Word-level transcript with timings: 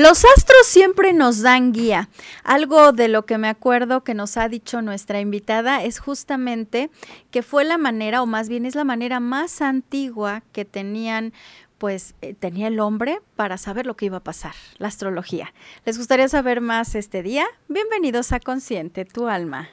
Los 0.00 0.24
astros 0.24 0.66
siempre 0.66 1.12
nos 1.12 1.42
dan 1.42 1.72
guía. 1.72 2.08
Algo 2.42 2.92
de 2.92 3.08
lo 3.08 3.26
que 3.26 3.36
me 3.36 3.48
acuerdo 3.48 4.02
que 4.02 4.14
nos 4.14 4.38
ha 4.38 4.48
dicho 4.48 4.80
nuestra 4.80 5.20
invitada 5.20 5.84
es 5.84 5.98
justamente 5.98 6.90
que 7.30 7.42
fue 7.42 7.66
la 7.66 7.76
manera, 7.76 8.22
o 8.22 8.26
más 8.26 8.48
bien 8.48 8.64
es 8.64 8.74
la 8.74 8.84
manera 8.84 9.20
más 9.20 9.60
antigua 9.60 10.42
que 10.52 10.64
tenían 10.64 11.34
pues 11.76 12.14
eh, 12.22 12.32
tenía 12.32 12.68
el 12.68 12.80
hombre 12.80 13.20
para 13.36 13.58
saber 13.58 13.84
lo 13.84 13.94
que 13.94 14.06
iba 14.06 14.16
a 14.16 14.24
pasar, 14.24 14.54
la 14.78 14.88
astrología. 14.88 15.52
¿Les 15.84 15.98
gustaría 15.98 16.28
saber 16.28 16.62
más 16.62 16.94
este 16.94 17.22
día? 17.22 17.44
Bienvenidos 17.68 18.32
a 18.32 18.40
Consciente, 18.40 19.04
tu 19.04 19.28
alma. 19.28 19.68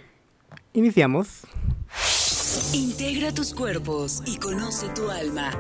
Iniciamos. 0.74 1.48
Integra 2.74 3.34
tus 3.34 3.54
cuerpos 3.54 4.24
y 4.26 4.38
conoce 4.40 4.90
tu 4.90 5.10
alma. 5.10 5.52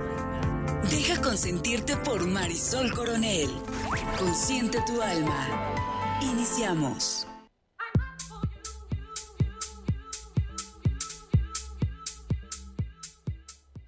Deja 0.90 1.22
consentirte 1.22 1.98
por 1.98 2.26
Marisol 2.26 2.94
Coronel. 2.94 3.50
Consiente 4.18 4.80
tu 4.88 5.02
alma. 5.02 5.48
Iniciamos. 6.22 7.28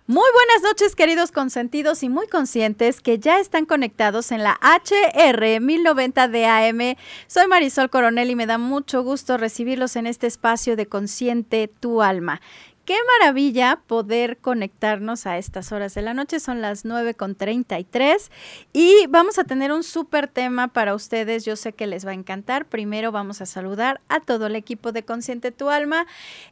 Muy 0.09 0.25
buenas 0.33 0.63
noches, 0.63 0.95
queridos 0.95 1.31
consentidos 1.31 2.01
y 2.01 2.09
muy 2.09 2.25
conscientes 2.25 2.99
que 2.99 3.19
ya 3.19 3.39
están 3.39 3.67
conectados 3.67 4.31
en 4.31 4.41
la 4.41 4.59
HR 4.59 5.61
1090 5.61 6.27
de 6.27 6.47
AM. 6.47 6.95
Soy 7.27 7.45
Marisol 7.45 7.91
Coronel 7.91 8.31
y 8.31 8.35
me 8.35 8.47
da 8.47 8.57
mucho 8.57 9.03
gusto 9.03 9.37
recibirlos 9.37 9.95
en 9.95 10.07
este 10.07 10.25
espacio 10.25 10.75
de 10.75 10.87
Consciente 10.87 11.67
tu 11.67 12.01
alma. 12.01 12.41
Qué 12.89 12.97
maravilla 13.19 13.83
poder 13.85 14.39
conectarnos 14.39 15.27
a 15.27 15.37
estas 15.37 15.71
horas 15.71 15.93
de 15.93 16.01
la 16.01 16.15
noche, 16.15 16.39
son 16.39 16.59
las 16.59 16.85
9 16.85 17.13
con 17.13 17.35
33 17.35 18.31
y 18.73 19.05
vamos 19.09 19.37
a 19.37 19.43
tener 19.43 19.71
un 19.71 19.83
súper 19.83 20.27
tema 20.27 20.69
para 20.69 20.95
ustedes, 20.95 21.45
yo 21.45 21.55
sé 21.55 21.73
que 21.73 21.85
les 21.85 22.03
va 22.03 22.09
a 22.09 22.15
encantar. 22.15 22.65
Primero 22.65 23.11
vamos 23.11 23.41
a 23.41 23.45
saludar 23.45 24.01
a 24.09 24.21
todo 24.21 24.47
el 24.47 24.55
equipo 24.55 24.91
de 24.91 25.05
Consciente 25.05 25.51
Tu 25.51 25.69
Alma 25.69 26.07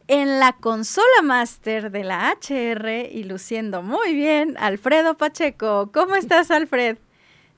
en 0.07 0.39
la 0.39 0.51
consola 0.53 1.23
máster 1.23 1.89
de 1.89 2.03
la 2.03 2.31
HR 2.31 3.09
y 3.12 3.23
luciendo 3.23 3.81
muy 3.81 4.13
bien, 4.13 4.57
Alfredo 4.59 5.17
Pacheco. 5.17 5.89
¿Cómo 5.91 6.13
estás, 6.13 6.51
Alfred? 6.51 7.00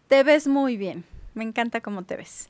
Te 0.08 0.24
ves 0.24 0.48
muy 0.48 0.78
bien, 0.78 1.04
me 1.34 1.44
encanta 1.44 1.82
cómo 1.82 2.04
te 2.04 2.16
ves. 2.16 2.48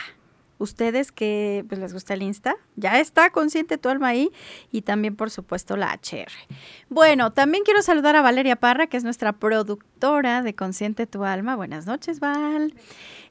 Ustedes 0.59 1.13
que 1.13 1.65
pues, 1.69 1.81
les 1.81 1.93
gusta 1.93 2.15
el 2.15 2.23
Insta, 2.23 2.57
ya 2.77 2.99
está 2.99 3.31
consciente 3.31 3.79
tu 3.79 3.89
alma 3.89 4.09
ahí 4.09 4.31
y 4.73 4.83
también 4.83 5.15
por 5.15 5.31
supuesto 5.31 5.77
la 5.77 5.93
HR. 5.93 6.33
Bueno, 6.89 7.33
también 7.33 7.65
quiero 7.65 7.83
saludar 7.83 8.17
a 8.17 8.23
Valeria 8.23 8.57
Parra, 8.57 8.87
que 8.87 8.97
es 8.97 9.05
nuestra 9.05 9.33
productora 9.33 10.43
de 10.43 10.55
Consciente 10.55 11.07
tu 11.07 11.25
alma. 11.25 11.57
Buenas 11.57 11.87
noches, 11.87 12.21
Val. 12.21 12.75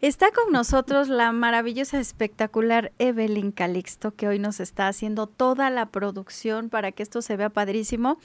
Está 0.05 0.29
con 0.29 0.53
nosotros 0.53 1.09
la 1.09 1.31
maravillosa, 1.31 1.99
espectacular 1.99 2.91
Evelyn 2.99 3.51
Calixto, 3.51 4.11
que 4.13 4.27
hoy 4.27 4.37
nos 4.37 4.59
está 4.59 4.87
haciendo 4.87 5.25
toda 5.25 5.71
la 5.71 5.87
producción 5.87 6.69
para 6.69 6.91
que 6.91 7.01
esto 7.01 7.23
se 7.23 7.35
vea 7.35 7.49
padrísimo. 7.49 8.19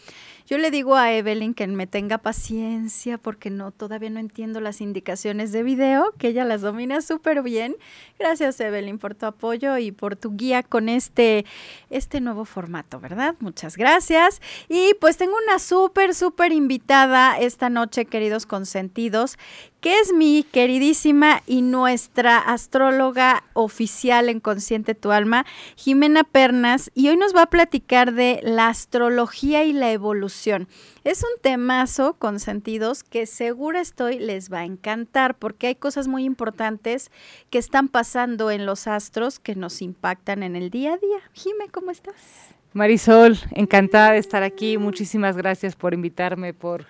Yo 0.46 0.58
le 0.58 0.70
digo 0.70 0.96
a 0.96 1.10
Evelyn 1.14 1.54
que 1.54 1.66
me 1.68 1.86
tenga 1.86 2.18
paciencia 2.18 3.16
porque 3.16 3.48
no 3.48 3.70
todavía 3.70 4.10
no 4.10 4.20
entiendo 4.20 4.60
las 4.60 4.82
indicaciones 4.82 5.52
de 5.52 5.62
video, 5.62 6.12
que 6.18 6.28
ella 6.28 6.44
las 6.44 6.60
domina 6.60 7.00
súper 7.00 7.40
bien. 7.40 7.74
Gracias 8.18 8.60
Evelyn 8.60 8.98
por 8.98 9.14
tu 9.14 9.24
apoyo 9.24 9.78
y 9.78 9.90
por 9.90 10.16
tu 10.16 10.36
guía 10.36 10.62
con 10.62 10.90
este 10.90 11.46
este 11.88 12.20
nuevo 12.20 12.44
formato, 12.44 13.00
¿verdad? 13.00 13.36
Muchas 13.40 13.78
gracias. 13.78 14.42
Y 14.68 14.92
pues 15.00 15.16
tengo 15.16 15.32
una 15.46 15.58
súper 15.58 16.14
súper 16.14 16.52
invitada 16.52 17.38
esta 17.38 17.70
noche, 17.70 18.04
queridos 18.04 18.44
consentidos, 18.44 19.38
que 19.80 19.98
es 19.98 20.12
mi 20.12 20.42
queridísima 20.42 21.42
y 21.46 21.62
nuestra 21.62 22.38
astróloga 22.38 23.44
oficial 23.54 24.28
en 24.28 24.40
Consciente 24.40 24.94
Tu 24.94 25.10
Alma, 25.10 25.46
Jimena 25.76 26.24
Pernas, 26.24 26.90
y 26.94 27.08
hoy 27.08 27.16
nos 27.16 27.34
va 27.34 27.42
a 27.42 27.50
platicar 27.50 28.12
de 28.12 28.40
la 28.42 28.68
astrología 28.68 29.64
y 29.64 29.72
la 29.72 29.90
evolución. 29.90 30.68
Es 31.04 31.22
un 31.22 31.40
temazo, 31.40 32.14
consentidos, 32.14 33.02
que 33.02 33.24
segura 33.26 33.80
estoy 33.80 34.18
les 34.18 34.52
va 34.52 34.60
a 34.60 34.64
encantar, 34.64 35.38
porque 35.38 35.68
hay 35.68 35.74
cosas 35.74 36.08
muy 36.08 36.24
importantes 36.24 37.10
que 37.48 37.58
están 37.58 37.88
pasando 37.88 38.50
en 38.50 38.66
los 38.66 38.86
astros 38.86 39.38
que 39.38 39.54
nos 39.54 39.80
impactan 39.80 40.42
en 40.42 40.56
el 40.56 40.70
día 40.70 40.94
a 40.94 40.98
día. 40.98 41.18
Jime, 41.32 41.68
¿cómo 41.70 41.90
estás? 41.90 42.54
Marisol, 42.72 43.38
encantada 43.52 44.12
de 44.12 44.18
estar 44.18 44.42
aquí. 44.42 44.78
Muchísimas 44.78 45.36
gracias 45.36 45.74
por 45.74 45.94
invitarme, 45.94 46.54
por 46.54 46.86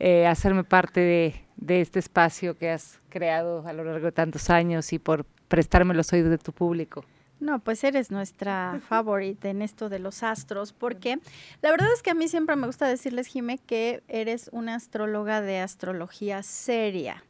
eh, 0.00 0.26
hacerme 0.26 0.64
parte 0.64 1.00
de, 1.00 1.44
de 1.60 1.80
este 1.80 1.98
espacio 1.98 2.56
que 2.56 2.70
has 2.70 3.00
creado 3.08 3.66
a 3.66 3.72
lo 3.72 3.84
largo 3.84 4.06
de 4.06 4.12
tantos 4.12 4.50
años 4.50 4.92
y 4.92 4.98
por 4.98 5.24
prestarme 5.48 5.94
los 5.94 6.12
oídos 6.12 6.30
de 6.30 6.38
tu 6.38 6.52
público. 6.52 7.04
No, 7.38 7.58
pues 7.58 7.84
eres 7.84 8.10
nuestra 8.10 8.80
favorita 8.88 9.48
en 9.48 9.62
esto 9.62 9.88
de 9.88 9.98
los 9.98 10.22
astros, 10.22 10.72
porque 10.72 11.18
la 11.62 11.70
verdad 11.70 11.88
es 11.92 12.02
que 12.02 12.10
a 12.10 12.14
mí 12.14 12.28
siempre 12.28 12.56
me 12.56 12.66
gusta 12.66 12.86
decirles, 12.86 13.26
Jime, 13.26 13.58
que 13.58 14.02
eres 14.08 14.50
una 14.52 14.74
astróloga 14.74 15.40
de 15.40 15.60
astrología 15.60 16.42
seria. 16.42 17.24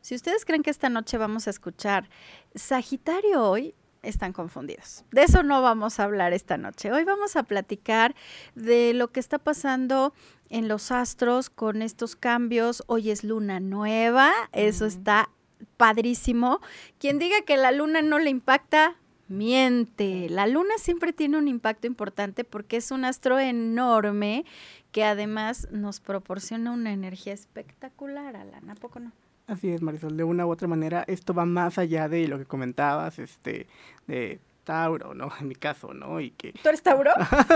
Si 0.00 0.14
ustedes 0.14 0.46
creen 0.46 0.62
que 0.62 0.70
esta 0.70 0.88
noche 0.88 1.18
vamos 1.18 1.46
a 1.46 1.50
escuchar 1.50 2.08
Sagitario 2.54 3.42
hoy, 3.42 3.74
están 4.02 4.32
confundidos. 4.32 5.04
De 5.10 5.24
eso 5.24 5.42
no 5.42 5.60
vamos 5.60 6.00
a 6.00 6.04
hablar 6.04 6.32
esta 6.32 6.56
noche. 6.56 6.90
Hoy 6.90 7.04
vamos 7.04 7.36
a 7.36 7.42
platicar 7.42 8.14
de 8.54 8.94
lo 8.94 9.08
que 9.08 9.20
está 9.20 9.38
pasando 9.38 10.14
en 10.50 10.68
los 10.68 10.90
astros 10.92 11.48
con 11.48 11.80
estos 11.80 12.16
cambios. 12.16 12.82
Hoy 12.86 13.10
es 13.10 13.24
luna 13.24 13.60
nueva, 13.60 14.32
eso 14.52 14.84
está 14.84 15.30
padrísimo. 15.76 16.60
Quien 16.98 17.18
diga 17.18 17.42
que 17.46 17.56
la 17.56 17.72
luna 17.72 18.02
no 18.02 18.18
le 18.18 18.30
impacta, 18.30 18.96
miente. 19.28 20.28
La 20.28 20.46
luna 20.46 20.74
siempre 20.78 21.12
tiene 21.12 21.38
un 21.38 21.48
impacto 21.48 21.86
importante 21.86 22.44
porque 22.44 22.76
es 22.76 22.90
un 22.90 23.04
astro 23.04 23.38
enorme 23.38 24.44
que 24.92 25.04
además 25.04 25.68
nos 25.70 26.00
proporciona 26.00 26.72
una 26.72 26.92
energía 26.92 27.32
espectacular, 27.32 28.36
Alan, 28.36 28.68
¿a 28.68 28.74
poco 28.74 28.98
no? 28.98 29.12
Así 29.46 29.70
es, 29.70 29.82
Marisol, 29.82 30.16
de 30.16 30.24
una 30.24 30.46
u 30.46 30.50
otra 30.50 30.68
manera 30.68 31.04
esto 31.08 31.34
va 31.34 31.44
más 31.44 31.78
allá 31.78 32.08
de 32.08 32.28
lo 32.28 32.38
que 32.38 32.44
comentabas, 32.44 33.18
este, 33.18 33.66
de 34.06 34.40
Tauro, 34.70 35.14
¿no? 35.14 35.30
En 35.40 35.48
mi 35.48 35.56
caso, 35.56 35.92
¿no? 35.92 36.20
Y 36.20 36.30
que... 36.30 36.52
¿Tú 36.52 36.68
eres 36.68 36.80
Tauro? 36.80 37.10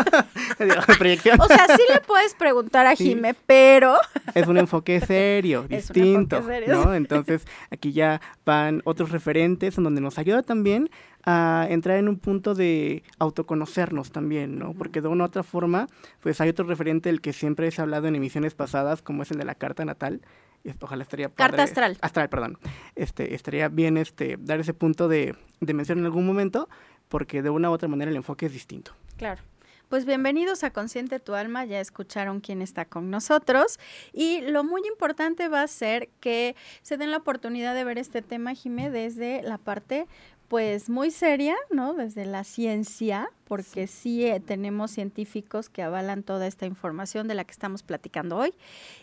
proyección. 0.98 1.40
O 1.40 1.46
sea, 1.46 1.64
sí 1.76 1.82
le 1.92 2.00
puedes 2.00 2.34
preguntar 2.34 2.86
a 2.86 2.96
Sí. 2.96 3.04
Jime, 3.04 3.34
pero... 3.46 3.96
es 4.34 4.48
un 4.48 4.56
enfoque 4.56 5.00
serio, 5.00 5.66
Es 5.68 5.90
un 5.90 5.94
distinto, 5.94 6.36
enfoque 6.38 6.54
serio, 6.54 6.84
¿no? 6.84 6.94
Entonces, 6.94 7.46
aquí 7.70 7.92
ya 7.92 8.20
van 8.44 8.82
otros 8.84 9.12
referentes 9.12 9.78
en 9.78 9.84
donde 9.84 10.00
nos 10.00 10.18
ayuda 10.18 10.42
también 10.42 10.90
a 11.24 11.66
entrar 11.70 11.98
en 11.98 12.08
un 12.08 12.18
punto 12.18 12.54
de 12.54 13.04
autoconocernos 13.18 14.10
también, 14.10 14.58
¿no? 14.58 14.74
Porque 14.74 15.00
de 15.00 15.08
una 15.08 15.24
u 15.24 15.26
otra 15.28 15.44
forma, 15.44 15.86
pues 16.20 16.40
hay 16.40 16.48
otro 16.48 16.66
referente 16.66 17.10
del 17.10 17.20
que 17.20 17.32
siempre 17.32 17.70
se 17.70 17.80
ha 17.80 17.84
hablado 17.84 18.08
en 18.08 18.16
emisiones 18.16 18.54
pasadas, 18.54 19.02
como 19.02 19.22
es 19.22 19.30
el 19.30 19.38
de 19.38 19.44
la 19.44 19.54
carta 19.54 19.84
natal. 19.84 20.20
Ojalá 20.80 21.02
estaría 21.02 21.28
Carta 21.28 21.62
astral. 21.62 21.98
Astral, 22.00 22.28
perdón. 22.30 22.58
Este, 22.94 23.34
estaría 23.34 23.68
bien 23.68 23.98
este, 23.98 24.36
dar 24.38 24.60
ese 24.60 24.72
punto 24.72 25.08
de, 25.08 25.36
de 25.60 25.74
mención 25.74 25.98
en 25.98 26.06
algún 26.06 26.26
momento, 26.26 26.68
porque 27.08 27.42
de 27.42 27.50
una 27.50 27.70
u 27.70 27.72
otra 27.72 27.88
manera 27.88 28.10
el 28.10 28.16
enfoque 28.16 28.46
es 28.46 28.52
distinto. 28.52 28.92
Claro. 29.16 29.42
Pues 29.88 30.06
bienvenidos 30.06 30.64
a 30.64 30.70
Consciente 30.70 31.20
tu 31.20 31.34
Alma, 31.34 31.64
ya 31.66 31.78
escucharon 31.78 32.40
quién 32.40 32.62
está 32.62 32.84
con 32.84 33.10
nosotros 33.10 33.78
y 34.12 34.40
lo 34.40 34.64
muy 34.64 34.80
importante 34.88 35.48
va 35.48 35.62
a 35.62 35.68
ser 35.68 36.08
que 36.20 36.56
se 36.82 36.96
den 36.96 37.10
la 37.10 37.18
oportunidad 37.18 37.74
de 37.74 37.84
ver 37.84 37.98
este 37.98 38.22
tema, 38.22 38.54
Jimé, 38.54 38.90
desde 38.90 39.42
la 39.42 39.58
parte 39.58 40.06
pues 40.48 40.88
muy 40.88 41.10
seria, 41.10 41.56
¿no? 41.70 41.94
Desde 41.94 42.26
la 42.26 42.44
ciencia, 42.44 43.28
porque 43.44 43.86
sí, 43.86 44.24
eh, 44.26 44.40
tenemos 44.40 44.90
científicos 44.90 45.68
que 45.68 45.82
avalan 45.82 46.22
toda 46.22 46.46
esta 46.46 46.66
información 46.66 47.28
de 47.28 47.34
la 47.34 47.44
que 47.44 47.52
estamos 47.52 47.82
platicando 47.82 48.36
hoy 48.36 48.54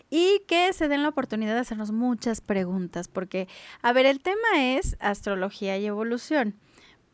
y 0.08 0.42
que 0.46 0.72
se 0.72 0.88
den 0.88 1.02
la 1.02 1.08
oportunidad 1.08 1.54
de 1.54 1.60
hacernos 1.60 1.90
muchas 1.90 2.40
preguntas, 2.40 3.08
porque, 3.08 3.48
a 3.82 3.92
ver, 3.92 4.06
el 4.06 4.20
tema 4.20 4.76
es 4.76 4.96
astrología 5.00 5.78
y 5.78 5.86
evolución. 5.86 6.54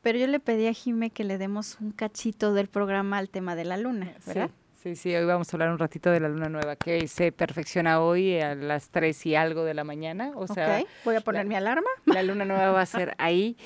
Pero 0.03 0.19
yo 0.19 0.27
le 0.27 0.41
pedí 0.41 0.67
a 0.67 0.73
Jime 0.73 1.11
que 1.11 1.25
le 1.25 1.39
demos 1.39 1.79
un 1.81 1.91
cachito 1.93 2.55
del 2.55 2.69
programa 2.69 3.19
al 3.19 3.29
tema 3.31 3.56
de 3.56 3.65
la 3.65 3.77
luna, 3.77 4.12
¿verdad? 4.27 4.50
Sí, 4.81 4.95
sí, 4.95 5.12
hoy 5.12 5.25
vamos 5.25 5.53
a 5.53 5.56
hablar 5.56 5.71
un 5.73 5.79
ratito 5.81 6.09
de 6.12 6.21
la 6.21 6.29
luna 6.29 6.49
nueva 6.49 6.77
que 6.77 7.09
se 7.09 7.33
perfecciona 7.33 8.00
hoy 8.00 8.39
a 8.41 8.55
las 8.55 8.91
3 8.91 9.27
y 9.27 9.35
algo 9.35 9.65
de 9.65 9.75
la 9.75 9.83
mañana. 9.83 10.31
O 10.37 10.47
sea, 10.47 10.79
ok, 10.81 10.87
voy 11.05 11.17
a 11.17 11.21
poner 11.21 11.43
la- 11.45 11.49
mi 11.49 11.55
alarma. 11.56 11.89
la 12.06 12.23
luna 12.23 12.45
nueva 12.45 12.71
va 12.71 12.83
a 12.83 12.87
ser 13.11 13.15
ahí. 13.19 13.56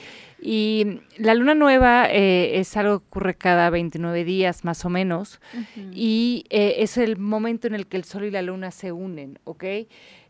Y 0.40 1.00
la 1.18 1.34
luna 1.34 1.54
nueva 1.54 2.06
eh, 2.10 2.58
es 2.58 2.74
algo 2.78 3.00
que 3.00 3.04
ocurre 3.08 3.34
cada 3.34 3.68
29 3.68 4.24
días 4.24 4.64
más 4.64 4.86
o 4.86 4.88
menos. 4.88 5.38
Y 5.92 6.46
eh, 6.48 6.76
es 6.78 6.96
el 6.96 7.18
momento 7.18 7.66
en 7.66 7.74
el 7.74 7.86
que 7.86 7.98
el 7.98 8.04
sol 8.04 8.24
y 8.24 8.30
la 8.30 8.40
luna 8.40 8.70
se 8.70 8.90
unen, 8.90 9.38
¿ok? 9.44 9.64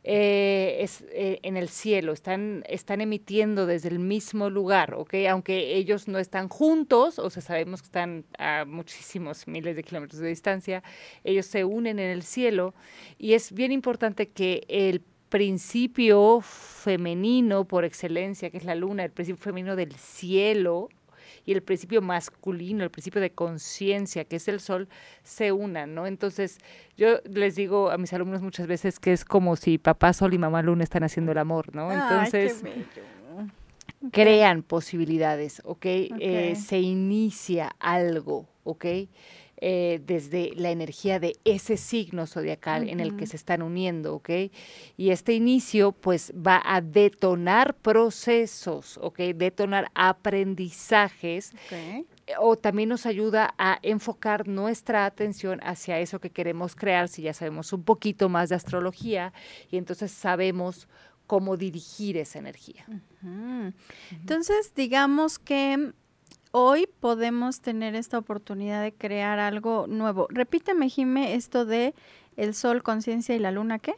Eh, 0.05 0.79
es 0.81 1.05
eh, 1.13 1.39
en 1.45 1.57
el 1.57 1.69
cielo, 1.69 2.13
están, 2.13 2.65
están 2.67 3.01
emitiendo 3.01 3.67
desde 3.67 3.89
el 3.89 4.01
mismo 4.01 4.51
lugar, 4.51 4.95
¿ok? 4.95 5.15
Aunque 5.31 5.77
ellos 5.77 6.09
no 6.09 6.19
están 6.19 6.49
juntos, 6.49 7.21
o 7.21 7.31
sea, 7.31 7.41
sabemos 7.41 7.83
que 7.83 7.87
están 7.87 8.25
a 8.37 8.65
muchísimos 8.67 9.47
miles 9.47 9.77
de 9.77 9.85
kilómetros 9.85 10.21
de 10.21 10.29
distancia, 10.29 10.83
ellos 11.23 11.47
se 11.47 11.65
unen 11.65 12.01
en 12.01 12.11
el 12.11 12.25
cielo 12.25 12.75
y 13.17 13.35
es 13.35 13.53
bien 13.53 13.71
importante 13.71 14.29
que 14.29 14.65
el 14.67 15.03
principio 15.29 16.41
femenino 16.43 17.65
por 17.69 17.85
excelencia, 17.85 18.51
que 18.51 18.59
es 18.59 18.65
la 18.65 18.75
luna, 18.75 19.05
el 19.05 19.13
principio 19.13 19.41
femenino 19.41 19.77
del 19.77 19.95
cielo, 19.95 20.89
y 21.45 21.53
el 21.53 21.63
principio 21.63 22.01
masculino, 22.03 22.85
el 22.85 22.91
principio 22.91 23.21
de 23.21 23.31
conciencia, 23.31 24.25
que 24.25 24.37
es 24.37 24.49
el 24.49 24.61
sol, 24.61 24.89
se 25.23 25.53
unan, 25.53 25.95
¿no? 25.95 26.07
Entonces, 26.07 26.59
yo 26.97 27.19
les 27.25 27.57
digo 27.57 27.91
a 27.91 27.99
mis 27.99 28.13
alumnos 28.13 28.43
muchas 28.43 28.67
veces 28.67 28.99
que 28.99 29.13
es 29.13 29.25
como 29.25 29.57
si 29.57 29.79
papá 29.79 30.13
sol 30.13 30.35
y 30.35 30.39
mamá 30.39 30.63
luna 30.63 30.85
están 30.85 31.03
haciendo 31.05 31.33
el 31.33 31.39
amor, 31.39 31.75
¿no? 31.75 31.91
Entonces, 31.93 32.63
Ay, 32.65 32.87
qué 32.95 33.01
bello. 33.03 33.49
crean 34.13 34.63
posibilidades, 34.63 35.63
¿ok? 35.65 35.85
Eh, 35.87 36.53
Ok. 36.55 36.61
se 36.63 36.81
inicia 36.81 37.75
algo, 37.79 38.47
¿ok? 38.65 38.85
Eh, 39.65 40.01
desde 40.05 40.51
la 40.57 40.73
energía 40.73 41.21
de 41.21 41.37
ese 41.45 41.77
signo 41.77 42.27
zodiacal 42.27 42.89
en 42.89 42.99
el 42.99 43.15
que 43.17 43.27
se 43.29 43.37
están 43.37 43.63
uniendo, 43.63 44.17
¿ok? 44.17 44.29
Y 44.97 45.11
este 45.11 45.35
inicio, 45.35 45.93
pues, 45.93 46.33
va 46.35 46.61
a 46.65 46.81
detonar 46.81 47.77
procesos, 47.77 48.99
¿ok? 49.01 49.19
Detonar 49.37 49.89
aprendizajes 49.95 51.53
Ok. 51.67 51.73
eh, 51.73 52.05
o 52.41 52.57
también 52.57 52.89
nos 52.89 53.07
ayuda 53.07 53.55
a 53.57 53.79
enfocar 53.83 54.49
nuestra 54.49 55.05
atención 55.07 55.61
hacia 55.63 56.01
eso 56.01 56.19
que 56.19 56.31
queremos 56.31 56.75
crear, 56.75 57.07
si 57.09 57.23
ya 57.23 57.33
sabemos 57.33 57.73
un 57.73 57.85
poquito 57.85 58.29
más 58.29 58.49
de 58.49 58.57
astrología 58.57 59.33
y 59.71 59.77
entonces 59.77 60.11
sabemos 60.11 60.89
cómo 61.29 61.57
dirigir 61.57 62.17
esa 62.17 62.41
energía. 62.41 62.85
Entonces, 64.11 64.75
digamos 64.75 65.39
que 65.39 65.93
hoy 66.53 66.89
podemos 67.01 67.61
tener 67.61 67.95
esta 67.95 68.19
oportunidad 68.19 68.83
de 68.83 68.93
crear 68.93 69.39
algo 69.41 69.87
nuevo. 69.89 70.27
Repíteme, 70.31 70.89
Jime, 70.89 71.35
esto 71.35 71.65
de 71.65 71.95
el 72.37 72.55
sol, 72.55 72.83
conciencia 72.83 73.35
y 73.35 73.39
la 73.39 73.51
luna, 73.51 73.79
¿qué? 73.79 73.95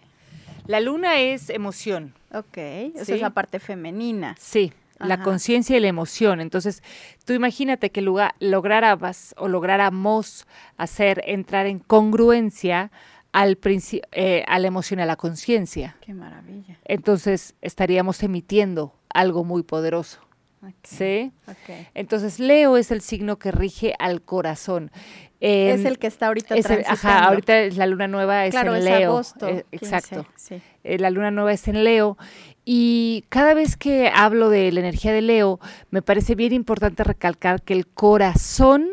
La 0.67 0.81
luna 0.81 1.21
es 1.21 1.51
emoción, 1.51 2.15
Ok, 2.33 2.57
esa 2.57 3.05
Sí. 3.05 3.13
es 3.13 3.21
la 3.21 3.31
parte 3.31 3.61
femenina. 3.61 4.35
sí, 4.39 4.73
la 4.99 5.23
conciencia 5.23 5.77
y 5.77 5.81
la 5.81 5.89
emoción. 5.89 6.41
Entonces, 6.41 6.83
tú 7.27 7.33
imagínate 7.35 7.91
que 7.91 8.01
lugar, 8.01 8.35
lográramos 8.41 9.35
o 9.37 9.49
lográramos 9.49 10.47
hacer 10.79 11.23
entrar 11.27 11.67
en 11.67 11.79
congruencia 11.81 12.91
al 13.33 13.59
eh, 14.13 14.45
a 14.47 14.59
la 14.61 14.67
emoción, 14.69 15.01
a 15.01 15.07
la 15.07 15.17
conciencia. 15.17 15.97
Qué 16.01 16.15
maravilla. 16.15 16.79
Entonces, 16.85 17.55
estaríamos 17.61 18.23
emitiendo 18.23 18.95
algo 19.13 19.45
muy 19.45 19.63
poderoso. 19.65 20.21
¿Sí? 20.83 21.33
Entonces, 21.95 22.39
Leo 22.41 22.77
es 22.77 22.91
el 22.91 23.01
signo 23.01 23.39
que 23.39 23.51
rige 23.53 23.95
al 23.99 24.23
corazón. 24.23 24.91
es 25.41 25.85
el 25.85 25.99
que 25.99 26.07
está 26.07 26.29
ahorita 26.29 26.55
es 26.57 26.71
el- 26.71 26.85
ajá, 26.87 27.25
ahorita 27.25 27.59
es 27.61 27.77
la 27.77 27.87
luna 27.87 28.09
nueva 28.09 28.47
es 28.47 28.51
claro, 28.53 28.73
en 28.73 28.79
es 28.79 28.85
Leo. 28.85 29.11
agosto. 29.13 29.47
eh, 29.49 29.65
15, 29.73 29.77
exacto. 29.97 30.27
sí. 30.37 30.61
Eh, 30.85 30.99
la 30.99 31.11
luna 31.11 31.31
nueva 31.31 31.53
es 31.53 31.69
en 31.69 31.85
Leo. 31.85 32.17
Y 32.65 33.25
cada 33.29 33.53
vez 33.53 33.77
que 33.77 34.11
hablo 34.15 34.49
de 34.49 34.73
la 34.73 34.81
energía 34.81 35.13
de 35.13 35.21
Leo, 35.21 35.61
me 35.91 36.01
parece 36.01 36.35
bien 36.35 36.53
importante 36.55 37.05
recalcar 37.05 37.61
que 37.63 37.75
el 37.75 37.87
corazón 37.87 38.89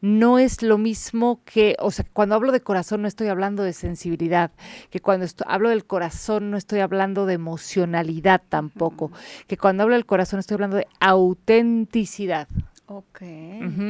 no 0.00 0.38
es 0.38 0.62
lo 0.62 0.78
mismo 0.78 1.40
que, 1.44 1.76
o 1.78 1.90
sea, 1.90 2.04
cuando 2.12 2.34
hablo 2.34 2.52
de 2.52 2.60
corazón 2.60 3.02
no 3.02 3.08
estoy 3.08 3.28
hablando 3.28 3.62
de 3.62 3.72
sensibilidad, 3.72 4.50
que 4.90 5.00
cuando 5.00 5.26
hablo 5.46 5.68
del 5.68 5.84
corazón 5.84 6.50
no 6.50 6.56
estoy 6.56 6.80
hablando 6.80 7.26
de 7.26 7.34
emocionalidad 7.34 8.42
tampoco, 8.48 9.12
que 9.46 9.56
cuando 9.56 9.82
hablo 9.82 9.94
del 9.94 10.06
corazón 10.06 10.40
estoy 10.40 10.54
hablando 10.54 10.76
de 10.76 10.86
autenticidad. 11.00 12.48
Ok, 12.92 13.20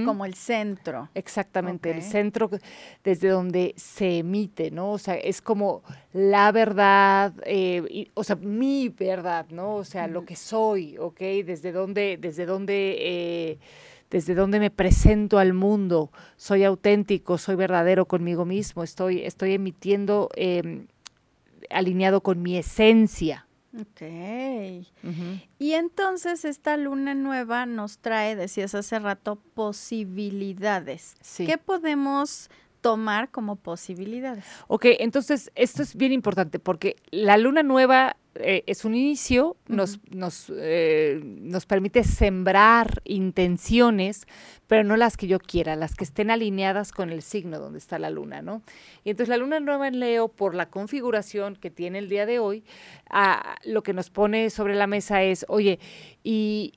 como 0.05 0.27
el 0.27 0.35
centro. 0.35 1.09
Exactamente, 1.15 1.91
el 1.91 2.03
centro 2.03 2.51
desde 3.03 3.29
donde 3.29 3.73
se 3.79 4.19
emite, 4.19 4.71
¿no? 4.71 4.93
O 4.93 4.99
sea, 4.99 5.15
es 5.15 5.41
como 5.41 5.83
la 6.13 6.53
verdad, 6.53 7.33
eh, 7.47 7.83
y- 7.89 8.11
o 8.13 8.23
sea, 8.25 8.37
mi 8.37 8.91
verdad, 8.91 9.47
¿no? 9.49 9.77
O 9.77 9.85
sea, 9.85 10.07
lo 10.07 10.27
que 10.27 10.37
soy, 10.37 10.99
¿ok? 10.99 11.19
Desde 11.47 11.73
donde, 11.73 12.19
desde 12.21 12.45
donde, 12.45 12.97
eh, 13.01 13.59
desde 14.11 14.35
donde 14.35 14.59
me 14.59 14.71
presento 14.71 15.39
al 15.39 15.55
mundo, 15.55 16.11
soy 16.37 16.65
auténtico, 16.65 17.39
soy 17.39 17.57
verdadero 17.57 18.07
conmigo 18.07 18.45
mismo, 18.45 18.83
estoy, 18.83 19.23
estoy 19.23 19.55
emitiendo 19.55 20.29
em, 20.35 20.87
alineado 21.71 22.21
con 22.21 22.43
mi 22.43 22.57
esencia. 22.57 23.47
Ok. 23.81 24.03
Y 25.61 25.73
entonces 25.75 26.45
esta 26.45 26.77
luna 26.77 27.15
nueva 27.15 27.67
nos 27.67 27.99
trae, 27.99 28.35
decías 28.35 28.75
hace 28.75 28.99
rato, 28.99 29.37
posibilidades. 29.55 31.15
Sí. 31.21 31.47
¿Qué 31.47 31.57
podemos 31.57 32.51
tomar 32.81 33.31
como 33.31 33.57
posibilidades? 33.57 34.45
Ok, 34.67 34.87
entonces 34.99 35.53
esto 35.55 35.83
es 35.83 35.95
bien 35.95 36.13
importante 36.13 36.59
porque 36.59 36.97
la 37.13 37.37
luna 37.37 37.63
nueva 37.63 38.17
eh, 38.43 38.65
es 38.67 38.85
un 38.85 38.95
inicio, 38.95 39.57
nos, 39.69 40.01
nos, 40.11 40.53
eh, 40.57 41.21
nos 41.23 41.67
permite 41.67 42.05
sembrar 42.05 43.03
intenciones, 43.05 44.27
pero 44.67 44.85
no 44.85 44.97
las 44.97 45.17
que 45.17 45.27
yo 45.27 45.39
quiera, 45.39 45.77
las 45.77 45.95
que 45.95 46.05
estén 46.05 46.31
alineadas 46.31 46.93
con 46.93 47.11
el 47.11 47.23
signo 47.23 47.59
donde 47.59 47.79
está 47.79 47.99
la 47.99 48.11
luna, 48.11 48.43
¿no? 48.43 48.63
Y 49.05 49.11
entonces 49.11 49.29
la 49.29 49.37
luna 49.37 49.61
nueva 49.61 49.89
en 49.89 50.01
Leo, 50.01 50.29
por 50.29 50.55
la 50.55 50.71
configuración 50.71 51.57
que 51.57 51.71
tiene 51.71 51.99
el 51.99 52.09
día 52.09 52.27
de 52.27 52.39
hoy, 52.39 52.65
ah, 53.09 53.57
lo 53.65 53.83
que 53.83 53.93
nos 53.93 54.11
pone 54.11 54.51
sobre 54.51 54.75
la 54.75 54.87
mesa 54.87 55.23
es, 55.23 55.45
oye, 55.49 55.79
y 56.23 56.75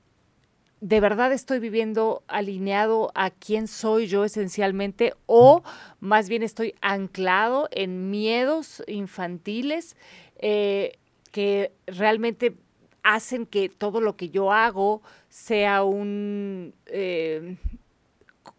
de 0.84 1.00
verdad 1.00 1.32
estoy 1.32 1.60
viviendo 1.60 2.24
alineado 2.28 3.14
a 3.16 3.30
quién 3.30 3.70
soy 3.70 4.08
yo 4.08 4.26
esencialmente 4.26 5.14
o 5.28 5.64
más 6.02 6.28
bien 6.28 6.44
estoy 6.44 6.76
anclado 6.82 7.70
en 7.72 8.10
miedos 8.10 8.84
infantiles 8.88 9.96
eh, 10.40 10.98
que 11.34 11.74
realmente 11.88 12.56
hacen 13.02 13.46
que 13.48 13.68
todo 13.68 14.00
lo 14.02 14.16
que 14.16 14.30
yo 14.30 14.54
hago 14.54 15.02
sea 15.30 15.84
un... 15.84 16.74
eh, 16.86 17.58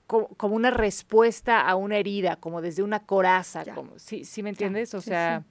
co- 0.09 0.28
como 0.37 0.57
una 0.57 0.71
respuesta 0.71 1.61
a 1.61 1.76
una 1.76 1.97
herida, 1.99 2.37
como 2.37 2.61
desde 2.61 2.83
una 2.83 2.99
coraza, 3.00 3.62
Ya. 3.62 3.75
como, 3.75 3.97
¿sí, 3.99 4.25
sí 4.25 4.43
me 4.43 4.50
entiendes? 4.50 4.93
O 4.95 5.00
sea, 5.00 5.45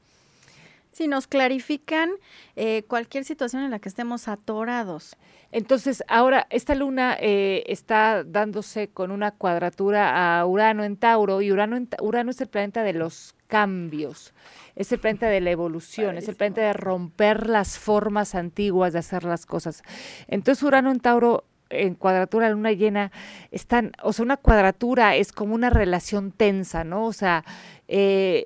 Si 0.92 1.08
nos 1.08 1.26
clarifican 1.26 2.12
eh, 2.56 2.84
cualquier 2.88 3.24
situación 3.26 3.64
en 3.64 3.72
la 3.72 3.80
que 3.80 3.90
estemos 3.90 4.28
atorados. 4.28 5.16
entonces 5.52 6.04
ahora 6.08 6.46
esta 6.52 6.76
luna 6.76 7.16
eh, 7.20 7.64
está 7.68 8.24
dándose 8.24 8.90
con 8.90 9.10
una 9.12 9.32
cuadratura 9.32 10.40
a 10.40 10.46
Urano 10.46 10.84
en 10.84 10.98
Tauro 10.98 11.42
y 11.42 11.52
Urano, 11.52 11.78
en 11.78 11.90
Urano 12.02 12.30
es 12.32 12.42
el 12.42 12.48
planeta 12.48 12.84
de 12.84 12.94
los 12.94 13.34
cambios, 13.54 14.34
es 14.76 14.92
el 14.92 14.98
planeta 15.00 15.28
de 15.28 15.40
la 15.40 15.52
evolución, 15.52 16.18
es 16.18 16.28
el 16.28 16.36
planeta 16.36 16.62
de 16.62 16.74
romper 16.74 17.48
las 17.48 17.78
formas 17.78 18.34
antiguas 18.34 18.94
de 18.94 19.00
hacer 19.00 19.26
las 19.26 19.46
cosas. 19.46 19.84
Entonces 20.28 20.64
Urano 20.64 20.90
en 20.92 21.00
Tauro 21.00 21.44
en 21.70 21.94
cuadratura 21.94 22.50
luna 22.50 22.72
llena 22.72 23.12
están, 23.52 23.92
o 24.02 24.12
sea, 24.12 24.26
una 24.26 24.38
cuadratura 24.38 25.16
es 25.16 25.32
como 25.32 25.54
una 25.54 25.70
relación 25.70 26.32
tensa, 26.32 26.84
¿no? 26.84 27.06
O 27.06 27.14
sea, 27.14 27.44
eh, 27.88 28.46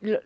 lo- 0.00 0.20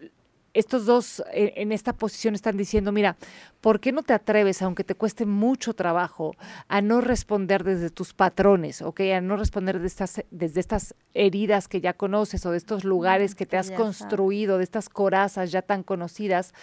estos 0.55 0.87
dos 0.87 1.23
en, 1.33 1.53
en 1.57 1.73
esta 1.73 1.93
posición 1.93 2.35
están 2.35 2.57
diciendo, 2.57 2.93
mira, 2.93 3.17
¿por 3.61 3.81
qué 3.81 3.93
no 3.93 4.03
te 4.03 4.13
atreves, 4.13 4.63
aunque 4.63 4.85
te 4.85 4.95
cueste 4.95 5.27
mucho 5.27 5.75
trabajo, 5.75 6.35
a 6.69 6.81
no 6.81 7.01
responder 7.01 7.65
desde 7.65 7.91
tus 7.91 8.15
patrones, 8.15 8.81
¿ok? 8.81 9.01
A 9.17 9.21
no 9.21 9.37
responder 9.37 9.81
de 9.81 9.87
estas, 9.87 10.25
desde 10.31 10.61
estas 10.61 10.95
heridas 11.13 11.69
que 11.69 11.81
ya 11.81 11.93
conoces 11.93 12.47
o 12.47 12.53
de 12.53 12.57
estos 12.57 12.85
lugares 12.85 13.35
que 13.35 13.47
te 13.47 13.57
has 13.57 13.71
construido, 13.71 14.59
de 14.59 14.65
estas 14.65 14.89
corazas 14.89 15.53
ya 15.53 15.63
tan 15.63 15.83
conocidas, 15.83 16.55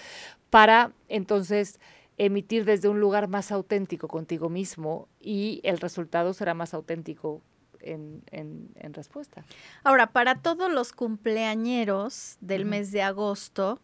para 0.50 0.92
entonces 1.08 1.80
emitir 2.18 2.66
desde 2.66 2.88
un 2.88 3.00
lugar 3.00 3.28
más 3.28 3.52
auténtico 3.52 4.08
contigo 4.08 4.50
mismo 4.50 5.08
y 5.20 5.60
el 5.64 5.80
resultado 5.80 6.34
será 6.34 6.54
más 6.54 6.74
auténtico 6.74 7.42
en, 7.84 8.24
en- 8.32 8.70
en 8.76 8.94
respuesta. 8.94 9.44
Ahora, 9.84 10.08
para 10.08 10.36
todos 10.36 10.72
los 10.72 10.94
cumpleañeros 10.94 12.38
del 12.42 12.66
mes 12.66 12.92
de 12.92 13.02
agosto, 13.02 13.80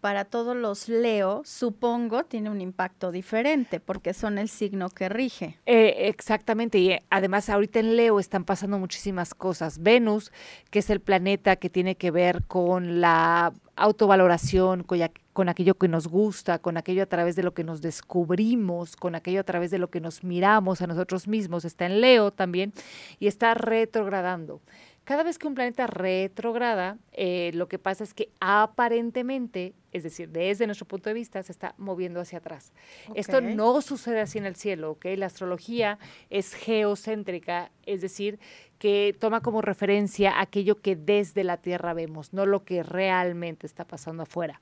para 0.00 0.24
todos 0.24 0.56
los 0.56 0.88
Leo, 0.88 1.42
supongo, 1.44 2.24
tiene 2.24 2.50
un 2.50 2.60
impacto 2.60 3.12
diferente 3.12 3.78
porque 3.78 4.12
son 4.14 4.36
el 4.36 4.48
signo 4.48 4.90
que 4.90 5.08
rige. 5.08 5.60
Eh, 5.64 6.08
exactamente, 6.08 6.78
y 6.78 6.90
eh, 6.90 7.02
además 7.08 7.48
ahorita 7.48 7.78
en 7.78 7.94
Leo 7.94 8.18
están 8.18 8.44
pasando 8.44 8.80
muchísimas 8.80 9.32
cosas. 9.32 9.78
Venus, 9.80 10.32
que 10.70 10.80
es 10.80 10.90
el 10.90 10.98
planeta 11.00 11.54
que 11.54 11.70
tiene 11.70 11.94
que 11.94 12.10
ver 12.10 12.42
con 12.48 13.00
la 13.00 13.52
autovaloración, 13.76 14.82
con, 14.82 15.12
con 15.32 15.48
aquello 15.48 15.74
que 15.74 15.88
nos 15.88 16.08
gusta, 16.08 16.58
con 16.58 16.76
aquello 16.76 17.02
a 17.02 17.06
través 17.06 17.36
de 17.36 17.42
lo 17.42 17.54
que 17.54 17.64
nos 17.64 17.80
descubrimos, 17.80 18.96
con 18.96 19.14
aquello 19.14 19.40
a 19.40 19.44
través 19.44 19.70
de 19.70 19.78
lo 19.78 19.90
que 19.90 20.00
nos 20.00 20.24
miramos 20.24 20.82
a 20.82 20.86
nosotros 20.86 21.28
mismos, 21.28 21.64
está 21.64 21.86
en 21.86 22.00
Leo 22.00 22.32
también 22.32 22.72
y 23.18 23.26
está 23.26 23.54
retrogradando. 23.54 24.60
Cada 25.04 25.24
vez 25.24 25.36
que 25.36 25.48
un 25.48 25.54
planeta 25.54 25.88
retrograda, 25.88 26.96
eh, 27.10 27.50
lo 27.54 27.66
que 27.66 27.80
pasa 27.80 28.04
es 28.04 28.14
que 28.14 28.30
aparentemente, 28.38 29.74
es 29.90 30.04
decir, 30.04 30.28
desde 30.28 30.66
nuestro 30.66 30.86
punto 30.86 31.10
de 31.10 31.14
vista, 31.14 31.42
se 31.42 31.50
está 31.50 31.74
moviendo 31.76 32.20
hacia 32.20 32.38
atrás. 32.38 32.72
Esto 33.16 33.40
no 33.40 33.80
sucede 33.80 34.20
así 34.20 34.38
en 34.38 34.46
el 34.46 34.54
cielo, 34.54 34.92
¿ok? 34.92 35.06
La 35.16 35.26
astrología 35.26 35.98
es 36.30 36.54
geocéntrica, 36.54 37.72
es 37.84 38.00
decir, 38.00 38.38
que 38.78 39.16
toma 39.18 39.40
como 39.40 39.60
referencia 39.60 40.40
aquello 40.40 40.80
que 40.80 40.94
desde 40.94 41.42
la 41.42 41.56
Tierra 41.56 41.94
vemos, 41.94 42.32
no 42.32 42.46
lo 42.46 42.64
que 42.64 42.84
realmente 42.84 43.66
está 43.66 43.84
pasando 43.84 44.22
afuera. 44.22 44.60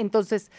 Entonces, 0.00 0.50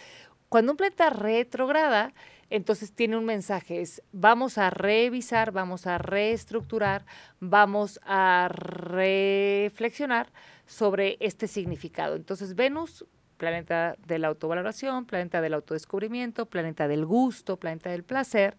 cuando 0.49 0.73
un 0.73 0.77
planeta 0.77 1.09
retrograda, 1.09 2.13
entonces 2.49 2.91
tiene 2.91 3.17
un 3.17 3.25
mensaje, 3.25 3.81
es 3.81 4.03
vamos 4.11 4.57
a 4.57 4.69
revisar, 4.69 5.51
vamos 5.51 5.87
a 5.87 5.97
reestructurar, 5.97 7.05
vamos 7.39 7.99
a 8.03 8.49
reflexionar 8.51 10.27
sobre 10.65 11.17
este 11.21 11.47
significado. 11.47 12.15
Entonces, 12.15 12.55
Venus, 12.55 13.05
planeta 13.37 13.95
de 14.05 14.19
la 14.19 14.27
autovaloración, 14.27 15.05
planeta 15.05 15.41
del 15.41 15.53
autodescubrimiento, 15.53 16.45
planeta 16.45 16.87
del 16.87 17.05
gusto, 17.05 17.57
planeta 17.57 17.89
del 17.89 18.03
placer, 18.03 18.57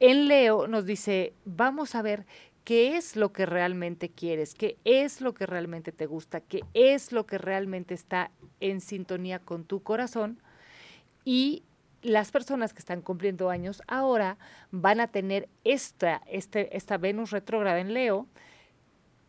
en 0.00 0.28
Leo 0.28 0.66
nos 0.66 0.86
dice, 0.86 1.34
vamos 1.44 1.94
a 1.94 2.02
ver 2.02 2.26
qué 2.70 2.96
es 2.96 3.16
lo 3.16 3.32
que 3.32 3.46
realmente 3.46 4.10
quieres, 4.10 4.54
qué 4.54 4.78
es 4.84 5.20
lo 5.20 5.34
que 5.34 5.44
realmente 5.44 5.90
te 5.90 6.06
gusta, 6.06 6.40
qué 6.40 6.60
es 6.72 7.10
lo 7.10 7.26
que 7.26 7.36
realmente 7.36 7.94
está 7.94 8.30
en 8.60 8.80
sintonía 8.80 9.40
con 9.40 9.64
tu 9.64 9.82
corazón 9.82 10.40
y 11.24 11.64
las 12.00 12.30
personas 12.30 12.72
que 12.72 12.78
están 12.78 13.02
cumpliendo 13.02 13.50
años 13.50 13.82
ahora 13.88 14.38
van 14.70 15.00
a 15.00 15.08
tener 15.08 15.48
esta, 15.64 16.22
este, 16.28 16.76
esta 16.76 16.96
Venus 16.96 17.32
retrógrada 17.32 17.80
en 17.80 17.92
Leo 17.92 18.28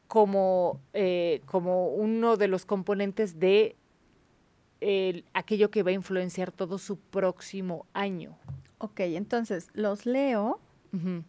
como, 0.08 0.80
eh, 0.94 1.42
como 1.48 1.88
uno 1.88 2.38
de 2.38 2.48
los 2.48 2.68
componentes 2.68 3.40
de 3.40 3.76
el- 4.82 5.26
aquello 5.34 5.72
que 5.72 5.82
va 5.82 5.90
a 5.90 5.94
influenciar 5.94 6.52
todo 6.52 6.78
su 6.78 7.00
próximo 7.00 7.88
año. 7.94 8.38
Ok, 8.78 9.00
entonces, 9.00 9.70
los 9.74 10.06
Leo, 10.06 10.60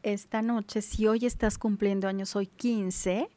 Esta 0.02 0.42
noche, 0.42 0.82
si 0.82 1.06
hoy 1.06 1.24
estás 1.26 1.56
cumpliendo 1.58 2.08
años, 2.08 2.34
hoy 2.36 2.46
15, 2.48 3.28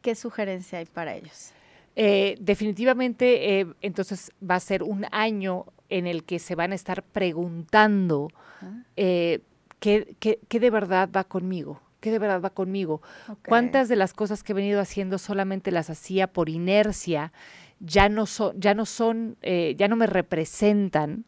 ¿qué 0.00 0.14
sugerencia 0.14 0.78
hay 0.78 0.86
para 0.86 1.14
ellos? 1.14 1.52
Eh, 1.96 2.36
definitivamente, 2.40 3.60
eh, 3.60 3.66
entonces 3.80 4.30
va 4.48 4.54
a 4.56 4.60
ser 4.60 4.82
un 4.82 5.06
año 5.12 5.64
en 5.88 6.06
el 6.06 6.24
que 6.24 6.38
se 6.38 6.54
van 6.54 6.72
a 6.72 6.74
estar 6.74 7.02
preguntando 7.02 8.28
Ah. 8.60 8.82
eh, 8.96 9.40
¿qué, 9.80 10.14
qué- 10.20 10.38
qué 10.48 10.60
de 10.60 10.70
verdad 10.70 11.08
va 11.14 11.24
conmigo, 11.24 11.80
qué 12.00 12.10
de 12.10 12.18
verdad 12.18 12.40
va 12.40 12.50
conmigo. 12.50 13.02
¿Cuántas 13.48 13.88
de 13.88 13.96
las 13.96 14.12
cosas 14.14 14.42
que 14.42 14.52
he 14.52 14.54
venido 14.54 14.80
haciendo 14.80 15.18
solamente 15.18 15.70
las 15.70 15.90
hacía 15.90 16.26
por 16.32 16.48
inercia? 16.48 17.32
Ya 17.80 18.08
no 18.08 18.26
son, 18.26 18.58
ya 18.60 18.74
no 18.74 18.86
son, 18.86 19.36
ya 19.42 19.88
no 19.88 19.96
me 19.96 20.06
representan. 20.06 21.24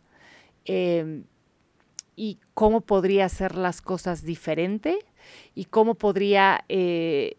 Y 2.19 2.41
cómo 2.53 2.81
podría 2.81 3.27
hacer 3.27 3.55
las 3.55 3.81
cosas 3.81 4.25
diferente 4.25 4.99
y 5.55 5.67
cómo 5.67 5.95
podría 5.95 6.65
eh, 6.69 7.37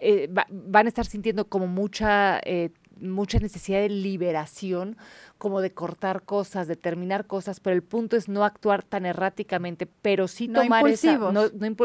eh, 0.00 0.26
va- 0.26 0.46
van 0.50 0.86
a 0.86 0.88
estar 0.88 1.06
sintiendo 1.06 1.48
como 1.48 1.68
mucha 1.68 2.40
eh, 2.44 2.70
mucha 3.00 3.38
necesidad 3.38 3.78
de 3.80 3.90
liberación, 3.90 4.96
como 5.38 5.60
de 5.60 5.70
cortar 5.72 6.24
cosas, 6.24 6.66
de 6.66 6.74
terminar 6.74 7.28
cosas, 7.28 7.60
pero 7.60 7.76
el 7.76 7.84
punto 7.84 8.16
es 8.16 8.28
no 8.28 8.44
actuar 8.44 8.82
tan 8.82 9.06
erráticamente, 9.06 9.86
pero 9.86 10.26
sí 10.26 10.48
No 10.48 10.62
tomar 10.62 10.84
esa, 10.88 11.12
no- 11.32 11.48
no 11.54 11.76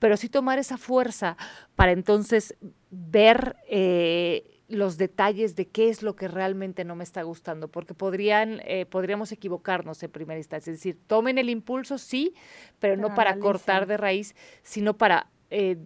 pero 0.00 0.16
sí 0.16 0.28
tomar 0.28 0.58
esa 0.58 0.76
fuerza 0.78 1.36
para 1.76 1.92
entonces 1.92 2.56
ver 2.90 3.54
eh, 3.68 4.57
los 4.68 4.98
detalles 4.98 5.56
de 5.56 5.66
qué 5.66 5.88
es 5.88 6.02
lo 6.02 6.14
que 6.14 6.28
realmente 6.28 6.84
no 6.84 6.94
me 6.94 7.04
está 7.04 7.22
gustando, 7.22 7.68
porque 7.68 7.94
podrían, 7.94 8.60
eh, 8.64 8.86
podríamos 8.86 9.32
equivocarnos 9.32 10.02
en 10.02 10.10
primera 10.10 10.38
instancia, 10.38 10.70
es 10.70 10.78
decir, 10.78 10.98
tomen 11.06 11.38
el 11.38 11.48
impulso, 11.48 11.96
sí, 11.98 12.34
pero, 12.78 12.96
no 12.96 13.08
para 13.14 13.30
analicen. 13.30 13.40
cortar 13.40 13.86
de 13.86 13.96
raíz, 13.96 14.36
sino 14.62 14.96
para 14.96 15.28
eh, 15.50 15.78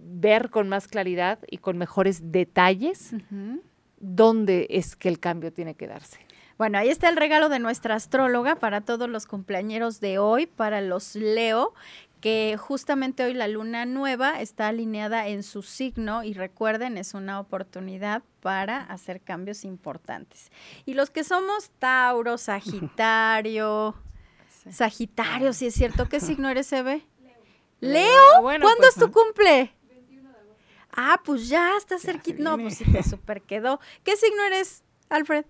ver 0.00 0.50
con 0.50 0.68
más 0.68 0.86
claridad 0.86 1.40
y 1.50 1.58
con 1.58 1.76
mejores 1.76 2.30
detalles 2.30 3.14
dónde 3.98 4.68
es 4.70 4.94
que 4.94 5.08
el 5.08 5.18
cambio 5.18 5.52
tiene 5.52 5.74
que 5.74 5.88
darse. 5.88 6.20
Bueno, 6.56 6.78
ahí 6.78 6.88
está 6.88 7.08
el 7.08 7.16
regalo 7.16 7.48
de 7.48 7.60
nuestra 7.60 7.94
astróloga 7.94 8.56
para 8.56 8.80
todos 8.80 9.08
los 9.08 9.26
cumpleañeros 9.26 10.00
de 10.00 10.18
hoy, 10.18 10.46
para 10.46 10.80
los 10.80 11.14
Leo, 11.14 11.72
que 12.20 12.56
justamente 12.58 13.24
hoy 13.24 13.34
la 13.34 13.48
luna 13.48 13.86
nueva 13.86 14.40
está 14.40 14.68
alineada 14.68 15.28
en 15.28 15.42
su 15.42 15.62
signo 15.62 16.24
y 16.24 16.34
recuerden, 16.34 16.98
es 16.98 17.14
una 17.14 17.40
oportunidad 17.40 18.22
para 18.40 18.82
hacer 18.82 19.20
cambios 19.20 19.64
importantes. 19.64 20.50
Y 20.84 20.94
los 20.94 21.10
que 21.10 21.24
somos 21.24 21.70
Tauro, 21.78 22.38
Sagitario, 22.38 23.94
Sagitario, 24.70 25.52
si 25.52 25.66
es 25.66 25.74
cierto, 25.74 26.08
¿qué 26.08 26.20
signo 26.20 26.48
eres, 26.48 26.72
Eve? 26.72 27.06
Leo, 27.80 28.22
Ah, 28.36 28.40
bueno, 28.40 28.64
¿cuándo 28.64 28.82
pues, 28.82 28.96
es 28.96 29.02
tu 29.02 29.12
cumple? 29.12 29.72
Ah, 30.90 31.20
pues 31.24 31.48
ya 31.48 31.76
está 31.76 31.98
cerquita. 31.98 32.42
No, 32.42 32.58
pues 32.58 32.78
sí 32.78 32.84
te 32.90 33.02
super 33.02 33.42
quedó. 33.42 33.78
¿Qué 34.02 34.16
signo 34.16 34.42
eres, 34.44 34.82
Alfred? 35.08 35.44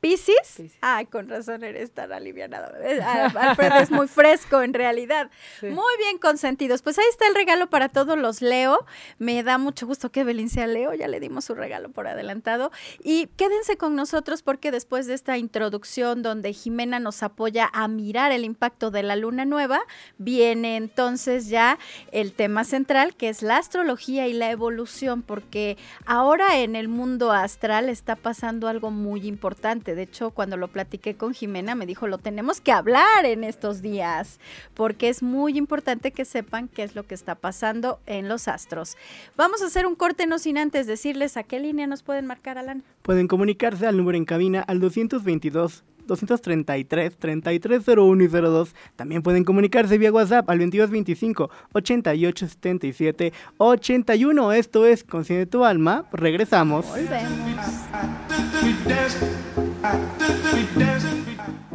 ¿Piscis? 0.00 0.60
Ay, 0.82 1.06
con 1.06 1.28
razón 1.28 1.64
eres 1.64 1.90
tan 1.92 2.12
alivianado. 2.12 2.74
Eh, 2.82 3.00
a- 3.00 3.24
Alfred 3.26 3.72
es 3.82 3.90
muy 3.90 4.06
fresco 4.08 4.62
en 4.62 4.74
realidad. 4.74 5.30
Sí. 5.60 5.66
Muy 5.68 5.96
bien 5.98 6.18
consentidos. 6.18 6.82
Pues 6.82 6.98
ahí 6.98 7.04
está 7.08 7.26
el 7.26 7.34
regalo 7.34 7.68
para 7.70 7.88
todos 7.88 8.18
los 8.18 8.42
Leo. 8.42 8.84
Me 9.18 9.42
da 9.42 9.56
mucho 9.56 9.86
gusto 9.86 10.10
que 10.12 10.22
Belín 10.22 10.50
sea 10.50 10.66
Leo. 10.66 10.92
Ya 10.92 11.08
le 11.08 11.18
dimos 11.18 11.46
su 11.46 11.54
regalo 11.54 11.88
por 11.90 12.06
adelantado. 12.06 12.70
Y 13.02 13.28
quédense 13.38 13.76
con 13.78 13.96
nosotros 13.96 14.42
porque 14.42 14.70
después 14.70 15.06
de 15.06 15.14
esta 15.14 15.38
introducción 15.38 16.22
donde 16.22 16.52
Jimena 16.52 16.98
nos 17.00 17.22
apoya 17.22 17.70
a 17.72 17.88
mirar 17.88 18.32
el 18.32 18.44
impacto 18.44 18.90
de 18.90 19.02
la 19.02 19.16
luna 19.16 19.46
nueva, 19.46 19.80
viene 20.18 20.76
entonces 20.76 21.48
ya 21.48 21.78
el 22.12 22.32
tema 22.32 22.64
central 22.64 23.14
que 23.16 23.30
es 23.30 23.40
la 23.42 23.56
astrología 23.56 24.28
y 24.28 24.34
la 24.34 24.50
evolución 24.50 25.22
porque 25.22 25.78
ahora 26.04 26.58
en 26.58 26.76
el 26.76 26.88
mundo 26.88 27.32
astral 27.32 27.88
está 27.88 28.14
pasando 28.16 28.68
algo 28.68 28.90
muy 28.90 29.26
importante 29.26 29.85
De 29.94 30.02
hecho, 30.02 30.30
cuando 30.30 30.56
lo 30.56 30.68
platiqué 30.68 31.14
con 31.14 31.34
Jimena, 31.34 31.74
me 31.74 31.86
dijo, 31.86 32.06
lo 32.06 32.18
tenemos 32.18 32.60
que 32.60 32.72
hablar 32.72 33.24
en 33.24 33.44
estos 33.44 33.82
días, 33.82 34.40
porque 34.74 35.08
es 35.08 35.22
muy 35.22 35.56
importante 35.56 36.10
que 36.10 36.24
sepan 36.24 36.68
qué 36.68 36.82
es 36.82 36.94
lo 36.94 37.06
que 37.06 37.14
está 37.14 37.34
pasando 37.34 38.00
en 38.06 38.28
los 38.28 38.48
astros. 38.48 38.96
Vamos 39.36 39.62
a 39.62 39.66
hacer 39.66 39.86
un 39.86 39.94
corte, 39.94 40.26
no 40.26 40.38
sin 40.38 40.58
antes 40.58 40.86
decirles 40.86 41.36
a 41.36 41.42
qué 41.42 41.60
línea 41.60 41.86
nos 41.86 42.02
pueden 42.02 42.26
marcar, 42.26 42.58
Alan. 42.58 42.82
Pueden 43.02 43.28
comunicarse 43.28 43.86
al 43.86 43.96
número 43.96 44.18
en 44.18 44.24
cabina 44.24 44.62
al 44.62 44.80
222 44.80 45.84
233 46.06 47.16
3301 47.18 48.22
y 48.22 48.28
02. 48.28 48.74
También 48.96 49.22
pueden 49.22 49.44
comunicarse 49.44 49.98
vía 49.98 50.12
WhatsApp 50.12 50.48
al 50.48 50.58
2225 50.58 51.50
8877 51.72 53.32
81. 53.58 54.52
Esto 54.52 54.86
es 54.86 55.04
Consciente 55.04 55.46
tu 55.46 55.64
alma. 55.64 56.06
Regresamos. 56.12 56.86
Volvemos. 56.86 57.66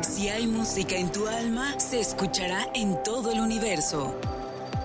Si 0.02 0.30
hay 0.30 0.48
música 0.48 0.96
en 0.96 1.12
tu 1.12 1.28
alma, 1.28 1.80
se 1.80 2.00
escuchará 2.00 2.68
en 2.74 2.98
todo 3.04 3.32
el 3.32 3.40
universo. 3.40 4.16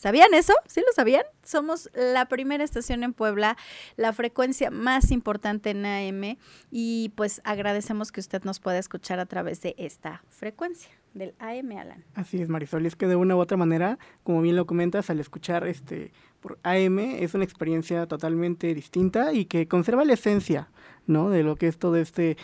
¿Sabían 0.00 0.32
eso? 0.32 0.54
¿Sí 0.66 0.80
lo 0.80 0.92
sabían? 0.94 1.24
Somos 1.42 1.90
la 1.92 2.26
primera 2.26 2.64
estación 2.64 3.02
en 3.02 3.12
Puebla, 3.12 3.58
la 3.96 4.14
frecuencia 4.14 4.70
más 4.70 5.10
importante 5.10 5.70
en 5.70 5.84
AM 5.84 6.38
y 6.70 7.10
pues 7.16 7.42
agradecemos 7.44 8.10
que 8.10 8.20
usted 8.20 8.42
nos 8.44 8.60
pueda 8.60 8.78
escuchar 8.78 9.20
a 9.20 9.26
través 9.26 9.60
de 9.60 9.74
esta 9.76 10.22
frecuencia 10.30 10.90
del 11.12 11.34
AM, 11.38 11.76
Alan. 11.76 12.04
Así 12.14 12.40
es, 12.40 12.48
Marisol. 12.48 12.84
Y 12.84 12.86
es 12.86 12.96
que 12.96 13.06
de 13.06 13.16
una 13.16 13.36
u 13.36 13.40
otra 13.40 13.58
manera, 13.58 13.98
como 14.22 14.40
bien 14.40 14.56
lo 14.56 14.66
comentas, 14.66 15.10
al 15.10 15.20
escuchar 15.20 15.66
este 15.66 16.12
por 16.40 16.58
AM 16.62 16.98
es 16.98 17.34
una 17.34 17.44
experiencia 17.44 18.06
totalmente 18.06 18.74
distinta 18.74 19.34
y 19.34 19.44
que 19.44 19.68
conserva 19.68 20.06
la 20.06 20.14
esencia, 20.14 20.70
¿no? 21.06 21.28
De 21.28 21.42
lo 21.42 21.56
que 21.56 21.68
es 21.68 21.78
todo 21.78 21.96
este 21.96 22.38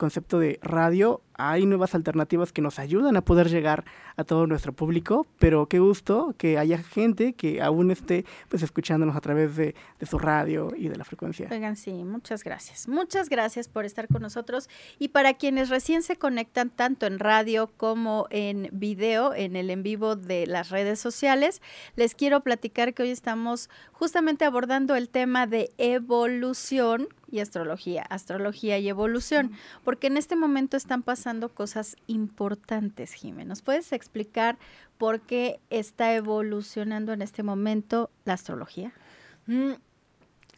concepto 0.00 0.38
de 0.38 0.58
radio. 0.62 1.20
Hay 1.34 1.66
nuevas 1.66 1.94
alternativas 1.94 2.52
que 2.52 2.62
nos 2.62 2.78
ayudan 2.78 3.16
a 3.16 3.20
poder 3.22 3.48
llegar 3.48 3.84
a 4.16 4.24
todo 4.24 4.46
nuestro 4.46 4.72
público, 4.72 5.26
pero 5.38 5.66
qué 5.66 5.78
gusto 5.78 6.34
que 6.38 6.58
haya 6.58 6.78
gente 6.78 7.34
que 7.34 7.62
aún 7.62 7.90
esté 7.90 8.24
pues 8.48 8.62
escuchándonos 8.62 9.14
a 9.14 9.20
través 9.20 9.56
de, 9.56 9.74
de 9.98 10.06
su 10.06 10.18
radio 10.18 10.72
y 10.76 10.88
de 10.88 10.96
la 10.96 11.04
frecuencia. 11.04 11.48
Oigan, 11.50 11.76
sí, 11.76 11.92
muchas 11.92 12.44
gracias. 12.44 12.88
Muchas 12.88 13.28
gracias 13.28 13.68
por 13.68 13.84
estar 13.84 14.08
con 14.08 14.22
nosotros. 14.22 14.68
Y 14.98 15.08
para 15.08 15.34
quienes 15.34 15.68
recién 15.68 16.02
se 16.02 16.16
conectan 16.16 16.70
tanto 16.70 17.06
en 17.06 17.18
radio 17.18 17.70
como 17.76 18.26
en 18.30 18.70
video, 18.72 19.34
en 19.34 19.54
el 19.54 19.70
en 19.70 19.82
vivo 19.82 20.16
de 20.16 20.46
las 20.46 20.70
redes 20.70 20.98
sociales, 20.98 21.60
les 21.94 22.14
quiero 22.14 22.40
platicar 22.40 22.94
que 22.94 23.02
hoy 23.02 23.10
estamos 23.10 23.68
justamente 23.92 24.46
abordando 24.46 24.96
el 24.96 25.10
tema 25.10 25.46
de 25.46 25.72
evolución 25.76 27.08
y 27.30 27.40
astrología, 27.40 28.02
astrología 28.02 28.78
y 28.78 28.88
evolución, 28.88 29.52
porque 29.84 30.08
en 30.08 30.16
este 30.16 30.36
momento 30.36 30.76
están 30.76 31.02
pasando 31.02 31.48
cosas 31.50 31.96
importantes, 32.06 33.12
Jiménez. 33.12 33.46
¿Nos 33.46 33.62
puedes 33.62 33.92
explicar 33.92 34.58
por 34.98 35.20
qué 35.20 35.60
está 35.70 36.14
evolucionando 36.14 37.12
en 37.12 37.22
este 37.22 37.42
momento 37.42 38.10
la 38.24 38.34
astrología? 38.34 38.92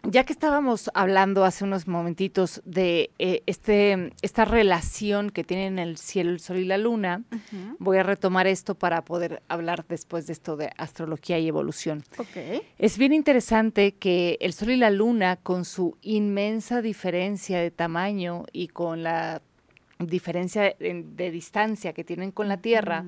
Ya 0.05 0.25
que 0.25 0.33
estábamos 0.33 0.91
hablando 0.95 1.45
hace 1.45 1.65
unos 1.65 1.87
momentitos 1.87 2.61
de 2.65 3.11
eh, 3.19 3.43
este, 3.47 4.13
esta 4.23 4.45
relación 4.45 5.31
que 5.31 5.45
tienen 5.45 5.79
el 5.79 5.97
cielo, 5.97 6.31
el 6.31 6.41
sol 6.41 6.59
y 6.59 6.65
la 6.65 6.77
luna, 6.77 7.23
voy 7.79 7.99
a 7.99 8.03
retomar 8.03 8.47
esto 8.47 8.75
para 8.75 9.05
poder 9.05 9.43
hablar 9.49 9.85
después 9.89 10.27
de 10.27 10.33
esto 10.33 10.57
de 10.57 10.71
astrología 10.77 11.39
y 11.39 11.47
evolución. 11.47 12.03
Ok. 12.19 12.63
Es 12.79 12.99
bien 12.99 13.13
interesante 13.13 13.93
que 13.93 14.39
el 14.41 14.53
Sol 14.53 14.71
y 14.71 14.77
la 14.77 14.91
Luna, 14.91 15.37
con 15.37 15.65
su 15.65 15.97
inmensa 16.03 16.83
diferencia 16.83 17.61
de 17.61 17.71
tamaño 17.71 18.45
y 18.53 18.69
con 18.69 19.03
la 19.03 19.41
diferencia 20.07 20.63
de, 20.79 21.05
de 21.07 21.31
distancia 21.31 21.93
que 21.93 22.05
tienen 22.05 22.31
con 22.33 22.49
la 22.49 22.57
Tierra, 22.59 23.05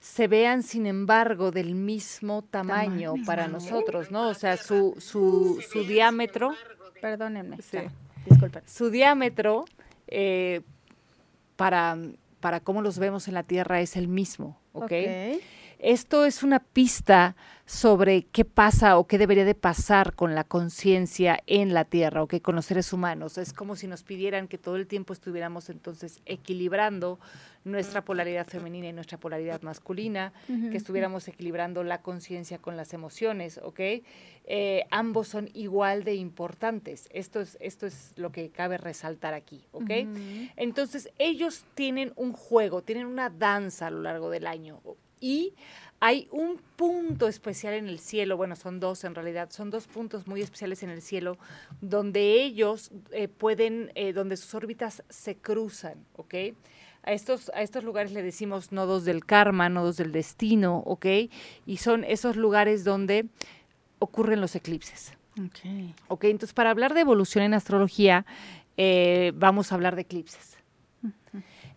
se 0.00 0.28
vean, 0.28 0.62
sin 0.62 0.86
embargo, 0.86 1.50
del 1.50 1.74
mismo 1.74 2.42
tamaño, 2.42 3.10
Tamaño. 3.12 3.24
para 3.26 3.48
nosotros, 3.48 4.10
¿no? 4.10 4.28
O 4.28 4.34
sea, 4.34 4.56
su, 4.56 4.94
su, 4.98 5.62
su 5.70 5.84
diámetro, 5.84 6.52
Perdónenme. 7.00 7.56
Sí. 7.62 7.76
ya, 7.78 7.92
Disculpen. 8.26 8.62
su 8.66 8.90
diámetro 8.90 9.64
eh, 10.08 10.62
para, 11.56 11.96
para 12.40 12.60
cómo 12.60 12.82
los 12.82 12.98
vemos 12.98 13.28
en 13.28 13.34
la 13.34 13.42
Tierra 13.42 13.80
es 13.80 13.96
el 13.96 14.08
mismo, 14.08 14.58
¿ok? 14.72 14.92
Esto 15.78 16.24
es 16.24 16.42
una 16.42 16.60
pista 16.60 17.36
sobre 17.66 18.24
qué 18.24 18.44
pasa 18.44 18.98
o 18.98 19.06
qué 19.06 19.16
debería 19.16 19.44
de 19.44 19.54
pasar 19.54 20.14
con 20.14 20.34
la 20.34 20.44
conciencia 20.44 21.42
en 21.46 21.72
la 21.72 21.86
Tierra 21.86 22.22
o 22.22 22.28
que 22.28 22.42
con 22.42 22.54
los 22.54 22.66
seres 22.66 22.92
humanos. 22.92 23.38
Es 23.38 23.52
como 23.52 23.74
si 23.74 23.86
nos 23.86 24.02
pidieran 24.02 24.48
que 24.48 24.58
todo 24.58 24.76
el 24.76 24.86
tiempo 24.86 25.12
estuviéramos 25.12 25.70
entonces 25.70 26.20
equilibrando 26.26 27.18
nuestra 27.64 28.04
polaridad 28.04 28.46
femenina 28.46 28.88
y 28.88 28.92
nuestra 28.92 29.18
polaridad 29.18 29.62
masculina, 29.62 30.34
que 30.46 30.76
estuviéramos 30.76 31.26
equilibrando 31.28 31.82
la 31.82 32.02
conciencia 32.02 32.58
con 32.58 32.76
las 32.76 32.92
emociones, 32.92 33.58
¿ok? 33.62 33.80
Eh, 34.46 34.84
ambos 34.90 35.28
son 35.28 35.48
igual 35.54 36.04
de 36.04 36.14
importantes. 36.14 37.08
Esto 37.10 37.40
es, 37.40 37.56
esto 37.60 37.86
es 37.86 38.12
lo 38.16 38.30
que 38.30 38.50
cabe 38.50 38.76
resaltar 38.76 39.32
aquí, 39.32 39.64
¿ok? 39.72 39.90
Entonces, 40.56 41.08
ellos 41.18 41.64
tienen 41.74 42.12
un 42.16 42.34
juego, 42.34 42.82
tienen 42.82 43.06
una 43.06 43.30
danza 43.30 43.86
a 43.86 43.90
lo 43.90 44.02
largo 44.02 44.28
del 44.28 44.46
año 44.46 44.82
y 45.20 45.54
hay 46.00 46.28
un 46.30 46.60
punto 46.76 47.28
especial 47.28 47.74
en 47.74 47.88
el 47.88 47.98
cielo, 47.98 48.36
bueno, 48.36 48.56
son 48.56 48.78
dos 48.78 49.04
en 49.04 49.14
realidad, 49.14 49.50
son 49.50 49.70
dos 49.70 49.86
puntos 49.86 50.26
muy 50.26 50.42
especiales 50.42 50.82
en 50.82 50.90
el 50.90 51.00
cielo 51.00 51.38
donde 51.80 52.42
ellos 52.42 52.90
eh, 53.10 53.28
pueden, 53.28 53.90
eh, 53.94 54.12
donde 54.12 54.36
sus 54.36 54.54
órbitas 54.54 55.02
se 55.08 55.36
cruzan, 55.36 56.04
¿ok? 56.16 56.34
A 57.04 57.12
estos, 57.12 57.50
a 57.54 57.62
estos 57.62 57.84
lugares 57.84 58.12
le 58.12 58.22
decimos 58.22 58.72
nodos 58.72 59.04
del 59.04 59.24
karma, 59.24 59.68
nodos 59.68 59.96
del 59.96 60.12
destino, 60.12 60.78
¿ok? 60.86 61.06
Y 61.66 61.76
son 61.78 62.04
esos 62.04 62.36
lugares 62.36 62.84
donde 62.84 63.26
ocurren 63.98 64.40
los 64.40 64.54
eclipses. 64.54 65.14
Ok. 65.38 65.94
Ok, 66.08 66.24
entonces 66.24 66.54
para 66.54 66.70
hablar 66.70 66.94
de 66.94 67.00
evolución 67.00 67.44
en 67.44 67.54
astrología, 67.54 68.26
eh, 68.76 69.32
vamos 69.34 69.72
a 69.72 69.74
hablar 69.74 69.96
de 69.96 70.02
eclipses. 70.02 70.58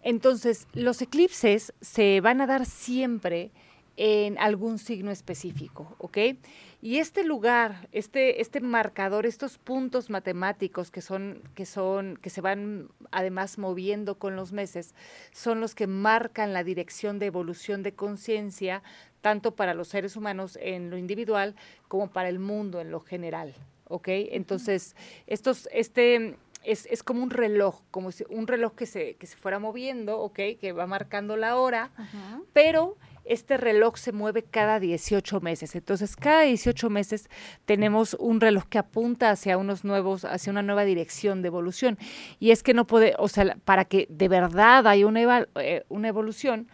Entonces, 0.08 0.70
los 0.72 1.02
eclipses 1.02 1.74
se 1.82 2.22
van 2.22 2.40
a 2.40 2.48
dar 2.48 2.66
siempre 2.66 3.52
en 3.98 4.38
algún 4.38 4.80
signo 4.80 5.12
específico, 5.12 5.98
¿ok? 5.98 6.18
Y 6.82 7.00
este 7.00 7.26
lugar, 7.26 7.90
este, 7.92 8.40
este 8.40 8.62
marcador, 8.62 9.26
estos 9.26 9.58
puntos 9.58 10.10
matemáticos 10.10 10.92
que 10.92 11.02
son, 11.02 11.42
que 11.56 11.66
son, 11.66 12.18
que 12.22 12.30
se 12.30 12.40
van 12.40 12.88
además 13.12 13.58
moviendo 13.58 14.18
con 14.18 14.38
los 14.38 14.54
meses, 14.54 14.96
son 15.34 15.60
los 15.60 15.76
que 15.76 15.88
marcan 15.88 16.54
la 16.54 16.64
dirección 16.64 17.20
de 17.20 17.26
evolución 17.26 17.84
de 17.84 17.94
conciencia, 17.94 18.84
tanto 19.20 19.58
para 19.58 19.74
los 19.74 19.90
seres 19.90 20.16
humanos 20.16 20.58
en 20.62 20.90
lo 20.90 20.98
individual 20.98 21.54
como 21.90 22.12
para 22.12 22.30
el 22.30 22.40
mundo 22.40 22.80
en 22.80 22.92
lo 22.92 23.02
general. 23.02 23.54
¿Ok? 23.90 24.08
Entonces, 24.08 24.96
estos, 25.28 25.68
este, 25.74 26.38
es, 26.68 26.86
es, 26.92 27.02
como 27.02 27.24
un 27.24 27.30
reloj, 27.30 27.82
como 27.92 28.12
si 28.12 28.26
un 28.30 28.46
reloj 28.46 28.76
que 28.76 28.86
se, 28.86 29.16
que 29.16 29.26
se 29.26 29.38
fuera 29.38 29.58
moviendo, 29.58 30.20
¿ok? 30.20 30.40
Que 30.60 30.74
va 30.74 30.86
marcando 30.86 31.38
la 31.38 31.56
hora, 31.58 31.92
Ajá. 31.96 32.42
pero 32.52 32.98
este 33.24 33.58
reloj 33.58 33.98
se 33.98 34.12
mueve 34.12 34.44
cada 34.44 34.80
18 34.80 35.42
meses. 35.42 35.76
Entonces, 35.76 36.16
cada 36.16 36.42
18 36.42 36.90
meses 36.90 37.30
tenemos 37.66 38.16
un 38.20 38.42
reloj 38.42 38.66
que 38.66 38.80
apunta 38.80 39.32
hacia 39.32 39.58
unos 39.58 39.84
nuevos, 39.86 40.26
hacia 40.26 40.52
una 40.52 40.62
nueva 40.62 40.84
dirección 40.86 41.42
de 41.42 41.48
evolución. 41.48 41.98
Y 42.40 42.52
es 42.52 42.64
que 42.64 42.74
no 42.74 42.86
puede, 42.86 43.16
o 43.18 43.28
sea, 43.28 43.58
para 43.64 43.86
que 43.86 44.08
de 44.10 44.28
verdad 44.28 44.88
haya 44.88 45.08
una, 45.08 45.48
eh, 45.56 45.86
una 45.90 46.08
evolución, 46.08 46.68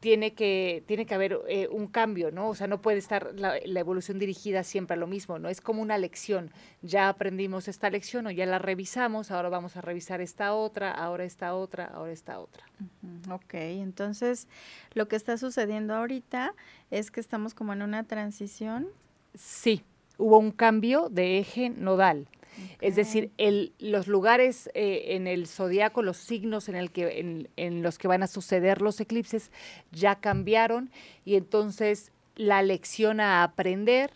tiene 0.00 0.32
que, 0.32 0.82
tiene 0.86 1.04
que 1.04 1.14
haber 1.14 1.40
eh, 1.46 1.68
un 1.70 1.86
cambio, 1.86 2.32
¿no? 2.32 2.48
O 2.48 2.54
sea, 2.54 2.66
no 2.66 2.80
puede 2.80 2.98
estar 2.98 3.32
la, 3.34 3.54
la 3.64 3.80
evolución 3.80 4.18
dirigida 4.18 4.64
siempre 4.64 4.94
a 4.94 4.96
lo 4.96 5.06
mismo, 5.06 5.38
¿no? 5.38 5.50
Es 5.50 5.60
como 5.60 5.82
una 5.82 5.98
lección. 5.98 6.50
Ya 6.80 7.10
aprendimos 7.10 7.68
esta 7.68 7.90
lección 7.90 8.26
o 8.26 8.30
ya 8.30 8.46
la 8.46 8.58
revisamos, 8.58 9.30
ahora 9.30 9.50
vamos 9.50 9.76
a 9.76 9.82
revisar 9.82 10.22
esta 10.22 10.54
otra, 10.54 10.90
ahora 10.90 11.24
esta 11.24 11.54
otra, 11.54 11.84
ahora 11.84 12.12
esta 12.12 12.40
otra. 12.40 12.64
Ok, 13.30 13.54
entonces 13.54 14.48
lo 14.94 15.06
que 15.06 15.16
está 15.16 15.36
sucediendo 15.36 15.94
ahorita 15.94 16.54
es 16.90 17.10
que 17.10 17.20
estamos 17.20 17.52
como 17.52 17.74
en 17.74 17.82
una 17.82 18.04
transición. 18.04 18.88
Sí, 19.34 19.84
hubo 20.16 20.38
un 20.38 20.50
cambio 20.50 21.10
de 21.10 21.38
eje 21.38 21.68
nodal. 21.68 22.26
Es 22.80 22.96
decir, 22.96 23.30
el, 23.38 23.72
los 23.78 24.06
lugares 24.06 24.70
eh, 24.74 25.16
en 25.16 25.26
el 25.26 25.46
zodiaco, 25.46 26.02
los 26.02 26.16
signos 26.16 26.68
en, 26.68 26.76
el 26.76 26.90
que, 26.90 27.20
en, 27.20 27.48
en 27.56 27.82
los 27.82 27.98
que 27.98 28.08
van 28.08 28.22
a 28.22 28.26
suceder 28.26 28.82
los 28.82 29.00
eclipses 29.00 29.50
ya 29.92 30.16
cambiaron 30.16 30.90
y 31.24 31.36
entonces 31.36 32.12
la 32.36 32.62
lección 32.62 33.20
a 33.20 33.42
aprender 33.42 34.12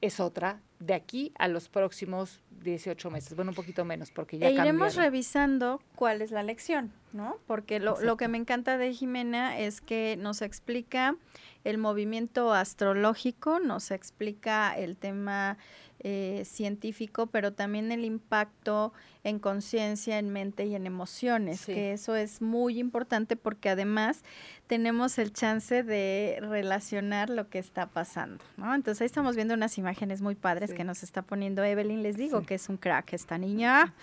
es 0.00 0.20
otra 0.20 0.60
de 0.78 0.94
aquí 0.94 1.32
a 1.38 1.48
los 1.48 1.68
próximos 1.68 2.40
18 2.62 3.10
meses. 3.10 3.34
Bueno, 3.36 3.52
un 3.52 3.54
poquito 3.54 3.84
menos 3.84 4.10
porque 4.10 4.38
ya 4.38 4.48
e 4.48 4.52
iremos 4.52 4.94
cambiaron. 4.94 5.04
revisando 5.04 5.82
cuál 5.94 6.22
es 6.22 6.30
la 6.30 6.42
lección, 6.42 6.92
¿no? 7.12 7.38
Porque 7.46 7.78
lo, 7.78 8.00
lo 8.00 8.16
que 8.16 8.28
me 8.28 8.38
encanta 8.38 8.78
de 8.78 8.92
Jimena 8.92 9.58
es 9.58 9.80
que 9.80 10.16
nos 10.18 10.42
explica 10.42 11.16
el 11.64 11.78
movimiento 11.78 12.52
astrológico, 12.52 13.60
nos 13.60 13.90
explica 13.90 14.76
el 14.76 14.96
tema 14.96 15.56
eh, 16.04 16.42
científico, 16.44 17.26
pero 17.28 17.52
también 17.52 17.92
el 17.92 18.04
impacto 18.04 18.92
en 19.24 19.38
conciencia, 19.38 20.18
en 20.18 20.30
mente 20.30 20.66
y 20.66 20.74
en 20.74 20.86
emociones, 20.86 21.60
Sí. 21.60 21.74
que 21.74 21.92
eso 21.92 22.16
es 22.16 22.42
muy 22.42 22.78
importante 22.80 23.36
porque 23.36 23.68
además 23.70 24.22
tenemos 24.66 25.18
el 25.18 25.32
chance 25.32 25.82
de 25.84 26.38
relacionar 26.40 27.30
lo 27.30 27.48
que 27.48 27.58
está 27.60 27.86
pasando, 27.86 28.42
¿no? 28.56 28.74
Entonces 28.74 29.02
ahí 29.02 29.06
estamos 29.06 29.36
viendo 29.36 29.54
unas 29.54 29.78
imágenes 29.78 30.22
muy 30.22 30.34
padres 30.34 30.70
Sí. 30.70 30.76
que 30.76 30.84
nos 30.84 31.02
está 31.04 31.22
poniendo 31.22 31.62
Evelyn, 31.62 32.02
les 32.02 32.16
digo 32.16 32.40
Sí. 32.40 32.46
que 32.46 32.54
es 32.56 32.68
un 32.68 32.78
crack 32.78 33.12
esta 33.12 33.38
niña, 33.38 33.94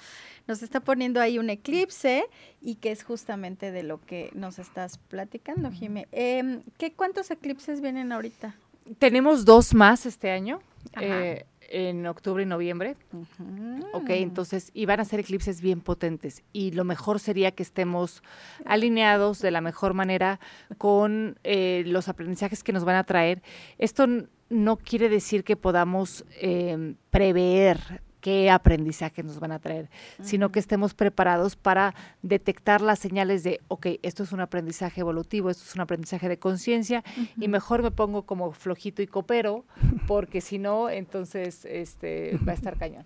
nos 0.47 0.63
está 0.63 0.79
poniendo 0.79 1.19
ahí 1.19 1.37
un 1.37 1.49
eclipse 1.49 2.23
y 2.61 2.75
que 2.75 2.91
es 2.91 3.03
justamente 3.03 3.71
de 3.71 3.83
lo 3.83 3.99
que 3.99 4.29
nos 4.33 4.57
estás 4.57 4.97
platicando, 4.97 5.69
Jime. 5.69 6.07
Em, 6.11 6.61
¿qué, 6.77 6.93
¿Cuántos 6.93 7.29
eclipses 7.29 7.81
vienen 7.81 8.11
ahorita? 8.13 8.55
Tenemos 8.99 9.43
dos 9.45 9.73
más 9.75 10.05
este 10.05 10.31
año, 10.31 10.61
Ajá. 10.93 11.05
eh, 11.05 11.45
en 11.71 12.05
octubre 12.07 12.43
y 12.43 12.45
noviembre. 12.45 12.95
Ok, 13.93 14.09
entonces, 14.09 14.71
y 14.73 14.85
van 14.85 14.99
a 14.99 15.05
ser 15.05 15.19
eclipses 15.19 15.61
bien 15.61 15.81
potentes. 15.81 16.43
Y 16.53 16.71
lo 16.71 16.83
mejor 16.83 17.19
sería 17.19 17.51
que 17.51 17.63
estemos 17.63 18.23
alineados 18.65 19.41
de 19.41 19.51
la 19.51 19.61
mejor 19.61 19.93
manera 19.93 20.39
con 20.77 21.37
eh, 21.43 21.83
los 21.85 22.09
aprendizajes 22.09 22.63
que 22.63 22.73
nos 22.73 22.83
van 22.83 22.95
a 22.95 23.03
traer. 23.03 23.41
Esto 23.77 24.07
no 24.49 24.77
quiere 24.77 25.09
decir 25.09 25.43
que 25.43 25.55
podamos 25.55 26.25
eh, 26.41 26.95
prever 27.11 28.01
qué 28.21 28.49
aprendizaje 28.51 29.23
nos 29.23 29.39
van 29.39 29.51
a 29.51 29.59
traer, 29.59 29.89
sino 30.21 30.51
que 30.51 30.59
estemos 30.59 30.93
preparados 30.93 31.55
para 31.55 31.95
detectar 32.21 32.81
las 32.81 32.99
señales 32.99 33.43
de, 33.43 33.61
ok, 33.67 33.87
esto 34.01 34.23
es 34.23 34.31
un 34.31 34.41
aprendizaje 34.41 35.01
evolutivo, 35.01 35.49
esto 35.49 35.63
es 35.63 35.75
un 35.75 35.81
aprendizaje 35.81 36.27
de 36.27 36.37
conciencia, 36.37 37.03
y 37.37 37.47
mejor 37.47 37.83
me 37.83 37.91
pongo 37.91 38.23
como 38.23 38.51
flojito 38.51 39.01
y 39.01 39.07
copero, 39.07 39.65
porque 40.07 40.41
si 40.41 40.57
no, 40.57 40.89
entonces 40.89 41.65
este, 41.65 42.37
va 42.47 42.51
a 42.51 42.55
estar 42.55 42.77
cañón. 42.77 43.05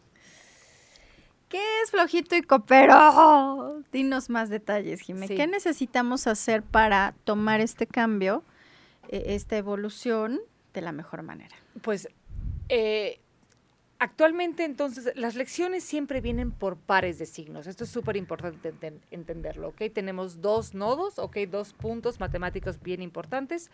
¿Qué 1.50 1.62
es 1.84 1.92
flojito 1.92 2.36
y 2.36 2.42
copero? 2.42 3.84
Dinos 3.92 4.32
más 4.32 4.50
detalles, 4.50 5.02
Jime. 5.02 5.28
Sí. 5.28 5.36
¿Qué 5.36 5.46
necesitamos 5.46 6.26
hacer 6.26 6.64
para 6.64 7.14
tomar 7.26 7.62
este 7.62 7.86
cambio, 7.86 8.44
eh, 9.10 9.26
esta 9.28 9.56
evolución 9.56 10.42
de 10.74 10.82
la 10.82 10.92
mejor 10.92 11.22
manera? 11.22 11.56
Pues 11.84 12.08
eh, 12.70 13.20
actualmente 14.04 14.66
entonces 14.66 15.12
las 15.16 15.36
lecciones 15.36 15.84
siempre 15.84 16.20
vienen 16.20 16.52
por 16.52 16.76
pares 16.78 17.18
de 17.20 17.26
signos. 17.26 17.68
Esto 17.68 17.86
es 17.86 17.90
súper 17.90 18.18
importante 18.18 18.74
enten- 18.74 19.00
entenderlo, 19.12 19.70
¿ok? 19.70 19.84
Tenemos 19.94 20.42
dos 20.42 20.74
nodos, 20.74 21.20
¿ok? 21.20 21.38
Dos 21.50 21.74
puntos 21.74 22.20
matemáticos 22.20 22.82
bien 22.82 23.02
importantes 23.02 23.72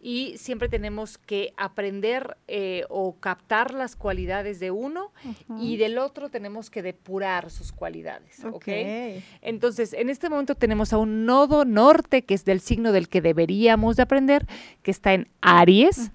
y 0.00 0.38
siempre 0.38 0.68
tenemos 0.68 1.18
que 1.18 1.52
aprender 1.56 2.36
eh, 2.46 2.84
o 2.90 3.16
captar 3.18 3.74
las 3.74 3.96
cualidades 3.96 4.60
de 4.60 4.70
uno 4.70 5.12
y 5.60 5.76
del 5.78 5.98
otro 5.98 6.28
tenemos 6.30 6.70
que 6.70 6.82
depurar 6.82 7.50
sus 7.50 7.72
cualidades, 7.72 8.44
¿ok? 8.44 8.62
Entonces, 9.40 9.92
en 9.94 10.10
este 10.10 10.28
momento 10.28 10.54
tenemos 10.54 10.92
a 10.92 10.98
un 10.98 11.26
nodo 11.26 11.64
norte, 11.64 12.24
que 12.24 12.34
es 12.34 12.44
del 12.44 12.60
signo 12.60 12.92
del 12.92 13.08
que 13.08 13.20
deberíamos 13.20 13.96
de 13.96 14.02
aprender, 14.04 14.46
que 14.82 14.90
está 14.92 15.12
en 15.14 15.28
Aries, 15.40 16.12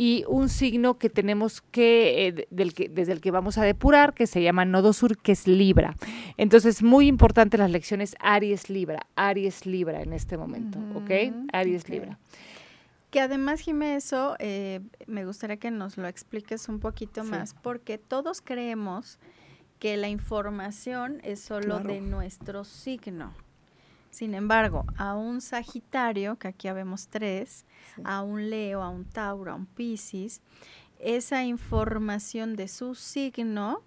y 0.00 0.22
un 0.28 0.48
signo 0.48 0.96
que 0.96 1.10
tenemos 1.10 1.60
que, 1.60 2.28
eh, 2.28 2.32
de- 2.32 2.48
del 2.52 2.72
que, 2.72 2.88
desde 2.88 3.10
el 3.12 3.20
que 3.20 3.32
vamos 3.32 3.58
a 3.58 3.64
depurar, 3.64 4.14
que 4.14 4.28
se 4.28 4.40
llama 4.40 4.64
nodo 4.64 4.92
sur, 4.92 5.18
que 5.18 5.32
es 5.32 5.48
Libra. 5.48 5.96
Entonces, 6.36 6.84
muy 6.84 7.08
importante 7.08 7.58
las 7.58 7.72
lecciones 7.72 8.14
Aries-Libra, 8.20 9.00
Aries-Libra 9.16 10.00
en 10.02 10.12
este 10.12 10.36
momento, 10.38 10.78
¿ok? 10.94 11.10
Ujú, 11.30 11.46
Aries-Libra. 11.52 12.12
ok. 12.12 12.38
Que 13.10 13.20
además, 13.20 13.60
Jime, 13.60 13.96
eso 13.96 14.36
eh, 14.38 14.80
me 15.08 15.24
gustaría 15.24 15.56
que 15.56 15.70
nos 15.72 15.96
lo 15.96 16.06
expliques 16.06 16.68
un 16.68 16.78
poquito 16.78 17.24
Sí. 17.24 17.30
más, 17.30 17.54
porque 17.54 17.98
todos 17.98 18.40
creemos 18.40 19.18
que 19.80 19.96
la 19.96 20.08
información 20.08 21.20
es 21.24 21.40
solo 21.40 21.80
Claro. 21.80 21.88
de 21.92 22.00
nuestro 22.02 22.62
signo. 22.64 23.32
Sin 24.10 24.34
embargo, 24.34 24.84
a 24.96 25.14
un 25.14 25.40
Sagitario, 25.40 26.36
que 26.36 26.48
aquí 26.48 26.66
ya 26.66 26.72
vemos 26.72 27.08
tres, 27.08 27.64
a 28.04 28.22
un 28.22 28.50
Leo, 28.50 28.82
a 28.82 28.88
un 28.88 29.04
Tauro, 29.04 29.52
a 29.52 29.54
un 29.54 29.66
Piscis, 29.66 30.40
esa 30.98 31.44
información 31.44 32.56
de 32.56 32.68
su 32.68 32.94
signo 32.94 33.82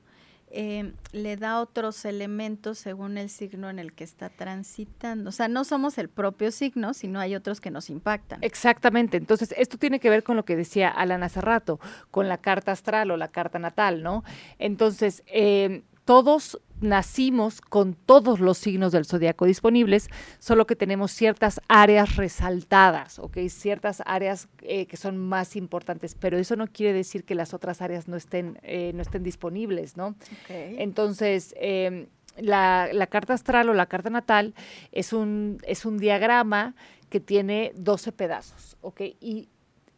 eh, 0.53 0.93
le 1.13 1.37
da 1.37 1.61
otros 1.61 2.03
elementos 2.03 2.77
según 2.77 3.17
el 3.17 3.29
signo 3.29 3.69
en 3.69 3.79
el 3.79 3.93
que 3.93 4.03
está 4.03 4.29
transitando. 4.29 5.29
O 5.29 5.31
sea, 5.31 5.47
no 5.47 5.63
somos 5.63 5.97
el 5.97 6.09
propio 6.09 6.51
signo, 6.51 6.93
sino 6.93 7.19
hay 7.21 7.35
otros 7.35 7.61
que 7.61 7.71
nos 7.71 7.89
impactan. 7.89 8.43
Exactamente. 8.43 9.15
Entonces, 9.15 9.53
esto 9.57 9.77
tiene 9.77 10.01
que 10.01 10.09
ver 10.09 10.23
con 10.23 10.35
lo 10.35 10.43
que 10.43 10.57
decía 10.57 10.89
Alan 10.89 11.23
hace 11.23 11.39
rato, 11.39 11.79
con 12.11 12.27
la 12.27 12.37
carta 12.37 12.73
astral 12.73 13.11
o 13.11 13.17
la 13.17 13.29
carta 13.29 13.59
natal, 13.59 14.03
¿no? 14.03 14.25
Entonces, 14.59 15.23
eh, 15.27 15.83
todos 16.03 16.59
nacimos 16.81 17.61
con 17.61 17.93
todos 17.93 18.39
los 18.39 18.57
signos 18.57 18.91
del 18.91 19.05
zodiaco 19.05 19.45
disponibles, 19.45 20.09
solo 20.39 20.67
que 20.67 20.75
tenemos 20.75 21.11
ciertas 21.11 21.61
áreas 21.67 22.15
resaltadas, 22.15 23.19
¿ok? 23.19 23.37
Ciertas 23.49 24.01
áreas 24.05 24.49
eh, 24.61 24.87
que 24.87 24.97
son 24.97 25.17
más 25.17 25.55
importantes, 25.55 26.15
pero 26.19 26.37
eso 26.37 26.55
no 26.55 26.67
quiere 26.67 26.93
decir 26.93 27.23
que 27.23 27.35
las 27.35 27.53
otras 27.53 27.81
áreas 27.81 28.07
no 28.07 28.17
estén, 28.17 28.59
eh, 28.63 28.91
no 28.93 29.01
estén 29.01 29.23
disponibles, 29.23 29.95
¿no? 29.95 30.15
Entonces, 30.49 31.53
eh, 31.57 32.07
la, 32.37 32.89
la 32.91 33.07
carta 33.07 33.33
astral 33.33 33.69
o 33.69 33.73
la 33.73 33.85
carta 33.85 34.09
natal 34.09 34.53
es 34.91 35.13
un, 35.13 35.59
es 35.63 35.85
un 35.85 35.97
diagrama 35.97 36.75
que 37.09 37.19
tiene 37.19 37.73
12 37.75 38.11
pedazos, 38.13 38.77
¿ok? 38.81 39.01
Y 39.19 39.49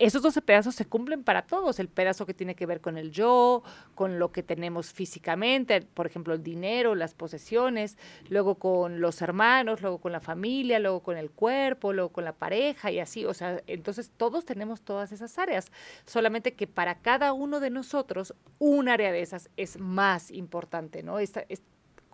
esos 0.04 0.22
12 0.22 0.42
pedazos 0.42 0.76
se 0.76 0.86
cumplen 0.86 1.24
para 1.24 1.44
todos, 1.44 1.80
el 1.80 1.88
pedazo 1.88 2.26
que 2.26 2.34
tiene 2.34 2.56
que 2.56 2.66
ver 2.66 2.82
con 2.82 2.98
el 2.98 3.12
yo, 3.12 3.64
con 3.96 4.20
lo 4.20 4.32
que 4.32 4.44
tenemos 4.44 4.92
físicamente, 4.92 5.82
por 5.82 6.06
ejemplo, 6.06 6.34
el 6.34 6.44
dinero, 6.44 6.96
las 6.96 7.14
posesiones, 7.14 7.98
luego 8.30 8.56
con 8.56 9.02
los 9.02 9.22
hermanos, 9.22 9.82
luego 9.82 10.00
con 10.00 10.12
la 10.12 10.20
familia, 10.20 10.80
luego 10.80 11.02
con 11.02 11.18
el 11.18 11.32
cuerpo, 11.32 11.94
luego 11.94 12.10
con 12.10 12.26
la 12.26 12.34
pareja 12.34 12.92
y 12.92 13.00
así, 13.00 13.26
o 13.26 13.34
sea, 13.34 13.62
entonces 13.68 14.12
todos 14.16 14.46
tenemos 14.46 14.82
todas 14.82 15.12
esas 15.12 15.38
áreas, 15.38 15.72
solamente 16.06 16.54
que 16.54 16.68
para 16.68 16.96
cada 16.96 17.34
uno 17.34 17.60
de 17.60 17.70
nosotros 17.70 18.34
un 18.60 18.90
área 18.90 19.12
de 19.12 19.22
esas 19.22 19.50
es 19.58 19.80
más 19.80 20.32
importante, 20.32 21.04
¿no? 21.04 21.20
Esta, 21.20 21.46
es 21.50 21.62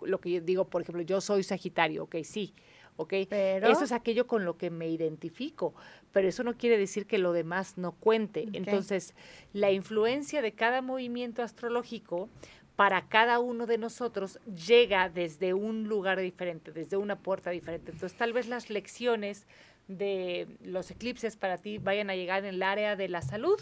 lo 0.02 0.20
que 0.20 0.30
yo 0.30 0.40
digo, 0.40 0.64
por 0.66 0.82
ejemplo, 0.82 1.02
yo 1.02 1.20
soy 1.20 1.42
Sagitario, 1.42 2.04
ok, 2.04 2.16
sí, 2.24 2.54
¿ok? 2.96 3.14
Pero- 3.28 3.68
Eso 3.68 3.84
es 3.84 3.92
aquello 3.92 4.26
con 4.26 4.44
lo 4.44 4.56
que 4.56 4.70
me 4.70 4.88
identifico, 4.88 5.74
pero 6.12 6.28
eso 6.28 6.42
no 6.44 6.56
quiere 6.56 6.76
decir 6.78 7.06
que 7.06 7.18
lo 7.18 7.32
demás 7.32 7.78
no 7.78 7.92
cuente. 7.92 8.48
Entonces, 8.52 9.14
la 9.52 9.70
influencia 9.70 10.42
de 10.42 10.52
cada 10.52 10.82
movimiento 10.82 11.42
astrológico 11.42 12.28
para 12.76 13.08
cada 13.08 13.40
uno 13.40 13.66
de 13.66 13.76
nosotros 13.78 14.38
llega 14.66 15.08
desde 15.10 15.52
un 15.54 15.84
lugar 15.88 16.18
diferente, 16.20 16.72
desde 16.72 16.96
una 16.96 17.16
puerta 17.18 17.50
diferente. 17.50 17.92
Entonces, 17.92 18.16
tal 18.16 18.32
vez 18.32 18.48
las 18.48 18.70
lecciones 18.70 19.46
de 19.86 20.46
los 20.62 20.90
eclipses 20.92 21.36
para 21.36 21.58
ti 21.58 21.78
vayan 21.78 22.10
a 22.10 22.14
llegar 22.14 22.44
en 22.44 22.54
el 22.54 22.62
área 22.62 22.94
de 22.96 23.08
la 23.08 23.22
salud, 23.22 23.58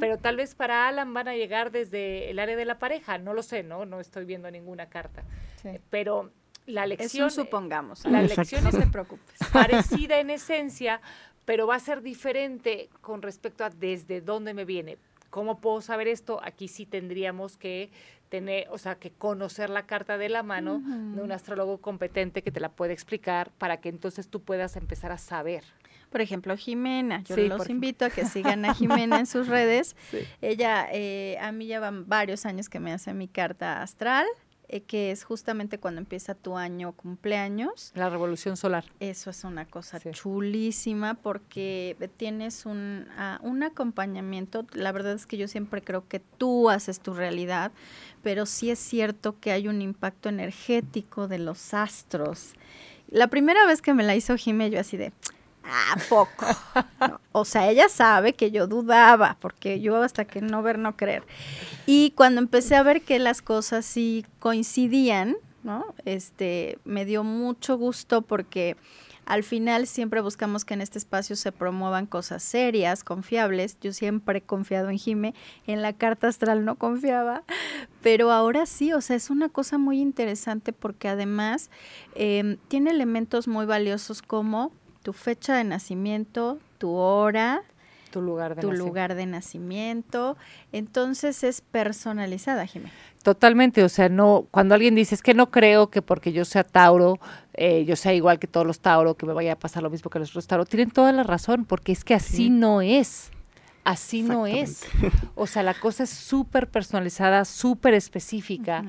pero 0.00 0.18
tal 0.18 0.36
vez 0.36 0.54
para 0.56 0.88
Alan 0.88 1.14
van 1.14 1.28
a 1.28 1.36
llegar 1.36 1.70
desde 1.70 2.28
el 2.28 2.38
área 2.40 2.56
de 2.56 2.64
la 2.64 2.78
pareja, 2.80 3.18
no 3.18 3.34
lo 3.34 3.42
sé, 3.44 3.62
¿no? 3.62 3.86
No 3.86 4.00
estoy 4.00 4.24
viendo 4.24 4.50
ninguna 4.50 4.88
carta. 4.88 5.22
Sí. 5.62 5.70
Pero 5.88 6.32
la 6.66 6.84
Es 6.84 6.88
lección 6.90 7.24
un 7.24 7.30
supongamos. 7.30 8.04
la 8.06 8.22
Exacto. 8.22 8.40
lección 8.42 8.66
es 8.66 8.74
No 8.74 8.80
te 8.80 8.86
preocupes. 8.86 9.38
parecida 9.52 10.20
en 10.20 10.30
esencia, 10.30 11.00
pero 11.44 11.66
va 11.66 11.76
a 11.76 11.80
ser 11.80 12.02
diferente 12.02 12.88
con 13.00 13.22
respecto 13.22 13.64
a 13.64 13.70
desde 13.70 14.20
dónde 14.20 14.54
me 14.54 14.64
viene. 14.64 14.98
¿Cómo 15.30 15.60
puedo 15.60 15.80
saber 15.80 16.08
esto? 16.08 16.40
Aquí 16.42 16.66
sí 16.68 16.86
tendríamos 16.86 17.56
que 17.56 17.90
tener, 18.30 18.68
o 18.70 18.78
sea, 18.78 18.94
que 18.96 19.10
conocer 19.10 19.70
la 19.70 19.86
carta 19.86 20.16
de 20.18 20.28
la 20.28 20.42
mano 20.42 20.80
de 20.84 21.20
un 21.22 21.32
astrólogo 21.32 21.78
competente 21.78 22.42
que 22.42 22.50
te 22.52 22.60
la 22.60 22.68
puede 22.68 22.92
explicar 22.92 23.50
para 23.58 23.80
que 23.80 23.88
entonces 23.88 24.28
tú 24.28 24.40
puedas 24.42 24.76
empezar 24.76 25.10
a 25.12 25.18
saber. 25.18 25.64
Por 26.10 26.20
ejemplo, 26.20 26.56
Jimena, 26.56 27.22
yo 27.22 27.36
Sí, 27.36 27.46
los 27.48 27.68
invito 27.68 28.04
a 28.04 28.10
que 28.10 28.24
sigan 28.26 28.64
a 28.64 28.74
Jimena 28.74 29.18
en 29.20 29.26
sus 29.26 29.46
redes. 29.48 29.96
Sí. 30.10 30.18
Ella, 30.42 30.88
eh, 30.92 31.38
a 31.40 31.52
mí 31.52 31.66
ya 31.66 31.78
van 31.80 32.08
varios 32.08 32.46
años 32.46 32.68
que 32.68 32.80
me 32.80 32.92
hace 32.92 33.14
mi 33.14 33.28
carta 33.28 33.82
astral, 33.82 34.26
eh, 34.72 34.82
que 34.82 35.10
es 35.10 35.24
justamente 35.24 35.78
cuando 35.78 36.00
empieza 36.00 36.34
tu 36.34 36.56
año 36.56 36.92
cumpleaños. 36.92 37.90
La 37.94 38.08
revolución 38.08 38.56
solar. 38.56 38.84
Eso 39.00 39.30
es 39.30 39.42
una 39.44 39.66
cosa 39.66 39.98
Sí. 39.98 40.10
chulísima 40.12 41.14
porque 41.14 41.96
tienes 42.16 42.66
un, 42.66 43.06
ah, 43.18 43.38
un 43.42 43.62
acompañamiento. 43.64 44.66
La 44.72 44.92
verdad 44.92 45.14
es 45.14 45.26
que 45.26 45.36
yo 45.36 45.48
siempre 45.48 45.82
creo 45.82 46.06
que 46.08 46.20
tú 46.20 46.70
haces 46.70 47.00
tu 47.00 47.14
realidad, 47.14 47.72
pero 48.22 48.46
sí 48.46 48.70
es 48.70 48.78
cierto 48.78 49.38
que 49.40 49.50
hay 49.52 49.66
un 49.68 49.82
impacto 49.82 50.28
energético 50.28 51.26
de 51.28 51.38
los 51.38 51.74
astros. 51.74 52.54
La 53.08 53.26
primera 53.26 53.66
vez 53.66 53.82
que 53.82 53.92
me 53.92 54.04
la 54.04 54.14
hizo 54.14 54.36
Jimé, 54.36 54.70
yo 54.70 54.78
así 54.78 54.96
de, 54.96 55.12
¿a 55.64 55.96
poco? 56.08 56.46
O 57.32 57.44
sea, 57.44 57.70
ella 57.70 57.88
sabe 57.88 58.32
que 58.32 58.50
yo 58.50 58.66
dudaba, 58.66 59.36
porque 59.40 59.80
yo 59.80 60.02
hasta 60.02 60.24
que 60.24 60.40
no 60.40 60.62
ver, 60.62 60.78
no 60.78 60.96
creer. 60.96 61.22
Y 61.86 62.12
cuando 62.12 62.40
empecé 62.40 62.76
a 62.76 62.82
ver 62.82 63.02
que 63.02 63.18
las 63.18 63.42
cosas 63.42 63.84
sí 63.84 64.24
coincidían, 64.38 65.36
¿no? 65.62 65.94
Este, 66.04 66.78
me 66.84 67.04
dio 67.04 67.22
mucho 67.22 67.76
gusto 67.76 68.22
porque 68.22 68.76
al 69.26 69.44
final 69.44 69.86
siempre 69.86 70.20
buscamos 70.20 70.64
que 70.64 70.74
en 70.74 70.80
este 70.80 70.98
espacio 70.98 71.36
se 71.36 71.52
promuevan 71.52 72.06
cosas 72.06 72.42
serias, 72.42 73.04
confiables. 73.04 73.78
Yo 73.80 73.92
siempre 73.92 74.38
he 74.38 74.42
confiado 74.42 74.90
en 74.90 74.98
Jime, 74.98 75.34
en 75.68 75.82
la 75.82 75.92
carta 75.92 76.26
astral 76.26 76.64
no 76.64 76.74
confiaba, 76.74 77.44
pero 78.02 78.32
ahora 78.32 78.66
sí, 78.66 78.92
o 78.92 79.00
sea, 79.00 79.14
es 79.14 79.30
una 79.30 79.48
cosa 79.48 79.78
muy 79.78 80.00
interesante 80.00 80.72
porque 80.72 81.06
además 81.06 81.70
eh, 82.16 82.56
tiene 82.66 82.90
elementos 82.90 83.46
muy 83.46 83.66
valiosos 83.66 84.20
como 84.20 84.72
tu 85.10 85.14
fecha 85.14 85.56
de 85.56 85.64
nacimiento, 85.64 86.60
tu 86.78 86.92
hora, 86.92 87.62
Tu 88.12 88.20
lugar 88.22 88.54
de 88.54 88.60
tu 88.60 88.68
nacimiento. 88.68 88.86
lugar 88.86 89.14
de 89.16 89.26
nacimiento. 89.26 90.36
Entonces 90.70 91.42
es 91.42 91.62
personalizada, 91.62 92.64
Jimé. 92.64 92.92
Totalmente, 93.24 93.82
o 93.82 93.88
sea, 93.88 94.08
no, 94.08 94.46
cuando 94.52 94.76
alguien 94.76 94.94
dice 94.94 95.16
es 95.16 95.22
que 95.22 95.34
no 95.34 95.50
creo 95.50 95.90
que 95.90 96.00
porque 96.00 96.30
yo 96.32 96.44
sea 96.44 96.62
Tauro, 96.62 97.18
eh, 97.54 97.84
yo 97.84 97.96
sea 97.96 98.14
igual 98.14 98.38
que 98.38 98.46
todos 98.46 98.64
los 98.64 98.78
Tauro, 98.78 99.16
que 99.16 99.26
me 99.26 99.32
vaya 99.32 99.54
a 99.54 99.56
pasar 99.56 99.82
lo 99.82 99.90
mismo 99.90 100.10
que 100.12 100.20
los 100.20 100.30
otros 100.30 100.46
Tauro, 100.46 100.64
tienen 100.64 100.92
toda 100.92 101.10
la 101.10 101.24
razón, 101.24 101.64
porque 101.64 101.90
es 101.90 102.04
que 102.04 102.14
así 102.14 102.50
no 102.50 102.80
es. 102.80 103.32
Así 103.82 104.22
no 104.22 104.46
es. 104.46 104.84
O 105.34 105.46
sea, 105.46 105.62
la 105.62 105.72
cosa 105.74 106.02
es 106.04 106.10
súper 106.10 106.68
personalizada, 106.68 107.44
súper 107.46 107.94
específica. 107.94 108.84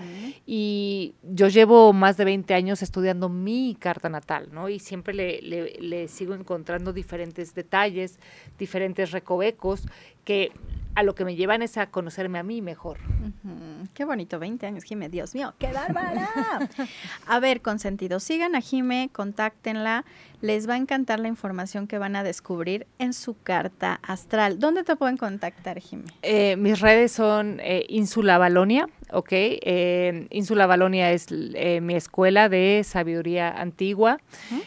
Y 0.45 1.13
yo 1.23 1.47
llevo 1.47 1.93
más 1.93 2.17
de 2.17 2.25
20 2.25 2.53
años 2.53 2.81
estudiando 2.81 3.29
mi 3.29 3.75
carta 3.79 4.09
natal, 4.09 4.49
¿no? 4.51 4.67
Y 4.69 4.79
siempre 4.79 5.13
le, 5.13 5.41
le- 5.41 5.77
le 5.79 6.07
sigo 6.09 6.33
encontrando 6.33 6.91
diferentes 6.93 7.55
detalles, 7.55 8.19
diferentes 8.59 9.11
recovecos, 9.11 9.83
que 10.23 10.51
a 10.95 11.03
lo 11.03 11.15
que 11.15 11.25
me 11.25 11.35
llevan 11.35 11.61
es 11.61 11.77
a 11.77 11.87
conocerme 11.87 12.39
a 12.39 12.43
mí 12.43 12.61
mejor. 12.61 12.97
Qué 13.93 14.05
bonito, 14.05 14.39
20 14.39 14.65
años, 14.65 14.83
Jime. 14.83 15.09
Dios 15.09 15.33
mío, 15.33 15.53
qué 15.57 15.71
bárbara. 15.71 16.29
A 17.27 17.39
ver, 17.39 17.61
consentido, 17.61 18.19
sigan 18.19 18.55
a 18.55 18.61
Jime, 18.61 19.09
contáctenla. 19.11 20.05
Les 20.41 20.67
va 20.67 20.73
a 20.73 20.77
encantar 20.77 21.19
la 21.19 21.27
información 21.27 21.87
que 21.87 21.97
van 21.97 22.15
a 22.15 22.23
descubrir 22.23 22.87
en 22.97 23.13
su 23.13 23.35
carta 23.41 23.99
astral. 24.01 24.59
¿Dónde 24.59 24.83
te 24.83 24.95
pueden 24.95 25.17
contactar, 25.17 25.79
Jime? 25.79 26.05
Eh, 26.23 26.55
mis 26.57 26.79
redes 26.79 27.11
son 27.11 27.59
eh, 27.61 27.85
Ínsula 27.87 28.37
Balonia, 28.37 28.87
¿ok? 29.11 29.27
Eh, 29.31 30.27
Ínsula 30.29 30.67
Balonia 30.67 31.11
es 31.11 31.25
eh, 31.31 31.81
mi 31.81 31.95
escuela 31.95 32.47
de 32.49 32.83
sabiduría 32.85 33.49
antigua. 33.49 34.19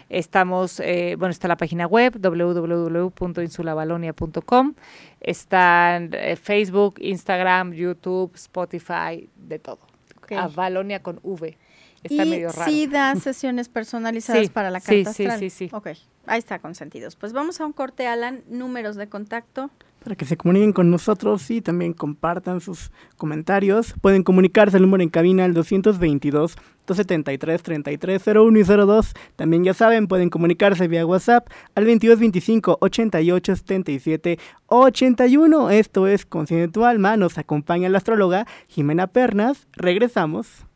Estamos, 0.09 0.81
eh, 0.81 1.15
bueno, 1.19 1.31
está 1.33 1.47
la 1.49 1.57
página 1.57 1.87
web 1.87 2.19
www.insulabalonia.com. 2.21 4.75
Están 5.21 6.11
eh, 6.13 6.37
Facebook, 6.37 6.97
Instagram, 7.01 7.73
YouTube, 7.73 8.33
Spotify, 8.35 9.29
de 9.37 9.59
todo. 9.59 9.79
Ok. 10.19 10.33
A 10.33 10.49
Balonia 10.49 11.03
con 11.03 11.19
V. 11.23 11.57
Está 12.03 12.25
y 12.25 12.29
medio 12.31 12.51
raro. 12.53 12.71
sí 12.71 12.87
da 12.87 13.15
sesiones 13.17 13.69
personalizadas 13.71 14.43
Sí, 14.43 14.49
para 14.51 14.71
la 14.71 14.81
sí, 14.81 15.05
carta 15.05 15.13
sí, 15.15 15.23
astral. 15.25 15.41
sí, 15.41 15.49
sí. 15.51 15.71
Ok, 15.73 15.87
ahí 16.27 16.39
está, 16.39 16.59
consentidos. 16.59 17.17
Pues 17.17 17.33
vamos 17.33 17.61
a 17.63 17.67
un 17.67 17.73
corte, 17.73 18.07
Alan. 18.07 18.43
Números 18.49 18.97
de 18.97 19.09
contacto. 19.09 19.71
Para 20.05 20.17
que 20.17 20.27
se 20.27 20.37
comuniquen 20.37 20.75
con 20.75 20.91
nosotros 20.91 21.51
y 21.51 21.63
también 21.63 21.95
compartan 21.95 22.61
sus 22.61 22.93
comentarios. 23.17 23.95
Pueden 24.03 24.23
comunicarse 24.23 24.77
al 24.77 24.83
número 24.83 25.03
en 25.03 25.09
cabina 25.09 25.47
al 25.47 25.55
222 25.55 26.57
273 26.87 27.63
3301 27.63 28.59
y 28.59 28.63
02. 28.63 29.15
También 29.37 29.65
ya 29.65 29.73
saben, 29.73 30.07
pueden 30.07 30.29
comunicarse 30.29 30.87
vía 30.89 31.07
WhatsApp 31.07 31.49
al 31.75 31.85
2225 31.85 32.77
88 32.81 33.57
77 33.57 34.39
81. 34.67 35.71
Esto 35.71 36.07
es 36.07 36.27
Consciente 36.27 36.69
tu 36.69 36.85
alma. 36.85 37.17
Nos 37.17 37.39
acompaña 37.39 37.89
la 37.89 37.99
astróloga 37.99 38.47
Jimena 38.69 39.07
Pernas. 39.07 39.67
Regresamos. 39.73 40.67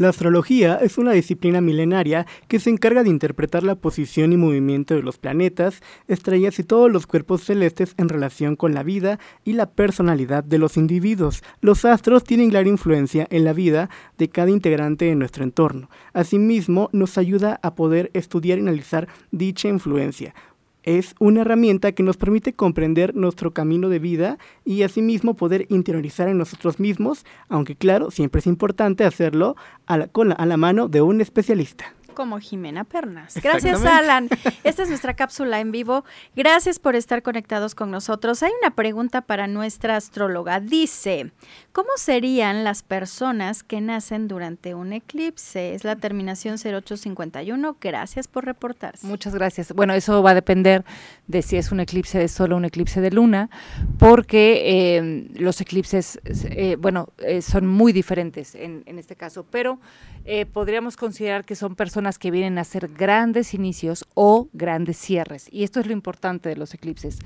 La 0.03 0.09
astrología 0.09 0.79
es 0.83 0.99
una 0.99 1.13
disciplina 1.13 1.61
milenaria 1.61 2.27
que 2.49 2.59
se 2.59 2.71
encarga 2.71 3.05
de 3.05 3.09
interpretar 3.09 3.63
la 3.63 3.77
posición 3.77 4.33
y 4.33 4.37
movimiento 4.37 4.97
de 4.97 5.03
los 5.05 5.17
planetas, 5.17 5.81
estrellas 6.09 6.59
y 6.59 6.65
todos 6.65 6.91
los 6.91 7.07
cuerpos 7.07 7.45
celestes 7.45 7.95
en 7.99 8.09
relación 8.09 8.57
con 8.57 8.75
la 8.75 8.83
vida 8.83 9.21
y 9.45 9.53
la 9.53 9.71
personalidad 9.71 10.43
de 10.43 10.59
los 10.59 10.77
individuos. 10.77 11.45
Los 11.61 11.85
astros 11.85 12.25
tienen 12.25 12.51
gran 12.51 12.67
influencia 12.67 13.29
en 13.31 13.45
la 13.45 13.53
vida 13.53 13.91
de 14.19 14.29
cada 14.29 14.51
integrante 14.51 15.05
de 15.05 15.15
nuestro 15.15 15.45
entorno. 15.45 15.89
Asimismo, 16.15 16.89
nos 16.91 17.17
ayuda 17.17 17.61
a 17.63 17.77
poder 17.77 18.11
estudiar 18.13 18.59
y 18.59 18.63
analizar 18.63 19.07
dicha 19.31 19.69
influencia. 19.69 20.35
Es 20.83 21.15
una 21.21 21.43
herramienta 21.43 21.93
que 21.93 22.03
nos 22.03 22.17
permite 22.17 22.55
comprender 22.55 23.15
nuestro 23.15 23.53
camino 23.53 23.89
de 23.89 24.01
vida 24.01 24.39
y 24.65 24.83
asimismo 24.83 25.35
poder 25.35 25.67
interiorizar 25.69 26.29
en 26.29 26.39
nosotros 26.39 26.81
mismos, 26.81 27.25
aunque 27.49 27.77
claro, 27.77 28.11
siempre 28.11 28.41
es 28.41 28.47
importante 28.47 29.05
hacerlo 29.05 29.57
a 29.87 29.97
la, 29.97 30.09
con 30.09 30.33
a 30.33 30.47
la 30.47 30.57
mano 30.57 30.89
de 30.89 31.03
un 31.03 31.21
especialista. 31.21 31.95
Como 32.13 32.39
Jimena 32.39 32.85
Pernas. 32.85 33.35
Gracias. 33.43 33.85
Alan. 33.85 34.29
Esta 34.65 34.83
es 34.83 34.89
nuestra 34.89 35.15
cápsula 35.15 35.61
en 35.61 35.73
vivo. 35.73 36.05
Gracias 36.37 36.79
por 36.79 36.97
estar 36.97 37.23
conectados 37.23 37.75
con 37.75 37.91
nosotros. 37.91 38.43
Hay 38.43 38.53
una 38.63 38.75
pregunta 38.75 39.23
para 39.23 39.47
nuestra 39.47 39.97
astróloga. 39.97 40.61
Dice, 40.61 41.33
¿cómo 41.73 41.91
serían 41.97 42.65
las 42.65 42.83
personas 42.83 43.63
que 43.63 43.81
nacen 43.81 44.29
durante 44.29 44.75
un 44.75 44.93
eclipse? 44.93 45.75
Es 45.75 45.85
la 45.85 45.97
terminación 45.97 46.57
0851. 46.57 47.77
Gracias 47.81 48.29
por 48.29 48.45
reportarse. 48.45 49.07
Muchas 49.07 49.35
gracias. 49.35 49.73
Bueno, 49.73 49.95
eso 49.95 50.23
va 50.23 50.31
a 50.31 50.35
depender 50.35 50.85
de 51.27 51.43
si 51.43 51.57
es 51.57 51.73
un 51.73 51.81
eclipse 51.81 52.19
de 52.19 52.29
sol 52.29 52.53
o 52.53 52.57
un 52.57 52.65
eclipse 52.65 53.01
de 53.01 53.11
luna, 53.11 53.51
porque 53.99 54.63
eh, 54.65 55.29
los 55.35 55.61
eclipses, 55.61 56.21
eh, 56.25 56.77
bueno, 56.79 57.09
eh, 57.19 57.43
son 57.43 57.67
muy 57.67 57.93
diferentes 57.93 58.55
en, 58.55 58.83
en 58.87 58.99
este 58.99 59.17
caso, 59.17 59.47
pero 59.51 59.79
eh, 60.25 60.47
podríamos 60.47 60.97
considerar 60.97 61.45
que 61.45 61.57
son 61.57 61.75
personas 61.75 62.02
que 62.19 62.31
vienen 62.31 62.59
a 62.59 62.63
hacer 62.63 62.89
grandes 62.89 63.55
inicios 63.55 64.05
o 64.15 64.49
grandes 64.53 64.97
cierres. 64.99 65.49
Y 65.51 65.65
esto 65.65 65.81
es 65.81 65.87
lo 65.87 65.93
importante 65.93 66.49
de 66.49 66.57
los 66.57 66.75
eclipses, 66.75 67.19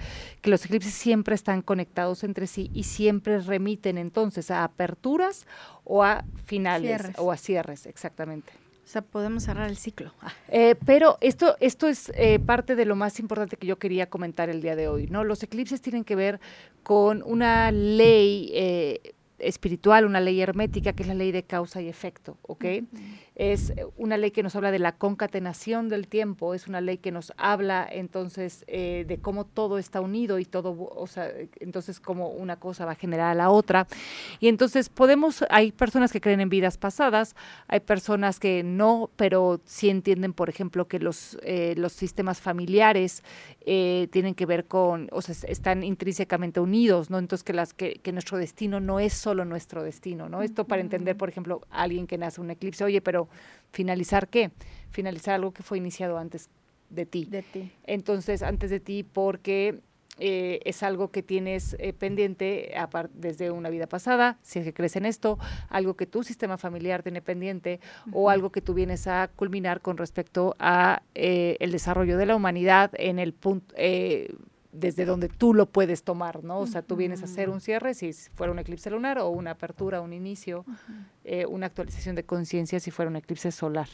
que 0.43 0.51
los 0.51 0.65
eclipses 0.65 0.93
siempre 0.93 1.35
están 1.35 1.63
conectados 1.63 2.25
entre 2.25 2.47
sí 2.47 2.71
y 2.73 2.85
siempre 2.85 3.41
remiten 3.41 3.99
entonces 3.99 4.51
a 4.51 4.65
aperturas 4.65 5.47
o 5.85 6.03
a 6.05 6.25
finales 6.45 7.01
Cierres. 7.01 7.17
o 7.19 7.33
a 7.33 7.37
cierres, 7.37 7.87
exactamente. 7.87 8.53
O 8.85 8.89
sea, 8.89 9.03
podemos 9.03 9.43
cerrar 9.43 9.69
el 9.69 9.77
ciclo. 9.77 10.13
Ah, 10.23 10.33
Eh, 10.49 10.77
pero 10.87 11.19
esto, 11.21 11.57
esto 11.59 11.89
es 11.89 12.13
eh, 12.15 12.39
parte 12.39 12.77
de 12.77 12.85
lo 12.85 12.95
más 12.95 13.19
importante 13.19 13.57
que 13.57 13.67
yo 13.67 13.79
quería 13.81 14.09
comentar 14.09 14.49
el 14.49 14.63
día 14.63 14.77
de 14.77 14.87
hoy, 14.87 15.09
¿no? 15.09 15.25
Los 15.25 15.43
eclipses 15.43 15.81
tienen 15.81 16.05
que 16.05 16.15
ver 16.15 16.39
con 16.85 17.25
una 17.25 17.73
ley 17.73 18.51
eh, 18.55 19.01
espiritual, 19.41 20.07
una 20.07 20.21
ley 20.21 20.41
hermética, 20.41 20.93
que 20.93 21.03
es 21.03 21.09
la 21.09 21.15
ley 21.15 21.33
de 21.33 21.43
causa 21.43 21.83
y 21.83 21.89
efecto, 21.89 22.39
¿ok? 22.43 22.65
Es 23.39 23.69
eh, 23.71 23.85
una 23.99 24.17
ley 24.17 24.31
que 24.31 24.43
nos 24.43 24.57
habla 24.57 24.71
de 24.71 24.79
la 24.79 24.93
concatenación 24.97 25.91
del 25.91 26.09
tiempo, 26.09 26.55
es 26.55 26.69
una 26.69 26.81
ley 26.81 26.97
que 26.97 27.13
nos 27.13 27.35
habla 27.37 27.87
entonces 27.91 28.65
eh, 28.67 29.05
de 29.07 29.19
cómo 29.19 29.45
todo 29.45 29.77
está 29.77 30.01
unido 30.01 30.39
y 30.39 30.47
todo, 30.47 30.75
o 30.75 31.07
sea, 31.07 31.31
entonces 31.61 32.01
cómo 32.01 32.31
una 32.31 32.57
cosa 32.59 32.87
va 32.87 32.93
a 32.93 32.95
generar 32.95 33.31
a 33.31 33.35
la 33.35 33.51
otra. 33.51 33.87
Y 34.41 34.49
entonces 34.49 34.89
podemos, 34.89 35.45
hay 35.51 35.71
personas 35.71 36.13
que 36.13 36.21
creen 36.23 36.41
en 36.41 36.49
vidas 36.49 36.79
pasadas, 36.79 37.37
hay 37.69 37.81
personas 37.81 38.41
que 38.41 38.63
no, 38.63 39.11
pero 39.17 39.61
sí 39.67 39.91
entienden, 39.91 40.33
por 40.33 40.49
ejemplo, 40.49 40.89
que 40.89 40.99
los, 40.99 41.37
eh, 41.43 41.75
los 41.77 41.93
sistemas 41.93 42.41
familiares 42.41 43.23
eh, 43.67 44.09
tienen 44.13 44.35
que 44.35 44.47
ver 44.47 44.65
con, 44.65 45.09
o 45.13 45.21
sea, 45.21 45.33
es- 45.33 45.45
están 45.45 45.83
intrínsecamente 45.83 46.59
unidos, 46.61 47.11
¿no? 47.11 47.19
Entonces 47.19 47.45
que, 47.45 47.53
las, 47.53 47.75
que, 47.75 47.95
que 48.03 48.13
nuestro 48.13 48.39
destino 48.39 48.81
no 48.81 48.99
es 48.99 49.13
solo 49.13 49.45
nuestro 49.45 49.83
destino, 49.83 50.31
¿no? 50.31 50.41
Esto 50.43 50.65
para 50.65 50.81
entender, 50.81 51.17
por 51.19 51.29
ejemplo, 51.29 51.61
a 51.71 51.83
alguien 51.83 52.07
que 52.07 52.17
nace 52.17 52.41
un 52.41 52.51
eclipse, 52.51 52.83
oye, 52.85 53.03
pero 53.03 53.26
finalizar 53.73 54.29
qué? 54.29 54.51
Finalizar 54.91 55.35
algo 55.35 55.53
que 55.53 55.63
fue 55.63 55.79
iniciado 55.79 56.19
antes 56.19 56.49
de 56.91 57.07
ti. 57.07 57.25
de 57.27 57.43
ti. 57.43 57.73
Entonces, 57.85 58.43
antes 58.43 58.71
de 58.71 58.81
ti, 58.81 59.03
porque 59.03 59.81
eh, 60.19 60.61
es 60.65 60.83
algo 60.83 61.11
que 61.11 61.23
tienes 61.23 61.77
eh, 61.79 61.93
pendiente 61.93 62.73
desde 63.13 63.51
una 63.51 63.69
vida 63.69 63.87
pasada, 63.87 64.39
si 64.41 64.59
es 64.61 64.65
que 64.65 64.73
crees 64.73 64.97
en 64.97 65.05
esto, 65.05 65.39
algo 65.69 65.95
que 65.95 66.07
tu 66.07 66.23
sistema 66.23 66.57
familiar 66.57 67.03
tiene 67.03 67.21
pendiente 67.21 67.81
o 68.13 68.31
algo 68.31 68.51
que 68.51 68.63
tú 68.63 68.73
vienes 68.73 69.07
a 69.09 69.29
culminar 69.29 69.83
con 69.83 69.99
respecto 69.99 70.57
a 70.59 71.03
eh, 71.15 71.59
el 71.61 71.71
desarrollo 71.71 72.17
de 72.17 72.25
la 72.25 72.35
humanidad 72.35 72.93
en 72.95 73.19
el 73.19 73.35
punto 73.35 73.75
desde 74.77 75.05
donde 75.05 75.29
tú 75.29 75.55
lo 75.55 75.67
puedes 75.67 76.03
tomar, 76.03 76.45
¿no? 76.45 76.59
O 76.61 76.67
sea, 76.67 76.83
tú 76.83 76.97
vienes 76.97 77.23
a 77.23 77.25
hacer 77.25 77.49
un 77.49 77.61
cierre, 77.61 77.95
si 77.95 78.13
fuera 78.13 78.53
un 78.53 78.59
eclipse 78.59 78.91
lunar, 78.91 79.19
o 79.19 79.29
una 79.29 79.53
apertura, 79.53 80.01
un 80.01 80.13
inicio, 80.13 80.65
eh, 81.25 81.47
una 81.47 81.67
actualización 81.67 82.15
de 82.15 82.25
conciencia 82.25 82.81
si 82.81 82.91
fuera 82.91 83.11
un 83.11 83.17
eclipse 83.17 83.51
solar. 83.53 83.89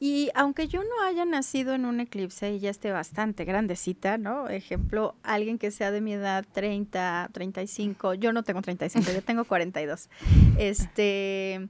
Y 0.00 0.30
aunque 0.34 0.66
yo 0.66 0.82
no 0.82 1.02
haya 1.06 1.24
nacido 1.24 1.72
en 1.74 1.84
un 1.84 2.00
eclipse 2.00 2.52
y 2.52 2.58
ya 2.58 2.70
esté 2.70 2.90
bastante 2.90 3.44
grandecita, 3.44 4.18
¿no? 4.18 4.48
Ejemplo, 4.48 5.14
alguien 5.22 5.58
que 5.58 5.70
sea 5.70 5.90
de 5.92 6.00
mi 6.00 6.14
edad, 6.14 6.44
30, 6.52 7.30
35, 7.32 8.14
yo 8.14 8.32
no 8.32 8.42
tengo 8.42 8.60
35, 8.60 9.12
yo 9.12 9.22
tengo 9.22 9.44
42. 9.44 10.08
Este, 10.58 11.68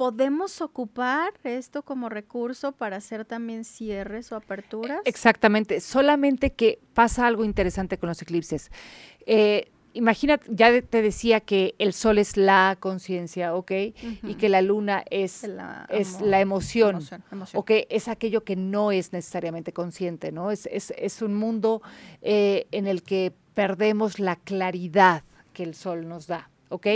¿podemos 0.00 0.62
ocupar 0.62 1.34
esto 1.44 1.82
como 1.82 2.08
recurso 2.08 2.72
para 2.72 2.96
hacer 2.96 3.26
también 3.26 3.64
cierres 3.64 4.32
o 4.32 4.36
aperturas? 4.36 5.02
Exactamente, 5.04 5.78
solamente 5.80 6.52
que 6.54 6.78
pasa 6.94 7.26
algo 7.26 7.44
interesante 7.44 7.98
con 7.98 8.08
los 8.08 8.22
eclipses. 8.22 8.70
Eh, 9.26 9.70
imagina, 9.92 10.40
ya 10.48 10.80
te 10.80 11.02
decía 11.02 11.40
que 11.40 11.74
el 11.78 11.92
sol 11.92 12.16
es 12.16 12.38
la 12.38 12.78
conciencia, 12.80 13.54
¿ok? 13.54 13.72
Y 14.22 14.36
que 14.38 14.48
la 14.48 14.62
luna 14.62 15.04
es, 15.10 15.42
La 15.46 15.84
es 15.90 16.14
amo- 16.16 16.26
la 16.26 16.40
emoción. 16.40 16.90
emoción, 16.96 17.24
emoción. 17.30 17.60
¿ok? 17.60 17.70
Es 17.90 18.08
aquello 18.08 18.42
que 18.42 18.56
no 18.56 18.92
es 18.92 19.12
necesariamente 19.12 19.74
consciente, 19.74 20.32
¿no? 20.32 20.50
Es, 20.50 20.64
es, 20.72 20.94
es 20.96 21.20
un 21.20 21.34
mundo 21.34 21.82
eh, 22.22 22.66
en 22.72 22.86
el 22.86 23.02
que 23.02 23.34
perdemos 23.52 24.18
la 24.18 24.36
claridad 24.36 25.24
que 25.52 25.62
el 25.64 25.74
sol 25.74 26.08
nos 26.08 26.26
da. 26.26 26.48
¿Ok? 26.70 26.86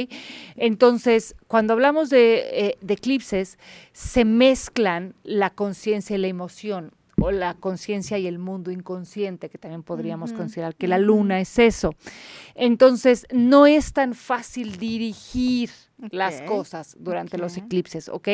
Entonces, 0.56 1.36
cuando 1.46 1.74
hablamos 1.74 2.08
de, 2.08 2.68
eh, 2.68 2.78
de 2.80 2.94
eclipses, 2.94 3.58
se 3.92 4.24
mezclan 4.24 5.14
la 5.22 5.50
conciencia 5.50 6.16
y 6.16 6.20
la 6.20 6.28
emoción, 6.28 6.92
o 7.20 7.30
la 7.30 7.54
conciencia 7.54 8.18
y 8.18 8.26
el 8.26 8.38
mundo 8.38 8.70
inconsciente, 8.70 9.48
que 9.48 9.58
también 9.58 9.82
podríamos 9.82 10.32
considerar 10.32 10.74
que 10.74 10.88
la 10.88 10.98
luna 10.98 11.40
es 11.40 11.58
eso. 11.58 11.94
Entonces, 12.54 13.26
no 13.32 13.66
es 13.66 13.92
tan 13.92 14.14
fácil 14.14 14.78
dirigir 14.78 15.70
las 16.10 16.42
cosas 16.42 16.96
durante 16.98 17.38
los 17.38 17.56
ok. 17.56 17.64
eclipses, 17.64 18.08
¿ok? 18.08 18.28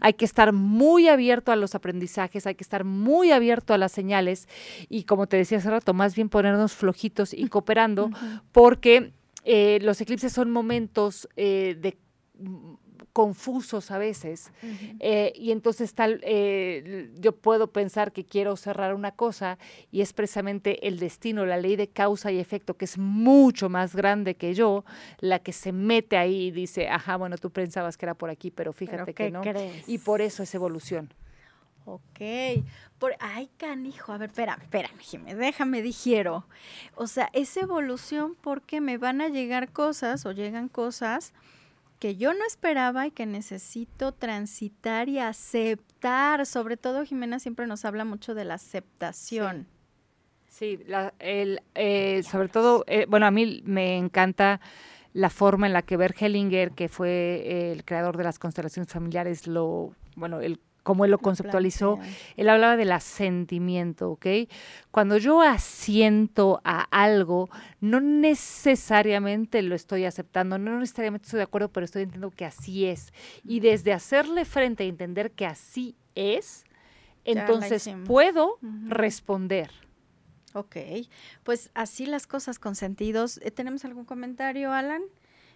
Hay 0.00 0.14
que 0.14 0.24
estar 0.24 0.52
muy 0.52 1.08
abierto 1.08 1.52
a 1.52 1.56
los 1.56 1.74
aprendizajes, 1.74 2.46
hay 2.46 2.54
que 2.54 2.64
estar 2.64 2.84
muy 2.84 3.32
abierto 3.32 3.74
a 3.74 3.78
las 3.78 3.92
señales 3.92 4.48
y 4.88 5.04
como 5.04 5.26
te 5.26 5.36
decía 5.36 5.58
hace 5.58 5.70
rato, 5.70 5.94
más 5.94 6.14
bien 6.14 6.28
ponernos 6.28 6.72
flojitos 6.72 7.34
y 7.34 7.48
cooperando, 7.48 8.10
porque 8.50 9.12
eh, 9.44 9.78
los 9.82 10.00
eclipses 10.00 10.32
son 10.32 10.50
momentos 10.50 11.28
eh, 11.36 11.76
de 11.80 11.98
mm, 12.38 12.74
confusos 13.12 13.90
a 13.90 13.98
veces 13.98 14.50
eh, 15.00 15.32
y 15.36 15.52
entonces 15.52 15.94
tal 15.94 16.20
eh, 16.22 17.10
yo 17.18 17.32
puedo 17.32 17.66
pensar 17.70 18.12
que 18.12 18.24
quiero 18.24 18.56
cerrar 18.56 18.94
una 18.94 19.12
cosa 19.12 19.58
y 19.90 20.00
es 20.00 20.12
precisamente 20.12 20.88
el 20.88 20.98
destino 20.98 21.44
la 21.44 21.58
ley 21.58 21.76
de 21.76 21.88
causa 21.88 22.32
y 22.32 22.38
efecto 22.38 22.74
que 22.74 22.86
es 22.86 22.96
mucho 22.96 23.68
más 23.68 23.94
grande 23.94 24.34
que 24.34 24.54
yo 24.54 24.84
la 25.18 25.40
que 25.40 25.52
se 25.52 25.72
mete 25.72 26.16
ahí 26.16 26.46
y 26.46 26.50
dice 26.52 26.88
ajá 26.88 27.16
bueno 27.16 27.36
tú 27.36 27.50
pensabas 27.50 27.98
que 27.98 28.06
era 28.06 28.14
por 28.14 28.30
aquí 28.30 28.50
pero 28.50 28.72
fíjate 28.72 29.12
que 29.12 29.24
¿qué 29.24 29.30
no 29.30 29.42
crees? 29.42 29.86
y 29.88 29.98
por 29.98 30.22
eso 30.22 30.42
es 30.42 30.54
evolución 30.54 31.12
Ok. 31.84 32.20
Por, 32.98 33.14
ay, 33.18 33.50
canijo. 33.56 34.12
A 34.12 34.18
ver, 34.18 34.30
espérame, 34.30 34.62
espérame, 34.62 34.98
Jimé, 35.00 35.34
déjame, 35.34 35.82
digiero. 35.82 36.46
O 36.94 37.06
sea, 37.06 37.28
es 37.32 37.56
evolución 37.56 38.36
porque 38.40 38.80
me 38.80 38.98
van 38.98 39.20
a 39.20 39.28
llegar 39.28 39.72
cosas 39.72 40.24
o 40.26 40.32
llegan 40.32 40.68
cosas 40.68 41.32
que 41.98 42.16
yo 42.16 42.34
no 42.34 42.44
esperaba 42.46 43.06
y 43.06 43.10
que 43.10 43.26
necesito 43.26 44.12
transitar 44.12 45.08
y 45.08 45.18
aceptar. 45.18 46.46
Sobre 46.46 46.76
todo, 46.76 47.04
Jimena 47.04 47.38
siempre 47.38 47.66
nos 47.66 47.84
habla 47.84 48.04
mucho 48.04 48.34
de 48.34 48.44
la 48.44 48.54
aceptación. 48.54 49.66
Sí, 50.48 50.78
la- 50.86 51.14
el, 51.18 51.62
eh, 51.74 52.22
sobre 52.24 52.48
todo, 52.48 52.84
eh, 52.86 53.06
bueno, 53.08 53.26
a 53.26 53.30
mí 53.30 53.62
me 53.64 53.96
encanta 53.96 54.60
la 55.14 55.30
forma 55.30 55.66
en 55.66 55.72
la 55.72 55.82
que 55.82 55.96
Bert 55.96 56.20
Hellinger, 56.20 56.72
que 56.72 56.88
fue 56.88 57.08
eh, 57.44 57.72
el 57.72 57.84
creador 57.84 58.16
de 58.16 58.24
las 58.24 58.38
constelaciones 58.38 58.92
familiares, 58.92 59.46
lo, 59.46 59.94
bueno, 60.16 60.40
el, 60.40 60.60
como 60.82 61.04
él 61.04 61.10
lo 61.10 61.18
conceptualizó, 61.18 61.98
él 62.36 62.48
hablaba 62.48 62.76
del 62.76 62.92
asentimiento, 62.92 64.10
¿ok? 64.10 64.26
Cuando 64.90 65.16
yo 65.16 65.40
asiento 65.40 66.60
a 66.64 66.82
algo, 66.90 67.48
no 67.80 68.00
necesariamente 68.00 69.62
lo 69.62 69.74
estoy 69.74 70.04
aceptando, 70.04 70.58
no 70.58 70.78
necesariamente 70.78 71.26
estoy 71.26 71.38
de 71.38 71.44
acuerdo, 71.44 71.70
pero 71.70 71.84
estoy 71.84 72.02
entendiendo 72.02 72.34
que 72.34 72.44
así 72.44 72.86
es. 72.86 73.12
Y 73.44 73.60
desde 73.60 73.92
hacerle 73.92 74.44
frente 74.44 74.84
a 74.84 74.86
entender 74.86 75.32
que 75.32 75.46
así 75.46 75.96
es, 76.14 76.64
entonces 77.24 77.88
puedo 78.04 78.58
responder. 78.88 79.70
Ok, 80.54 80.76
pues 81.44 81.70
así 81.74 82.06
las 82.06 82.26
cosas 82.26 82.58
con 82.58 82.74
sentidos. 82.74 83.38
Eh, 83.42 83.50
¿Tenemos 83.50 83.84
algún 83.84 84.04
comentario, 84.04 84.72
Alan? 84.72 85.02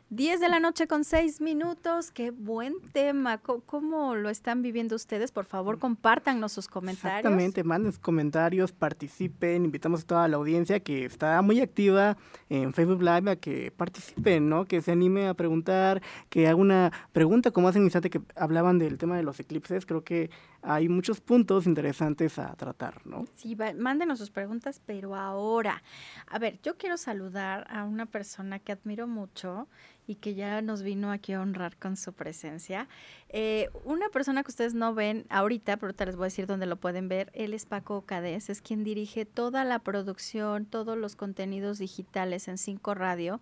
10 0.09 0.39
de 0.39 0.49
la 0.49 0.61
noche 0.61 0.87
con 0.87 1.03
6 1.03 1.41
minutos, 1.41 2.13
qué 2.13 2.31
buen 2.31 2.75
tema. 2.93 3.39
¿Cómo, 3.39 4.15
lo 4.15 4.31
están 4.31 4.63
viviendo 4.63 4.95
ustedes? 4.95 5.33
Por 5.33 5.47
favor, 5.47 5.81
compártanos 5.81 6.53
sus 6.53 6.69
comentarios. 6.69 7.19
Exactamente, 7.19 7.65
manden 7.65 7.91
sus 7.91 7.99
comentarios, 7.99 8.71
participen, 8.71 9.65
invitamos 9.65 10.03
a 10.03 10.07
toda 10.07 10.29
la 10.29 10.37
audiencia 10.37 10.79
que 10.79 11.05
está 11.05 11.43
muy 11.43 11.61
activa 11.61 12.17
en 12.49 12.73
Facebook 12.73 13.03
Live 13.03 13.29
a 13.33 13.35
que 13.35 13.73
participen, 13.77 14.49
¿no? 14.49 14.65
Que 14.67 14.81
se 14.81 14.93
anime 14.93 15.27
a 15.27 15.35
preguntar, 15.35 16.01
que 16.29 16.47
haga 16.47 16.55
una 16.55 16.93
pregunta 17.11 17.51
como 17.51 17.67
hace 17.67 17.81
un 17.81 17.87
instante 17.87 18.09
que 18.09 18.21
hablaban 18.37 18.79
del 18.79 18.99
tema 18.99 19.17
de 19.17 19.25
los 19.25 19.41
eclipses, 19.41 19.87
creo 19.87 20.05
que 20.05 20.31
hay 20.63 20.89
muchos 20.89 21.21
puntos 21.21 21.67
interesantes 21.67 22.39
a 22.39 22.55
tratar, 22.55 23.05
¿no? 23.05 23.25
Sí, 23.35 23.57
va- 23.57 23.75
mándenos 23.75 24.21
sus 24.21 24.31
preguntas, 24.31 24.81
pero 24.87 25.17
ahora. 25.17 25.83
A 26.29 26.39
ver, 26.39 26.61
yo 26.63 26.77
quiero 26.77 26.97
saludar 26.97 27.67
a 27.71 27.83
una 27.85 28.07
persona 28.07 28.61
que 28.61 28.71
admiro 28.71 29.09
mucho 29.09 29.67
y 30.07 30.17
que 30.17 30.35
ya 30.35 30.63
nos 30.63 30.83
vino 30.83 31.11
aquí 31.11 31.33
a 31.33 31.41
honrar 31.41 31.77
con 31.77 31.97
su 31.97 32.13
presencia. 32.13 32.89
Eh, 33.29 33.69
una 33.85 34.09
persona 34.09 34.43
que 34.43 34.51
ustedes 34.51 34.75
no 34.75 34.95
ven 34.95 35.27
ahorita, 35.29 35.77
pero 35.77 35.89
ahorita 35.89 36.07
les 36.07 36.17
voy 36.17 36.25
a 36.25 36.27
decir 36.27 36.47
dónde 36.47 36.67
lo 36.67 36.77
pueden 36.77 37.09
ver, 37.09 37.31
él 37.35 37.55
es 37.55 37.67
Paco 37.67 38.03
Cadés, 38.03 38.49
es 38.49 38.63
quien 38.63 38.85
dirige 38.85 39.25
toda 39.25 39.65
la 39.65 39.81
producción, 39.81 40.65
todos 40.65 40.97
los 40.97 41.17
contenidos 41.17 41.79
digitales 41.79 42.49
en 42.49 42.59
Cinco 42.59 42.95
Radio 42.95 43.41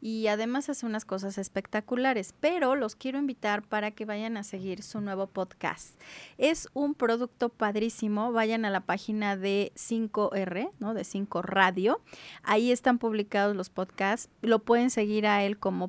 y 0.00 0.26
además 0.26 0.68
hace 0.68 0.86
unas 0.86 1.04
cosas 1.04 1.38
espectaculares, 1.38 2.34
pero 2.38 2.76
los 2.76 2.96
quiero 2.96 3.18
invitar 3.18 3.62
para 3.62 3.90
que 3.90 4.04
vayan 4.04 4.36
a 4.36 4.42
seguir 4.42 4.82
su 4.82 5.00
nuevo 5.00 5.26
podcast. 5.26 5.98
Es 6.38 6.68
un 6.74 6.94
producto 6.94 7.48
padrísimo, 7.48 8.30
vayan 8.32 8.64
a 8.64 8.70
la 8.70 8.80
página 8.80 9.36
de 9.36 9.72
5R, 9.74 10.70
¿no? 10.78 10.94
De 10.94 11.04
5 11.04 11.42
Radio. 11.42 12.00
Ahí 12.42 12.72
están 12.72 12.98
publicados 12.98 13.56
los 13.56 13.70
podcasts. 13.70 14.28
Lo 14.42 14.58
pueden 14.60 14.90
seguir 14.90 15.26
a 15.26 15.44
él 15.44 15.58
como 15.58 15.88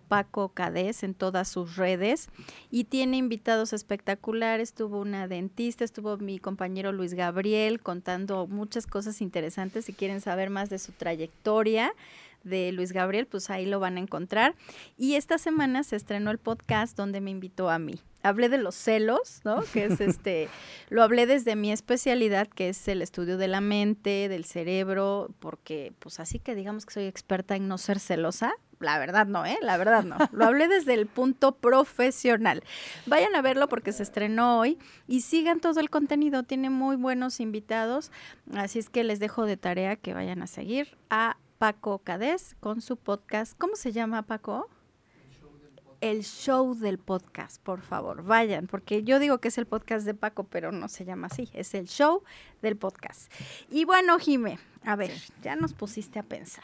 Cadés 0.53 1.03
en 1.03 1.13
todas 1.13 1.47
sus 1.47 1.76
redes 1.76 2.30
y 2.72 2.86
tiene 2.86 3.18
invitados 3.18 3.74
espectaculares. 3.74 4.74
Tuvo 4.74 4.99
una 4.99 5.28
dentista, 5.28 5.84
estuvo 5.84 6.18
mi 6.18 6.39
compañero 6.39 6.91
Luis 6.91 7.13
Gabriel 7.13 7.82
contando 7.82 8.47
muchas 8.47 8.88
cosas 8.88 9.22
interesantes 9.22 9.86
si 9.86 9.93
quieren 9.93 10.22
saber 10.22 10.49
más 10.49 10.70
de 10.70 10.80
su 10.80 10.91
trayectoria 10.91 11.93
de 12.43 12.72
Luis 12.72 12.91
Gabriel, 12.91 13.28
pues 13.28 13.49
ahí 13.49 13.65
lo 13.65 13.80
van 13.80 13.97
a 13.97 13.99
encontrar. 13.99 14.55
Y 14.97 15.15
esta 15.15 15.38
semana 15.38 15.84
se 15.84 15.95
estrenó 15.95 16.32
el 16.32 16.38
podcast 16.38 16.97
donde 16.97 17.22
me 17.22 17.32
invitó 17.32 17.70
a 17.70 17.80
mí. 17.80 17.99
Hablé 18.24 18.49
de 18.49 18.57
los 18.57 18.76
celos, 18.76 19.41
¿no? 19.43 19.61
Que 19.74 19.86
es 19.86 20.01
este, 20.01 20.49
lo 20.89 21.03
hablé 21.03 21.28
desde 21.28 21.55
mi 21.55 21.72
especialidad, 21.72 22.47
que 22.47 22.70
es 22.70 22.88
el 22.88 23.01
estudio 23.01 23.38
de 23.38 23.47
la 23.47 23.61
mente, 23.61 24.28
del 24.30 24.45
cerebro, 24.45 25.30
porque 25.39 25.93
pues 25.99 26.20
así 26.20 26.39
que 26.39 26.55
digamos 26.55 26.86
que 26.86 26.93
soy 26.93 27.05
experta 27.05 27.55
en 27.55 27.68
no 27.68 27.78
ser 27.78 27.99
celosa, 27.99 28.53
la 28.80 28.99
verdad 28.99 29.25
no, 29.25 29.45
¿eh? 29.45 29.57
La 29.61 29.78
verdad 29.78 30.03
no. 30.03 30.17
Lo 30.32 30.45
hablé 30.45 30.67
desde 30.67 30.93
el 30.93 31.07
punto 31.07 31.53
profesional. 31.53 32.63
Vayan 33.05 33.36
a 33.36 33.41
verlo 33.41 33.67
porque 33.69 33.91
se 33.91 34.03
estrenó 34.03 34.59
hoy 34.59 34.78
y 35.07 35.21
sigan 35.21 35.59
todo 35.59 35.80
el 35.80 35.89
contenido. 35.89 36.43
Tiene 36.43 36.69
muy 36.69 36.95
buenos 36.95 37.39
invitados. 37.39 38.11
Así 38.53 38.80
es 38.80 38.89
que 38.89 39.03
les 39.03 39.19
dejo 39.19 39.45
de 39.45 39.57
tarea 39.57 39.95
que 39.95 40.13
vayan 40.13 40.41
a 40.41 40.47
seguir 40.47 40.97
a 41.09 41.38
Paco 41.57 41.99
Cadés 41.99 42.55
con 42.59 42.82
su 42.82 42.97
podcast. 42.97 43.57
¿Cómo 43.57 43.75
se 43.75 43.91
llama, 43.91 44.23
Paco? 44.23 44.69
El 45.99 46.23
show 46.23 46.75
del 46.75 46.99
podcast, 46.99 47.59
por 47.63 47.82
favor, 47.82 48.23
vayan, 48.23 48.67
porque 48.67 49.03
yo 49.03 49.17
digo 49.17 49.39
que 49.39 49.47
es 49.47 49.57
el 49.57 49.65
podcast 49.65 50.05
de 50.05 50.13
Paco, 50.13 50.43
pero 50.43 50.71
no 50.71 50.89
se 50.89 51.05
llama 51.05 51.25
así, 51.25 51.49
es 51.53 51.73
el 51.73 51.88
show 51.88 52.21
del 52.61 52.78
podcast. 52.78 53.32
Y 53.71 53.86
bueno, 53.86 54.19
Jime, 54.19 54.59
a 54.86 54.95
ver, 54.95 55.11
ya 55.41 55.55
nos 55.55 55.73
pusiste 55.73 56.19
a 56.19 56.23
pensar. 56.23 56.63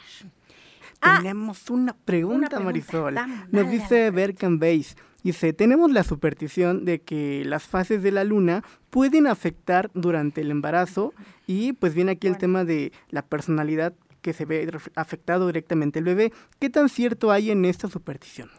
Ah, 1.03 1.17
tenemos 1.17 1.69
una 1.69 1.93
pregunta, 1.93 2.47
pregunta. 2.47 2.59
Marisol. 2.59 3.15
Dame, 3.15 3.45
Nos 3.51 3.69
dice. 3.69 4.09
Berkan 4.11 4.59
Base. 4.59 4.95
Dice, 5.23 5.53
tenemos 5.53 5.91
la 5.91 6.03
superstición 6.03 6.83
de 6.85 6.99
que 7.01 7.43
las 7.45 7.63
fases 7.63 8.03
de 8.03 8.11
la 8.11 8.23
luna 8.25 8.63
pueden 8.89 9.25
afectar 9.27 9.89
durante 9.93 10.41
el 10.41 10.51
embarazo 10.51 11.13
y 11.47 11.73
pues 11.73 11.93
viene 11.93 12.11
aquí 12.13 12.27
el 12.27 12.33
Bueno. 12.33 12.39
tema 12.41 12.65
de 12.65 12.91
la 13.09 13.21
personalidad 13.21 13.93
que 14.21 14.33
se 14.33 14.45
ve 14.45 14.69
afectado 14.95 15.47
directamente 15.47 15.99
el 15.99 16.05
bebé. 16.05 16.33
¿Qué 16.59 16.69
tan 16.69 16.89
cierto 16.89 17.31
hay 17.31 17.51
en 17.51 17.63
esta 17.65 17.87
superstición? 17.89 18.49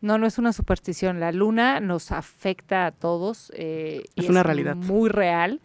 No, 0.00 0.18
no 0.18 0.26
es 0.26 0.36
una 0.38 0.52
superstición. 0.52 1.20
La 1.20 1.30
luna 1.30 1.78
nos 1.80 2.10
afecta 2.10 2.86
a 2.86 2.90
todos. 2.92 3.52
eh, 3.54 4.02
y 4.16 4.24
Es 4.24 4.28
una 4.30 4.42
realidad. 4.42 4.74
Muy 4.74 5.08
real. 5.08 5.60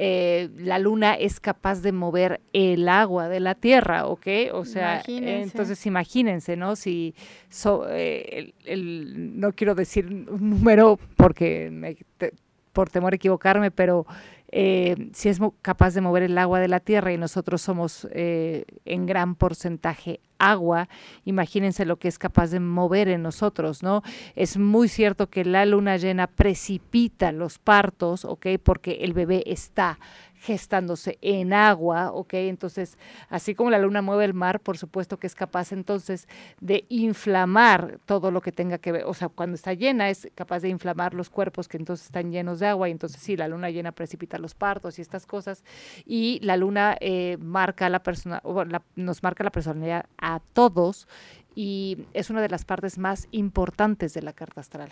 Eh, 0.00 0.48
la 0.58 0.78
luna 0.78 1.14
es 1.14 1.40
capaz 1.40 1.82
de 1.82 1.90
mover 1.90 2.40
el 2.52 2.88
agua 2.88 3.28
de 3.28 3.40
la 3.40 3.56
tierra, 3.56 4.06
¿ok? 4.06 4.26
O 4.52 4.64
sea, 4.64 4.94
Imagínense. 4.96 5.42
entonces 5.42 5.86
imagínense, 5.86 6.56
¿no? 6.56 6.76
Si 6.76 7.16
so- 7.48 7.84
eh, 7.90 8.24
el- 8.30 8.54
el- 8.64 9.40
no 9.40 9.52
quiero 9.52 9.74
decir 9.74 10.06
un 10.06 10.50
número 10.50 11.00
porque 11.16 11.68
me- 11.72 11.96
te- 12.16 12.32
por 12.72 12.90
temor 12.90 13.12
a 13.12 13.16
equivocarme, 13.16 13.72
pero 13.72 14.06
eh, 14.50 15.10
si 15.12 15.28
es 15.28 15.40
capaz 15.62 15.94
de 15.94 16.00
mover 16.00 16.22
el 16.22 16.38
agua 16.38 16.60
de 16.60 16.68
la 16.68 16.80
tierra 16.80 17.12
y 17.12 17.18
nosotros 17.18 17.60
somos 17.60 18.08
eh, 18.12 18.64
en 18.84 19.06
gran 19.06 19.34
porcentaje 19.34 20.20
agua, 20.38 20.88
imagínense 21.24 21.84
lo 21.84 21.98
que 21.98 22.08
es 22.08 22.18
capaz 22.18 22.50
de 22.50 22.60
mover 22.60 23.08
en 23.08 23.22
nosotros, 23.22 23.82
¿no? 23.82 24.02
Es 24.36 24.56
muy 24.56 24.88
cierto 24.88 25.28
que 25.28 25.44
la 25.44 25.66
luna 25.66 25.96
llena 25.96 26.26
precipita 26.28 27.32
los 27.32 27.58
partos, 27.58 28.24
¿ok? 28.24 28.46
Porque 28.62 28.98
el 29.02 29.12
bebé 29.12 29.42
está 29.46 29.98
gestándose 30.40 31.18
en 31.20 31.52
agua, 31.52 32.12
¿ok? 32.12 32.34
Entonces, 32.34 32.96
así 33.28 33.54
como 33.54 33.70
la 33.70 33.78
luna 33.78 34.02
mueve 34.02 34.24
el 34.24 34.34
mar, 34.34 34.60
por 34.60 34.78
supuesto 34.78 35.18
que 35.18 35.26
es 35.26 35.34
capaz 35.34 35.72
entonces 35.72 36.28
de 36.60 36.84
inflamar 36.88 37.98
todo 38.06 38.30
lo 38.30 38.40
que 38.40 38.52
tenga 38.52 38.78
que 38.78 38.92
ver, 38.92 39.04
o 39.04 39.14
sea, 39.14 39.28
cuando 39.28 39.54
está 39.56 39.74
llena 39.74 40.10
es 40.10 40.28
capaz 40.34 40.60
de 40.60 40.68
inflamar 40.68 41.14
los 41.14 41.30
cuerpos 41.30 41.68
que 41.68 41.76
entonces 41.76 42.06
están 42.06 42.30
llenos 42.30 42.60
de 42.60 42.66
agua 42.68 42.88
y 42.88 42.92
entonces 42.92 43.20
sí, 43.20 43.36
la 43.36 43.48
luna 43.48 43.70
llena 43.70 43.92
precipita 43.92 44.38
los 44.38 44.54
partos 44.54 44.98
y 44.98 45.02
estas 45.02 45.26
cosas 45.26 45.64
y 46.06 46.38
la 46.42 46.56
luna 46.56 46.96
eh, 47.00 47.36
marca 47.40 47.88
la 47.88 48.02
persona, 48.02 48.40
la- 48.68 48.82
nos 48.96 49.22
marca 49.22 49.42
la 49.44 49.50
personalidad 49.50 50.06
a 50.18 50.40
todos 50.52 51.08
y 51.54 52.06
es 52.14 52.30
una 52.30 52.40
de 52.40 52.48
las 52.48 52.64
partes 52.64 52.98
más 52.98 53.26
importantes 53.32 54.14
de 54.14 54.22
la 54.22 54.32
carta 54.32 54.60
astral. 54.60 54.90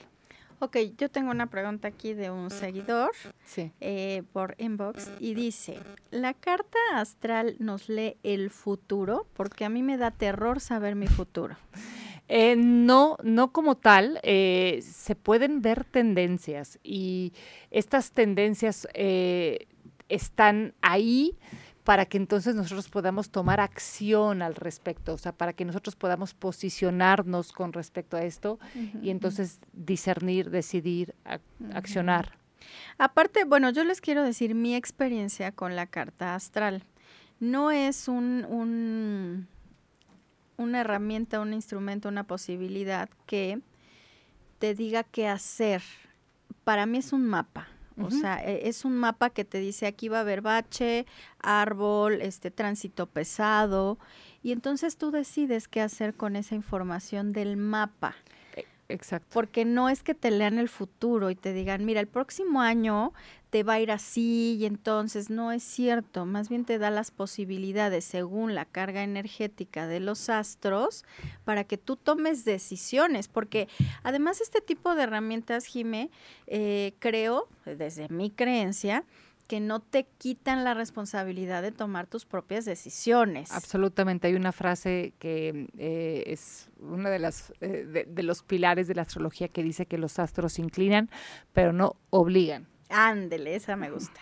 Ok, 0.58 0.76
yo 0.96 1.10
tengo 1.10 1.30
una 1.30 1.48
pregunta 1.48 1.88
aquí 1.88 2.14
de 2.14 2.30
un 2.30 2.50
seguidor 2.50 3.10
Sí. 3.44 3.72
eh, 3.80 4.22
por 4.32 4.54
inbox 4.58 5.10
y 5.20 5.34
dice, 5.34 5.78
¿la 6.10 6.32
carta 6.32 6.78
astral 6.94 7.56
nos 7.58 7.88
lee 7.90 8.16
el 8.22 8.48
futuro? 8.50 9.26
Porque 9.34 9.66
a 9.66 9.68
mí 9.68 9.82
me 9.82 9.98
da 9.98 10.10
terror 10.10 10.60
saber 10.60 10.94
mi 10.94 11.06
futuro. 11.06 11.56
Eh, 12.28 12.56
no, 12.56 13.16
no 13.22 13.52
como 13.52 13.76
tal, 13.76 14.18
eh, 14.24 14.80
se 14.82 15.14
pueden 15.14 15.62
ver 15.62 15.84
tendencias 15.84 16.76
y 16.82 17.32
estas 17.70 18.10
tendencias 18.10 18.88
eh, 18.94 19.68
están 20.08 20.74
ahí 20.82 21.36
para 21.86 22.04
que 22.04 22.16
entonces 22.16 22.56
nosotros 22.56 22.88
podamos 22.88 23.30
tomar 23.30 23.60
acción 23.60 24.42
al 24.42 24.56
respecto, 24.56 25.14
o 25.14 25.18
sea, 25.18 25.30
para 25.30 25.52
que 25.52 25.64
nosotros 25.64 25.94
podamos 25.94 26.34
posicionarnos 26.34 27.52
con 27.52 27.72
respecto 27.72 28.16
a 28.16 28.22
esto 28.24 28.58
y 29.02 29.10
entonces 29.10 29.60
discernir, 29.72 30.50
decidir, 30.50 31.14
ac- 31.24 31.40
accionar. 31.72 32.38
Aparte, 32.98 33.44
bueno, 33.44 33.70
yo 33.70 33.84
les 33.84 34.00
quiero 34.00 34.24
decir 34.24 34.56
mi 34.56 34.74
experiencia 34.74 35.52
con 35.52 35.76
la 35.76 35.86
carta 35.86 36.34
astral. 36.34 36.82
No 37.38 37.70
es 37.70 38.08
un, 38.08 38.44
un- 38.48 39.46
una 40.56 40.80
herramienta, 40.80 41.38
un 41.40 41.52
instrumento, 41.52 42.08
una 42.08 42.24
posibilidad 42.24 43.08
que 43.26 43.60
te 44.58 44.74
diga 44.74 45.04
qué 45.04 45.28
hacer. 45.28 45.82
Para 46.64 46.84
mí 46.86 46.98
es 46.98 47.12
un 47.12 47.24
mapa. 47.26 47.68
O 47.98 48.10
sea, 48.10 48.44
e- 48.44 48.68
es 48.68 48.84
un 48.84 48.96
mapa 48.96 49.30
que 49.30 49.44
te 49.44 49.58
dice 49.58 49.86
aquí 49.86 50.08
va 50.08 50.18
a 50.18 50.20
haber 50.20 50.42
bache, 50.42 51.06
árbol, 51.40 52.20
este 52.20 52.50
tránsito 52.50 53.06
pesado, 53.06 53.98
y 54.42 54.52
entonces 54.52 54.96
tú 54.96 55.10
decides 55.10 55.66
qué 55.66 55.80
hacer 55.80 56.14
con 56.14 56.36
esa 56.36 56.54
información 56.54 57.32
del 57.32 57.56
mapa 57.56 58.14
Exacto. 58.88 59.28
porque 59.32 59.64
no 59.64 59.88
es 59.88 60.02
que 60.02 60.14
te 60.14 60.30
lean 60.30 60.58
el 60.58 60.68
futuro 60.68 61.30
y 61.30 61.34
te 61.34 61.52
digan, 61.52 61.84
mira, 61.84 62.00
el 62.00 62.06
próximo 62.06 62.60
año 62.60 63.12
te 63.56 63.62
va 63.62 63.72
a 63.72 63.80
ir 63.80 63.90
así 63.90 64.58
y 64.60 64.66
entonces 64.66 65.30
no 65.30 65.50
es 65.50 65.62
cierto, 65.62 66.26
más 66.26 66.50
bien 66.50 66.66
te 66.66 66.76
da 66.76 66.90
las 66.90 67.10
posibilidades 67.10 68.04
según 68.04 68.54
la 68.54 68.66
carga 68.66 69.02
energética 69.02 69.86
de 69.86 69.98
los 69.98 70.28
astros 70.28 71.06
para 71.46 71.64
que 71.64 71.78
tú 71.78 71.96
tomes 71.96 72.44
decisiones, 72.44 73.28
porque 73.28 73.66
además 74.02 74.42
este 74.42 74.60
tipo 74.60 74.94
de 74.94 75.04
herramientas, 75.04 75.64
Jime, 75.64 76.10
eh, 76.46 76.92
creo, 76.98 77.48
desde 77.64 78.10
mi 78.10 78.30
creencia, 78.30 79.04
que 79.46 79.58
no 79.60 79.80
te 79.80 80.04
quitan 80.18 80.62
la 80.62 80.74
responsabilidad 80.74 81.62
de 81.62 81.72
tomar 81.72 82.06
tus 82.06 82.26
propias 82.26 82.66
decisiones. 82.66 83.52
Absolutamente. 83.52 84.26
Hay 84.26 84.34
una 84.34 84.52
frase 84.52 85.14
que 85.18 85.66
eh, 85.78 86.24
es 86.26 86.68
una 86.78 87.08
de 87.08 87.20
las 87.20 87.54
eh, 87.62 88.06
de, 88.06 88.22
los 88.22 88.42
pilares 88.42 88.86
de 88.86 88.96
la 88.96 89.02
astrología 89.02 89.48
que 89.48 89.62
dice 89.62 89.86
que 89.86 89.96
los 89.96 90.18
astros 90.18 90.58
inclinan, 90.58 91.08
pero 91.54 91.72
no 91.72 91.96
obligan. 92.10 92.66
Ándele, 92.88 93.56
esa 93.56 93.76
me 93.76 93.90
gusta. 93.90 94.20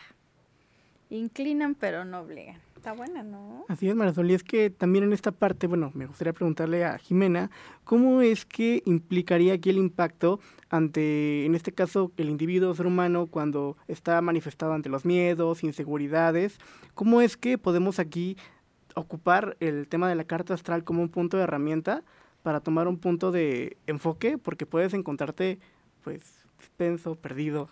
Inclinan 1.10 1.74
pero 1.74 2.04
no 2.04 2.20
obligan. 2.20 2.60
Está 2.84 2.92
buena, 2.92 3.22
¿no? 3.22 3.64
Así 3.68 3.88
es, 3.88 3.94
Marisol. 3.94 4.30
Y 4.30 4.34
es 4.34 4.42
que 4.42 4.68
también 4.68 5.04
en 5.04 5.14
esta 5.14 5.32
parte, 5.32 5.66
bueno, 5.66 5.90
me 5.94 6.04
gustaría 6.04 6.34
preguntarle 6.34 6.84
a 6.84 6.98
Jimena, 6.98 7.50
¿cómo 7.84 8.20
es 8.20 8.44
que 8.44 8.82
implicaría 8.84 9.54
aquí 9.54 9.70
el 9.70 9.78
impacto 9.78 10.38
ante, 10.68 11.46
en 11.46 11.54
este 11.54 11.72
caso, 11.72 12.12
el 12.18 12.28
individuo 12.28 12.74
ser 12.74 12.86
humano 12.86 13.26
cuando 13.26 13.78
está 13.88 14.20
manifestado 14.20 14.74
ante 14.74 14.90
los 14.90 15.06
miedos, 15.06 15.64
inseguridades? 15.64 16.58
¿Cómo 16.94 17.22
es 17.22 17.38
que 17.38 17.56
podemos 17.56 17.98
aquí 17.98 18.36
ocupar 18.94 19.56
el 19.60 19.88
tema 19.88 20.06
de 20.06 20.16
la 20.16 20.24
carta 20.24 20.52
astral 20.52 20.84
como 20.84 21.00
un 21.00 21.08
punto 21.08 21.38
de 21.38 21.44
herramienta 21.44 22.02
para 22.42 22.60
tomar 22.60 22.86
un 22.86 22.98
punto 22.98 23.32
de 23.32 23.78
enfoque? 23.86 24.36
Porque 24.36 24.66
puedes 24.66 24.92
encontrarte, 24.92 25.58
pues, 26.02 26.20
dispenso, 26.58 27.14
perdido. 27.14 27.70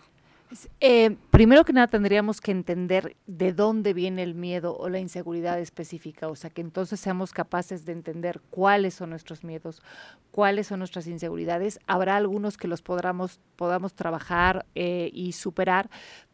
Eh, 0.81 1.17
primero 1.31 1.65
que 1.65 1.73
nada 1.73 1.87
tendríamos 1.87 2.41
que 2.41 2.51
entender 2.51 3.17
de 3.27 3.53
dónde 3.53 3.95
viene 3.95 4.23
el 4.23 4.35
miedo 4.35 4.77
o 4.77 4.89
la 4.89 4.99
inseguridad 4.99 5.59
específica, 5.59 6.29
o 6.29 6.37
sea, 6.37 6.51
que 6.51 6.61
entonces 6.61 7.01
seamos 7.01 7.33
capaces 7.33 7.85
de 7.85 7.93
entender 7.93 8.41
cuáles 8.51 8.95
son 8.95 9.11
nuestros 9.11 9.45
miedos, 9.45 9.83
cuáles 10.31 10.67
son 10.67 10.81
nuestras 10.81 11.07
inseguridades. 11.07 11.79
Habrá 11.87 12.17
algunos 12.17 12.57
que 12.57 12.69
los 12.69 12.83
podamos, 12.83 13.41
podamos 13.57 13.95
trabajar 13.95 14.67
eh, 14.75 15.11
y 15.13 15.33
superar, 15.33 15.91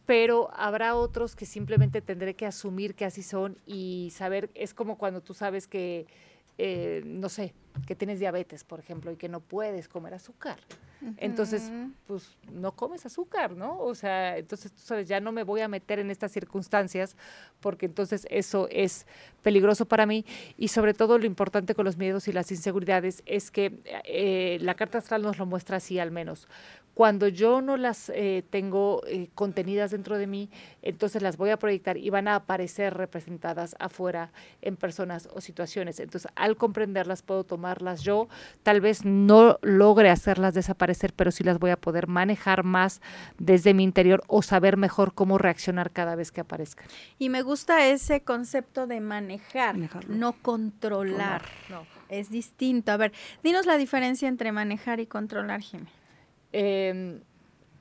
pero 0.07 0.49
habrá 0.55 0.95
otros 0.95 1.37
que 1.37 1.47
simplemente 1.47 2.01
tendré 2.01 2.35
que 2.35 2.47
asumir 2.47 2.95
que 2.95 3.05
así 3.05 3.23
son 3.23 3.59
y 3.67 4.11
saber, 4.15 4.51
es 4.55 4.73
como 4.75 4.97
cuando 4.97 5.21
tú 5.21 5.35
sabes 5.35 5.67
que, 5.67 6.07
eh, 6.57 7.03
no 7.05 7.29
sé, 7.29 7.53
que 7.87 7.95
tienes 7.95 8.19
diabetes, 8.19 8.65
por 8.65 8.81
ejemplo, 8.81 9.13
y 9.13 9.17
que 9.17 9.29
no 9.29 9.41
puedes 9.41 9.87
comer 9.89 10.15
azúcar. 10.15 10.59
Entonces, 11.19 11.71
pues 12.07 12.37
no 12.53 12.73
comes 12.73 13.07
azúcar, 13.07 13.53
¿no? 13.53 13.79
O 13.79 13.95
sea, 13.95 14.37
entonces 14.37 14.73
tú 14.73 14.81
sabes, 14.83 15.07
ya 15.07 15.21
no 15.21 15.31
me 15.31 15.45
voy 15.45 15.61
a 15.61 15.69
meter 15.69 15.99
en 15.99 16.11
estas 16.11 16.33
circunstancias 16.33 17.17
porque 17.61 17.87
entonces 17.87 18.27
eso 18.31 18.69
es 18.71 19.07
peligroso 19.43 19.87
para 19.87 20.07
mí 20.07 20.25
y 20.57 20.69
sobre 20.69 20.95
todo 20.95 21.19
lo 21.19 21.27
importante 21.27 21.75
con 21.75 21.85
los 21.85 21.97
miedos 21.97 22.29
y 22.29 22.33
las 22.33 22.51
inseguridades 22.51 23.23
es 23.27 23.51
que 23.51 23.81
eh, 24.05 24.59
la 24.61 24.75
carta 24.75 24.99
astral 24.99 25.23
nos 25.23 25.39
lo 25.39 25.47
muestra 25.47 25.77
así 25.77 25.99
al 25.99 26.11
menos. 26.11 26.49
Cuando 26.99 27.29
yo 27.29 27.61
no 27.61 27.77
las 27.77 28.11
eh, 28.13 28.43
tengo 28.51 29.03
eh, 29.07 29.29
contenidas 29.37 29.93
dentro 29.93 30.19
de 30.19 30.27
mí, 30.27 30.51
entonces 30.83 31.23
las 31.23 31.37
voy 31.37 31.51
a 31.51 31.57
proyectar 31.57 31.97
y 31.97 32.11
van 32.11 32.27
a 32.27 32.35
aparecer 32.35 32.93
representadas 32.95 33.77
afuera 33.79 34.33
en 34.63 34.75
personas 34.75 35.29
o 35.33 35.41
situaciones. 35.41 36.01
Entonces, 36.01 36.29
al 36.35 36.57
comprenderlas, 36.57 37.23
puedo 37.23 37.45
tomarlas 37.45 38.03
yo. 38.03 38.27
Tal 38.65 38.81
vez 38.81 39.05
no 39.05 39.61
logre 39.63 40.11
hacerlas 40.11 40.55
desaparecer, 40.55 40.88
pero 41.15 41.31
sí 41.31 41.45
las 41.45 41.59
voy 41.59 41.71
a 41.71 41.77
poder 41.77 42.07
manejar 42.09 42.65
más 42.65 43.01
desde 43.39 43.75
mi 43.75 43.85
interior 43.85 44.23
o 44.27 44.43
saber 44.43 44.77
mejor 44.77 45.15
cómo 45.15 45.39
reaccionar 45.39 45.91
cada 45.91 46.15
vez 46.15 46.33
que 46.33 46.41
aparezcan. 46.41 46.87
Y 47.19 47.29
me 47.29 47.43
gusta 47.43 47.87
ese 47.87 48.23
concepto 48.23 48.87
de 48.87 49.01
manejar, 49.01 49.75
Manejarlo. 49.77 50.15
no 50.15 50.33
controlar. 50.43 51.43
No. 51.69 51.87
Es 52.09 52.31
distinto. 52.31 52.93
A 52.93 52.97
ver, 52.97 53.13
dinos 53.43 53.67
la 53.67 53.77
diferencia 53.77 54.29
entre 54.29 54.53
manejar 54.53 55.01
y 55.01 55.07
controlar, 55.07 55.61
Jiménez. 55.61 55.93
Eh, 56.53 57.21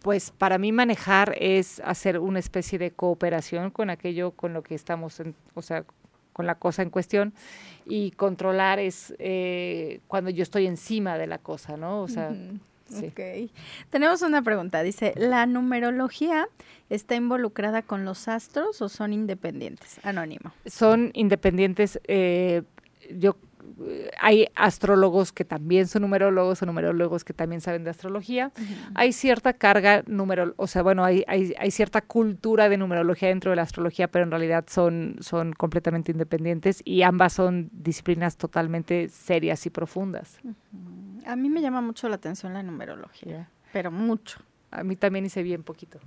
pues 0.02 0.32
para 0.32 0.58
mí 0.58 0.72
manejar 0.72 1.36
es 1.40 1.82
hacer 1.84 2.20
una 2.20 2.40
especie 2.40 2.78
de 2.78 2.92
cooperación 2.92 3.72
con 3.72 3.90
aquello 3.90 4.32
con 4.32 4.54
lo 4.54 4.62
que 4.64 4.76
estamos, 4.76 5.20
en, 5.20 5.36
o 5.54 5.62
sea, 5.62 5.86
con 6.34 6.46
la 6.46 6.56
cosa 6.56 6.84
en 6.84 6.92
cuestión 6.92 7.34
y 7.86 8.12
controlar 8.12 8.80
es 8.80 9.14
eh, 9.18 10.02
cuando 10.08 10.30
yo 10.30 10.44
estoy 10.44 10.68
encima 10.68 11.18
de 11.18 11.26
la 11.26 11.40
cosa, 11.40 11.78
¿no? 11.78 12.02
O 12.04 12.08
sea, 12.08 12.32
sí. 12.88 13.08
Ok. 13.08 13.52
Tenemos 13.90 14.22
una 14.22 14.42
pregunta. 14.42 14.84
Dice, 14.84 15.14
¿la 15.16 15.46
numerología 15.46 16.48
está 16.90 17.16
involucrada 17.16 17.82
con 17.82 18.06
los 18.06 18.28
astros 18.28 18.82
o 18.82 18.90
son 18.90 19.14
independientes? 19.14 20.00
Anónimo. 20.04 20.54
son 20.66 21.12
independientes. 21.14 22.00
eh, 22.06 22.64
yo 23.10 23.38
hay 24.20 24.48
astrólogos 24.56 25.32
que 25.32 25.46
también 25.46 25.88
son 25.88 26.02
numerólogos 26.04 26.62
o 26.62 26.66
numerólogos 26.66 27.24
que 27.24 27.34
también 27.34 27.62
saben 27.62 27.84
de 27.84 27.90
astrología. 27.90 28.52
Hay 28.96 29.14
cierta 29.14 29.54
carga 29.54 30.04
numero, 30.08 30.54
o 30.58 30.68
sea, 30.68 30.82
bueno, 30.84 31.04
hay, 31.04 31.24
hay, 31.28 31.54
hay 31.58 31.72
cierta 31.72 32.02
cultura 32.02 32.70
de 32.70 32.78
numerología 32.78 33.30
dentro 33.30 33.52
de 33.52 33.58
la 33.58 33.64
astrología, 33.64 34.08
pero 34.08 34.26
en 34.26 34.32
realidad 34.32 34.66
son, 34.68 35.18
son 35.20 35.54
completamente 35.54 36.12
independientes 36.12 36.82
y 36.86 37.02
ambas 37.04 37.34
son 37.34 37.70
disciplinas 37.72 38.38
totalmente 38.38 39.10
serias 39.10 39.66
y 39.66 39.70
profundas. 39.70 40.40
A 41.26 41.36
mí 41.36 41.50
me 41.50 41.62
llama 41.62 41.82
mucho 41.82 42.08
la 42.10 42.16
atención 42.16 42.54
la 42.54 42.64
numerología, 42.64 43.50
pero 43.74 43.92
mucho. 43.92 44.40
A 44.72 44.84
mí 44.84 44.96
también 44.96 45.26
hice 45.26 45.44
bien 45.44 45.64
poquito. 45.64 46.00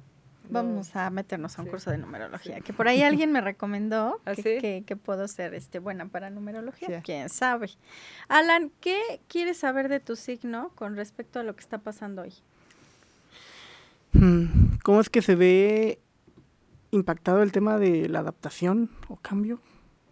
Vamos 0.53 0.97
a 0.97 1.09
meternos 1.11 1.57
a 1.59 1.63
un 1.63 1.67
Sí. 1.67 1.71
curso 1.71 1.91
de 1.93 1.99
numerología. 1.99 2.61
Que 2.61 2.73
por 2.73 2.89
ahí 2.89 3.03
alguien 3.29 3.31
me 3.31 3.41
recomendó 3.41 4.21
¿Ah, 4.25 4.35
que, 4.35 4.43
sí? 4.43 4.59
que- 4.61 4.83
que 4.85 4.97
puedo 4.97 5.29
ser 5.29 5.55
este, 5.55 5.79
buena 5.79 6.07
para 6.09 6.29
numerología. 6.31 6.89
Sí. 6.89 7.03
Quién 7.05 7.29
sabe. 7.29 7.71
Alan, 8.29 8.73
¿qué 8.81 9.21
quieres 9.29 9.59
saber 9.59 9.89
de 9.89 10.01
tu 10.01 10.17
signo 10.17 10.71
con 10.75 10.97
respecto 10.97 11.39
a 11.39 11.45
lo 11.45 11.55
que 11.55 11.61
está 11.61 11.79
pasando 11.79 12.23
hoy? 12.23 12.35
Hmm, 14.13 14.77
¿Cómo 14.83 15.01
es 15.01 15.09
que 15.09 15.23
se 15.23 15.37
ve 15.37 16.01
impactado 16.91 17.43
el 17.43 17.53
tema 17.53 17.79
de 17.79 18.09
la 18.09 18.19
adaptación 18.21 18.91
o 19.09 19.17
cambio? 19.17 19.61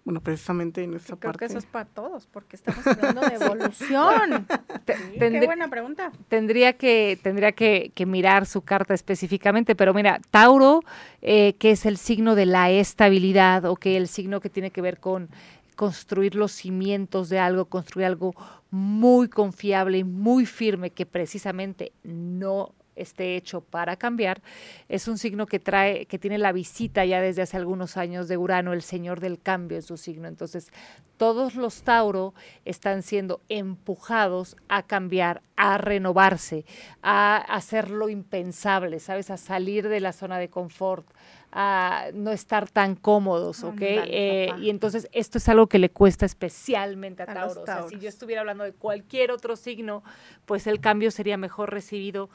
Bueno, 0.09 0.23
precisamente 0.23 0.83
en 0.83 0.95
esta 0.95 1.17
Creo 1.17 1.19
parte. 1.19 1.39
que 1.41 1.45
eso 1.45 1.59
es 1.59 1.67
para 1.67 1.85
todos, 1.85 2.27
porque 2.29 2.57
estamos 2.57 2.87
hablando 2.87 3.21
de 3.21 3.35
evolución. 3.45 4.47
Qué 4.87 5.43
buena 5.45 5.69
pregunta. 5.69 6.11
tendría 6.29 6.73
que 6.79 7.19
tendría 7.23 7.53
que, 7.53 7.93
que 7.95 8.07
mirar 8.07 8.47
su 8.47 8.63
carta 8.63 8.95
específicamente, 8.95 9.75
pero 9.77 9.93
mira, 9.93 10.19
Tauro, 10.31 10.81
eh, 11.21 11.57
que 11.59 11.73
es 11.73 11.85
el 11.85 11.99
signo 11.99 12.37
de 12.37 12.47
la 12.47 12.71
estabilidad, 12.71 13.67
o 13.67 13.77
que 13.77 13.99
el 13.99 14.09
signo 14.09 14.41
que 14.41 14.49
tiene 14.49 14.71
que 14.71 14.81
ver 14.81 14.99
con 14.99 15.29
construir 15.77 16.37
los 16.37 16.53
cimientos 16.53 17.29
de 17.29 17.39
algo, 17.39 17.67
construir 17.67 18.07
algo 18.07 18.35
muy 18.71 19.29
confiable 19.29 19.99
y 19.99 20.05
muy 20.05 20.47
firme 20.47 20.89
que 20.89 21.05
precisamente 21.05 21.93
no 22.03 22.73
esté 23.01 23.37
hecho 23.37 23.61
para 23.61 23.97
cambiar, 23.97 24.43
es 24.89 25.09
un 25.09 25.19
signo 25.19 25.47
que 25.47 25.59
trae, 25.59 26.07
que 26.07 26.19
tiene 26.19 26.39
la 26.39 26.53
visita 26.53 27.05
ya 27.05 27.21
desde 27.21 27.43
hace 27.43 27.57
algunos 27.57 27.97
años 27.97 28.29
de 28.29 28.37
Urano, 28.37 28.73
el 28.73 28.83
señor 28.83 29.21
del 29.21 29.41
cambio 29.41 29.77
en 29.77 29.83
su 29.83 29.97
signo. 29.97 30.29
Entonces, 30.29 30.71
todos 31.17 31.57
los 31.57 31.83
Tauro 31.83 32.33
están 32.65 33.03
siendo 33.03 33.41
empujados 33.49 34.57
a 34.69 34.85
cambiar, 34.85 35.43
a 35.57 35.77
renovarse, 35.77 36.65
a 37.03 37.37
hacer 37.37 37.91
lo 37.91 38.09
impensable, 38.09 39.01
¿sabes? 39.01 39.31
A 39.31 39.37
salir 39.37 39.89
de 39.89 40.01
la 40.01 40.13
zona 40.13 40.39
de 40.39 40.49
confort, 40.49 41.07
a 41.51 42.07
no 42.15 42.31
estar 42.31 42.69
tan 42.69 42.95
cómodos, 42.95 43.65
¿ok? 43.65 43.81
Eh, 43.81 44.51
y 44.61 44.71
entonces 44.71 45.09
esto 45.13 45.39
es 45.39 45.49
algo 45.49 45.67
que 45.67 45.79
le 45.79 45.91
cuesta 45.91 46.27
especialmente 46.27 47.23
a, 47.23 47.31
A 47.31 47.35
Tauro. 47.35 47.63
O 47.63 47.67
sea, 47.67 47.83
si 47.89 47.99
yo 47.99 48.09
estuviera 48.09 48.43
hablando 48.43 48.65
de 48.65 48.73
cualquier 48.73 49.31
otro 49.31 49.57
signo, 49.57 50.03
pues 50.45 50.67
el 50.67 50.81
cambio 50.81 51.11
sería 51.11 51.37
mejor 51.37 51.73
recibido, 51.73 52.29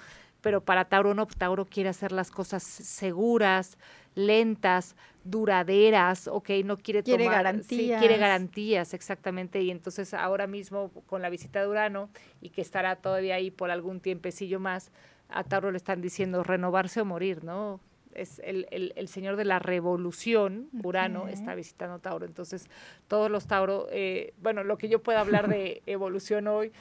pero 0.44 0.62
para 0.62 0.86
Tauro 0.86 1.16
no, 1.16 1.26
Tauro 1.26 1.66
quiere 1.66 1.90
hacer 1.90 2.12
las 2.12 2.30
cosas 2.30 2.62
seguras, 2.64 3.78
lentas, 4.14 4.96
duraderas, 5.24 6.28
ok, 6.28 6.50
no 6.66 6.78
quiere 6.78 7.02
Quiere 7.02 7.24
tomar, 7.24 7.34
sí, 7.38 7.44
garantías. 7.44 8.00
quiere 8.00 8.18
garantías, 8.18 8.94
exactamente, 8.94 9.62
y 9.62 9.72
entonces 9.72 10.14
ahora 10.14 10.46
mismo 10.46 10.92
con 11.08 11.22
la 11.22 11.30
visita 11.30 11.62
de 11.62 11.68
Urano 11.68 12.10
y 12.42 12.50
que 12.50 12.62
estará 12.62 12.98
todavía 12.98 13.36
ahí 13.36 13.50
por 13.50 13.72
algún 13.72 14.02
tiempecillo 14.02 14.60
más, 14.60 14.92
a 15.30 15.44
Tauro 15.46 15.72
le 15.72 15.78
están 15.78 16.02
diciendo 16.02 16.44
renovarse 16.44 17.02
o 17.02 17.06
morir, 17.06 17.44
¿no? 17.44 17.80
Es 18.14 18.40
el, 18.44 18.68
el- 18.70 18.94
el 18.96 19.08
señor 19.08 19.38
de 19.38 19.46
la 19.46 19.58
revolución, 19.58 20.70
Urano, 20.84 21.24
Ok. 21.24 21.30
está 21.30 21.56
visitando 21.56 21.98
Tauro. 21.98 22.28
Entonces, 22.28 22.68
todos 23.08 23.32
los 23.32 23.48
Tauro, 23.48 23.88
eh, 23.92 24.34
bueno, 24.40 24.64
lo 24.64 24.78
que 24.78 24.88
yo 24.90 25.02
pueda 25.02 25.22
hablar 25.22 25.48
de 25.48 25.82
evolución 25.88 26.48
hoy, 26.48 26.72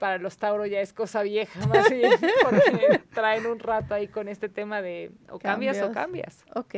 para 0.00 0.18
los 0.18 0.36
Tauro 0.38 0.66
ya 0.66 0.80
es 0.80 0.92
cosa 0.92 1.22
vieja, 1.22 1.64
más 1.68 1.88
bien, 1.88 2.10
porque 2.42 3.00
traen 3.14 3.46
un 3.46 3.60
rato 3.60 3.94
ahí 3.94 4.08
con 4.08 4.26
este 4.26 4.48
tema 4.48 4.82
de 4.82 5.12
o 5.28 5.38
cambias 5.38 5.80
o 5.82 5.92
cambias. 5.92 6.44
Ok, 6.56 6.74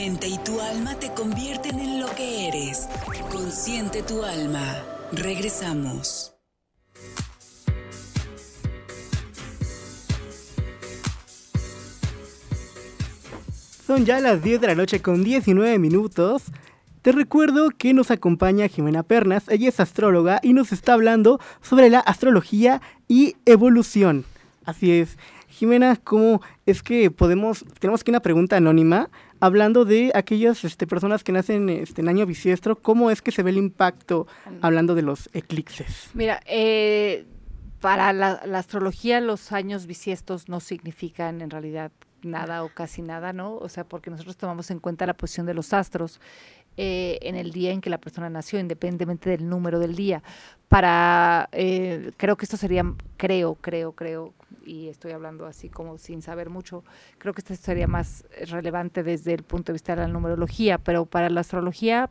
Mente 0.00 0.26
y 0.26 0.38
tu 0.38 0.60
alma 0.60 0.98
te 0.98 1.12
convierten 1.12 1.78
en 1.78 2.00
lo 2.00 2.12
que 2.16 2.48
eres. 2.48 2.88
Consciente 3.30 4.02
tu 4.02 4.24
alma. 4.24 4.82
Regresamos. 5.12 6.35
Son 13.86 14.04
ya 14.04 14.18
las 14.18 14.42
10 14.42 14.60
de 14.60 14.66
la 14.66 14.74
noche 14.74 15.00
con 15.00 15.22
19 15.22 15.78
minutos. 15.78 16.42
Te 17.02 17.12
recuerdo 17.12 17.70
que 17.70 17.94
nos 17.94 18.10
acompaña 18.10 18.66
Jimena 18.66 19.04
Pernas, 19.04 19.48
ella 19.48 19.68
es 19.68 19.78
astróloga 19.78 20.40
y 20.42 20.54
nos 20.54 20.72
está 20.72 20.94
hablando 20.94 21.38
sobre 21.62 21.88
la 21.88 22.00
astrología 22.00 22.82
y 23.06 23.36
evolución. 23.44 24.24
Así 24.64 24.90
es, 24.90 25.16
Jimena, 25.46 25.94
¿cómo 26.02 26.42
es 26.66 26.82
que 26.82 27.12
podemos, 27.12 27.64
tenemos 27.78 28.00
aquí 28.00 28.10
una 28.10 28.18
pregunta 28.18 28.56
anónima, 28.56 29.08
hablando 29.38 29.84
de 29.84 30.10
aquellas 30.16 30.64
este, 30.64 30.88
personas 30.88 31.22
que 31.22 31.30
nacen 31.30 31.68
este, 31.68 32.00
en 32.00 32.08
año 32.08 32.26
bisiestro, 32.26 32.74
¿cómo 32.74 33.12
es 33.12 33.22
que 33.22 33.30
se 33.30 33.44
ve 33.44 33.50
el 33.50 33.56
impacto 33.56 34.26
hablando 34.62 34.96
de 34.96 35.02
los 35.02 35.30
eclipses? 35.32 36.10
Mira, 36.12 36.40
eh, 36.46 37.24
para 37.80 38.12
la, 38.12 38.42
la 38.46 38.58
astrología 38.58 39.20
los 39.20 39.52
años 39.52 39.86
bisiestos 39.86 40.48
no 40.48 40.58
significan 40.58 41.40
en 41.40 41.50
realidad 41.50 41.92
nada 42.26 42.64
o 42.64 42.68
casi 42.68 43.02
nada, 43.02 43.32
¿no? 43.32 43.56
O 43.56 43.68
sea, 43.68 43.84
porque 43.84 44.10
nosotros 44.10 44.36
tomamos 44.36 44.70
en 44.70 44.78
cuenta 44.78 45.06
la 45.06 45.14
posición 45.14 45.46
de 45.46 45.54
los 45.54 45.72
astros 45.72 46.20
eh, 46.76 47.18
en 47.22 47.36
el 47.36 47.52
día 47.52 47.72
en 47.72 47.80
que 47.80 47.88
la 47.88 47.98
persona 47.98 48.28
nació, 48.28 48.58
independientemente 48.58 49.30
del 49.30 49.48
número 49.48 49.78
del 49.78 49.96
día. 49.96 50.22
Para, 50.68 51.48
eh, 51.52 52.12
creo 52.16 52.36
que 52.36 52.44
esto 52.44 52.56
sería, 52.56 52.84
creo, 53.16 53.54
creo, 53.54 53.92
creo, 53.92 54.34
y 54.64 54.88
estoy 54.88 55.12
hablando 55.12 55.46
así 55.46 55.68
como 55.68 55.96
sin 55.96 56.20
saber 56.20 56.50
mucho, 56.50 56.84
creo 57.18 57.32
que 57.32 57.40
esto 57.40 57.54
sería 57.54 57.86
más 57.86 58.24
relevante 58.48 59.02
desde 59.02 59.32
el 59.32 59.42
punto 59.42 59.72
de 59.72 59.74
vista 59.74 59.94
de 59.94 60.02
la 60.02 60.08
numerología, 60.08 60.78
pero 60.78 61.06
para 61.06 61.30
la 61.30 61.40
astrología 61.40 62.10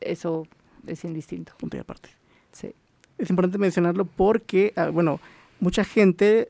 eso 0.00 0.46
es 0.86 1.04
indistinto. 1.04 1.52
Punto 1.58 1.76
y 1.76 1.80
aparte. 1.80 2.10
Sí. 2.52 2.72
Es 3.18 3.30
importante 3.30 3.58
mencionarlo 3.58 4.04
porque, 4.04 4.72
ah, 4.76 4.90
bueno, 4.90 5.20
mucha 5.60 5.84
gente 5.84 6.48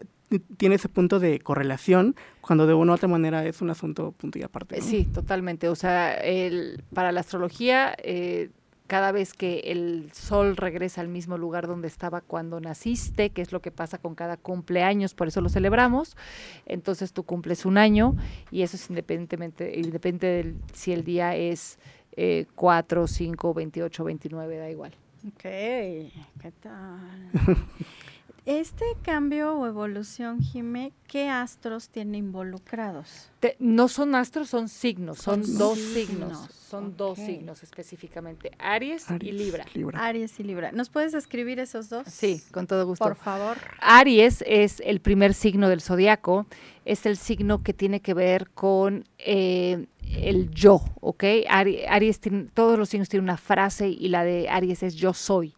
tiene 0.56 0.74
ese 0.74 0.88
punto 0.88 1.20
de 1.20 1.40
correlación 1.40 2.14
cuando 2.40 2.66
de 2.66 2.74
una 2.74 2.92
u 2.92 2.94
otra 2.94 3.08
manera 3.08 3.44
es 3.46 3.60
un 3.60 3.70
asunto 3.70 4.12
punto 4.12 4.38
y 4.38 4.42
aparte. 4.42 4.78
¿no? 4.78 4.82
Sí, 4.82 5.04
totalmente. 5.04 5.68
O 5.68 5.74
sea, 5.74 6.14
el, 6.14 6.82
para 6.94 7.12
la 7.12 7.20
astrología, 7.20 7.94
eh, 8.02 8.50
cada 8.86 9.12
vez 9.12 9.34
que 9.34 9.60
el 9.66 10.10
sol 10.12 10.56
regresa 10.56 11.02
al 11.02 11.08
mismo 11.08 11.36
lugar 11.38 11.66
donde 11.66 11.88
estaba 11.88 12.22
cuando 12.22 12.58
naciste, 12.58 13.30
que 13.30 13.42
es 13.42 13.52
lo 13.52 13.60
que 13.60 13.70
pasa 13.70 13.98
con 13.98 14.14
cada 14.14 14.36
cumpleaños, 14.36 15.14
por 15.14 15.28
eso 15.28 15.40
lo 15.40 15.50
celebramos, 15.50 16.16
entonces 16.64 17.12
tú 17.12 17.22
cumples 17.22 17.66
un 17.66 17.76
año 17.76 18.16
y 18.50 18.62
eso 18.62 18.76
es 18.76 18.88
independientemente, 18.88 19.78
independiente 19.78 20.26
del 20.26 20.56
si 20.72 20.92
el 20.92 21.04
día 21.04 21.36
es 21.36 21.78
eh, 22.12 22.46
4, 22.54 23.06
5, 23.06 23.54
28, 23.54 24.04
29, 24.04 24.56
da 24.56 24.70
igual. 24.70 24.92
Ok, 25.26 25.42
¿qué 25.42 26.52
tal? 26.60 27.20
Este 28.52 28.86
cambio 29.02 29.52
o 29.58 29.66
evolución, 29.66 30.40
Jime, 30.40 30.94
¿qué 31.06 31.28
astros 31.28 31.90
tiene 31.90 32.16
involucrados? 32.16 33.28
Te- 33.40 33.56
no 33.58 33.88
son 33.88 34.14
astros, 34.14 34.48
son 34.48 34.70
signos, 34.70 35.18
son, 35.18 35.44
Son 35.44 35.58
dos 35.58 35.78
signos, 35.78 36.30
signos, 36.38 36.54
son 36.54 36.96
dos 36.96 37.18
signos 37.18 37.62
específicamente, 37.62 38.52
Aries, 38.58 39.04
y 39.10 39.12
Aries, 39.12 39.34
Libra. 39.34 39.64
Libra. 39.74 40.02
Aries 40.02 40.40
y 40.40 40.44
Libra. 40.44 40.72
¿Nos 40.72 40.88
puedes 40.88 41.12
escribir 41.12 41.60
esos 41.60 41.90
dos? 41.90 42.06
Sí, 42.08 42.42
con 42.50 42.66
todo 42.66 42.86
gusto. 42.86 43.04
Por 43.04 43.16
favor. 43.16 43.58
Aries 43.82 44.42
es 44.46 44.80
el 44.82 45.00
primer 45.02 45.34
signo 45.34 45.68
del 45.68 45.82
zodiaco, 45.82 46.46
es 46.86 47.04
el 47.04 47.18
signo 47.18 47.62
que 47.62 47.74
tiene 47.74 48.00
que 48.00 48.14
ver 48.14 48.48
con 48.48 49.04
eh, 49.18 49.88
el 50.06 50.50
yo, 50.52 50.80
¿ok? 51.02 51.22
Ari- 51.50 51.84
Aries, 51.86 52.18
tiene- 52.18 52.44
todos 52.54 52.78
los 52.78 52.88
signos 52.88 53.10
tienen 53.10 53.24
una 53.24 53.36
frase 53.36 53.90
y 53.90 54.08
la 54.08 54.24
de 54.24 54.48
Aries 54.48 54.82
es 54.82 54.94
yo 54.94 55.12
soy. 55.12 55.54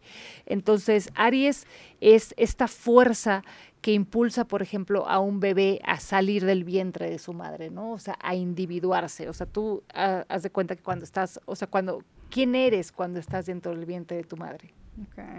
Entonces, 0.51 1.09
Aries 1.15 1.65
es 2.01 2.33
esta 2.37 2.67
fuerza 2.67 3.43
que 3.81 3.93
impulsa, 3.93 4.45
por 4.45 4.61
ejemplo, 4.61 5.07
a 5.07 5.19
un 5.19 5.39
bebé 5.39 5.79
a 5.85 5.99
salir 5.99 6.45
del 6.45 6.63
vientre 6.63 7.09
de 7.09 7.19
su 7.19 7.33
madre, 7.33 7.69
¿no? 7.69 7.93
O 7.93 7.97
sea, 7.97 8.17
a 8.21 8.35
individuarse. 8.35 9.29
O 9.29 9.33
sea, 9.33 9.47
tú 9.47 9.83
ah, 9.93 10.25
haz 10.27 10.43
de 10.43 10.51
cuenta 10.51 10.75
que 10.75 10.83
cuando 10.83 11.05
estás, 11.05 11.39
o 11.45 11.55
sea, 11.55 11.67
cuando, 11.67 12.03
¿quién 12.29 12.53
eres 12.53 12.91
cuando 12.91 13.17
estás 13.17 13.45
dentro 13.45 13.73
del 13.73 13.85
vientre 13.85 14.17
de 14.17 14.23
tu 14.23 14.35
madre? 14.35 14.73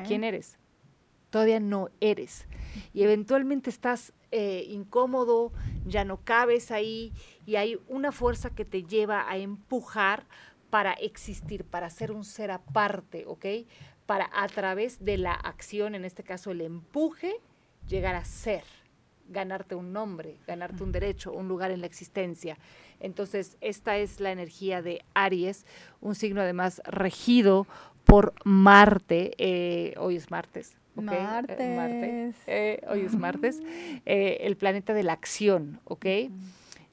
¿Quién 0.07 0.25
eres? 0.25 0.59
Todavía 1.31 1.61
no 1.61 1.91
eres. 2.01 2.47
Y 2.95 3.03
eventualmente 3.03 3.71
estás 3.71 4.13
eh, 4.31 4.65
incómodo, 4.69 5.53
ya 5.87 6.05
no 6.05 6.25
cabes 6.25 6.71
ahí 6.71 7.13
y 7.45 7.57
hay 7.57 7.79
una 7.87 8.13
fuerza 8.13 8.51
que 8.51 8.65
te 8.65 8.83
lleva 8.83 9.31
a 9.31 9.37
empujar 9.37 10.27
para 10.73 10.95
existir, 10.95 11.65
para 11.65 11.91
ser 11.91 12.13
un 12.13 12.25
ser 12.25 12.51
aparte, 12.51 13.25
¿ok? 13.27 13.45
Para 14.13 14.29
a 14.35 14.47
través 14.47 15.03
de 15.03 15.17
la 15.17 15.33
acción, 15.33 15.95
en 15.95 16.05
este 16.05 16.23
caso 16.23 16.51
el 16.51 16.61
empuje, 16.61 17.33
llegar 17.89 18.15
a 18.15 18.27
ser, 18.27 18.63
ganarte 19.31 19.75
un 19.75 19.95
nombre, 19.95 20.37
ganarte 20.47 20.85
un 20.85 20.93
derecho, 20.93 21.33
un 21.33 21.49
lugar 21.49 21.71
en 21.71 21.81
la 21.81 21.87
existencia. 21.87 22.59
Entonces, 23.01 23.57
esta 23.63 23.97
es 23.97 24.21
la 24.21 24.31
energía 24.31 24.83
de 24.83 25.01
Aries, 25.15 25.65
un 26.03 26.15
signo 26.15 26.43
además 26.43 26.83
regido 26.85 27.67
por 28.05 28.35
Marte. 28.45 29.33
eh, 29.39 29.95
hoy 29.97 30.17
es 30.17 30.31
martes. 30.31 30.77
Eh, 30.95 31.01
Marte, 31.01 31.75
Martes. 31.75 32.37
eh, 32.47 32.83
hoy 32.91 33.07
es 33.07 33.17
martes. 33.17 33.63
eh, 34.05 34.41
el 34.43 34.59
planeta 34.59 34.93
de 34.93 35.05
la 35.05 35.15
acción, 35.15 35.81
¿ok? 35.85 36.05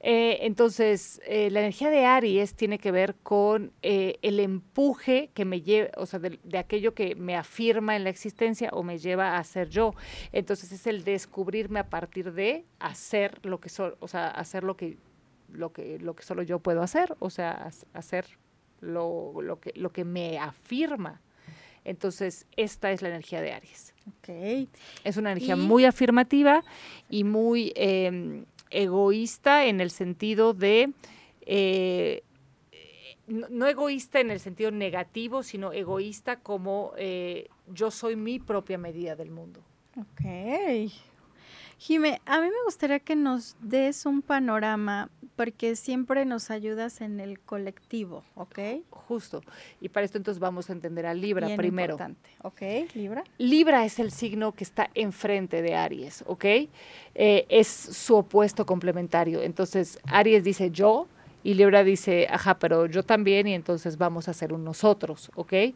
Eh, 0.02 0.38
entonces, 0.46 1.20
eh, 1.26 1.50
la 1.50 1.60
energía 1.60 1.90
de 1.90 2.06
Aries 2.06 2.54
tiene 2.54 2.78
que 2.78 2.90
ver 2.90 3.16
con 3.22 3.70
eh, 3.82 4.16
el 4.22 4.40
empuje 4.40 5.28
que 5.34 5.44
me 5.44 5.60
lleva, 5.60 5.90
o 5.98 6.06
sea, 6.06 6.18
de, 6.18 6.38
de 6.42 6.56
aquello 6.56 6.94
que 6.94 7.14
me 7.16 7.36
afirma 7.36 7.96
en 7.96 8.04
la 8.04 8.10
existencia 8.10 8.70
o 8.72 8.82
me 8.82 8.98
lleva 8.98 9.36
a 9.36 9.44
ser 9.44 9.68
yo. 9.68 9.94
Entonces, 10.32 10.72
es 10.72 10.86
el 10.86 11.04
descubrirme 11.04 11.80
a 11.80 11.90
partir 11.90 12.32
de 12.32 12.64
hacer 12.78 13.44
lo 13.44 13.60
que 13.60 13.68
so- 13.68 13.96
o 14.00 14.08
sea, 14.08 14.28
hacer 14.28 14.64
lo 14.64 14.74
que 14.76 14.96
lo 15.52 15.72
que 15.72 15.98
lo 15.98 16.14
que 16.14 16.22
solo 16.22 16.42
yo 16.44 16.60
puedo 16.60 16.80
hacer, 16.80 17.14
o 17.18 17.28
sea, 17.28 17.70
hacer 17.92 18.24
lo, 18.80 19.42
lo 19.42 19.60
que 19.60 19.72
lo 19.76 19.90
que 19.90 20.04
me 20.04 20.38
afirma. 20.38 21.20
Entonces, 21.84 22.46
esta 22.56 22.90
es 22.92 23.02
la 23.02 23.08
energía 23.08 23.40
de 23.42 23.52
Aries. 23.52 23.92
Es 25.04 25.16
una 25.16 25.32
energía 25.32 25.56
Y- 25.56 25.58
muy 25.60 25.84
afirmativa 25.84 26.62
y 27.08 27.24
muy 27.24 27.72
eh, 27.74 28.44
egoísta 28.70 29.66
en 29.66 29.80
el 29.80 29.90
sentido 29.90 30.54
de, 30.54 30.92
eh, 31.42 32.22
no, 33.26 33.66
egoísta 33.66 34.20
en 34.20 34.30
el 34.30 34.40
sentido 34.40 34.70
negativo, 34.70 35.42
sino 35.42 35.72
egoísta 35.72 36.36
como 36.36 36.92
eh, 36.96 37.48
yo 37.68 37.90
soy 37.90 38.16
mi 38.16 38.38
propia 38.38 38.78
medida 38.78 39.14
del 39.16 39.30
mundo. 39.30 39.60
Ok. 39.96 40.90
Jime, 41.78 42.20
a 42.26 42.40
mí 42.40 42.48
me 42.48 42.64
gustaría 42.66 43.00
que 43.00 43.16
nos 43.16 43.56
des 43.60 44.04
un 44.04 44.20
panorama, 44.20 45.08
porque 45.40 45.74
siempre 45.74 46.26
nos 46.26 46.50
ayudas 46.50 47.00
en 47.00 47.18
el 47.18 47.40
colectivo, 47.40 48.24
¿ok? 48.34 48.58
Justo. 48.90 49.40
Y 49.80 49.88
para 49.88 50.04
esto 50.04 50.18
entonces 50.18 50.38
vamos 50.38 50.68
a 50.68 50.74
entender 50.74 51.06
a 51.06 51.14
Libra 51.14 51.46
Bien 51.46 51.56
primero. 51.56 51.94
importante. 51.94 52.28
Ok, 52.42 52.60
Libra. 52.92 53.24
Libra 53.38 53.86
es 53.86 53.98
el 54.00 54.10
signo 54.10 54.52
que 54.52 54.64
está 54.64 54.90
enfrente 54.92 55.62
de 55.62 55.74
Aries, 55.74 56.24
¿ok? 56.26 56.44
Eh, 56.44 56.68
es 57.48 57.68
su 57.68 58.16
opuesto 58.16 58.66
complementario. 58.66 59.40
Entonces, 59.40 59.98
Aries 60.04 60.44
dice 60.44 60.70
yo 60.70 61.06
y 61.42 61.54
Libra 61.54 61.84
dice, 61.84 62.26
ajá, 62.28 62.58
pero 62.58 62.84
yo 62.84 63.02
también 63.02 63.46
y 63.46 63.54
entonces 63.54 63.96
vamos 63.96 64.28
a 64.28 64.34
ser 64.34 64.52
un 64.52 64.62
nosotros, 64.62 65.30
¿ok? 65.36 65.52
Eh, 65.54 65.74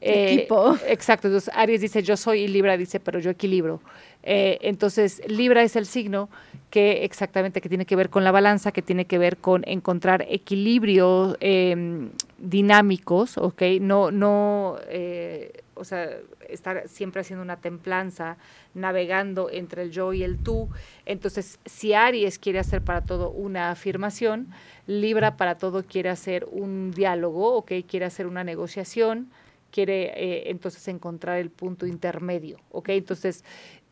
Equipo. 0.00 0.76
Exacto, 0.86 1.28
entonces 1.28 1.50
Aries 1.54 1.80
dice 1.80 2.02
yo 2.02 2.18
soy 2.18 2.40
y 2.40 2.48
Libra 2.48 2.76
dice, 2.76 3.00
pero 3.00 3.18
yo 3.18 3.30
equilibro. 3.30 3.80
Eh, 4.28 4.58
entonces, 4.62 5.22
Libra 5.28 5.62
es 5.62 5.76
el 5.76 5.86
signo 5.86 6.28
que 6.68 7.04
exactamente 7.04 7.60
que 7.60 7.68
tiene 7.68 7.86
que 7.86 7.94
ver 7.94 8.10
con 8.10 8.24
la 8.24 8.32
balanza, 8.32 8.72
que 8.72 8.82
tiene 8.82 9.04
que 9.04 9.18
ver 9.18 9.36
con 9.36 9.62
encontrar 9.68 10.26
equilibrios 10.28 11.36
eh, 11.40 12.10
dinámicos, 12.36 13.38
¿ok? 13.38 13.62
No, 13.80 14.10
no, 14.10 14.78
eh, 14.88 15.62
o 15.74 15.84
sea, 15.84 16.10
estar 16.48 16.88
siempre 16.88 17.20
haciendo 17.20 17.44
una 17.44 17.58
templanza, 17.58 18.36
navegando 18.74 19.48
entre 19.48 19.82
el 19.82 19.92
yo 19.92 20.12
y 20.12 20.24
el 20.24 20.38
tú. 20.38 20.70
Entonces, 21.04 21.60
si 21.64 21.92
Aries 21.94 22.40
quiere 22.40 22.58
hacer 22.58 22.82
para 22.82 23.02
todo 23.02 23.30
una 23.30 23.70
afirmación, 23.70 24.48
Libra 24.88 25.36
para 25.36 25.56
todo 25.56 25.84
quiere 25.84 26.08
hacer 26.08 26.48
un 26.50 26.90
diálogo, 26.90 27.54
¿ok? 27.54 27.72
Quiere 27.86 28.06
hacer 28.06 28.26
una 28.26 28.42
negociación, 28.42 29.30
quiere 29.70 30.12
eh, 30.16 30.50
entonces 30.50 30.86
encontrar 30.88 31.38
el 31.38 31.50
punto 31.50 31.86
intermedio, 31.86 32.58
¿ok? 32.70 32.90
Entonces, 32.90 33.44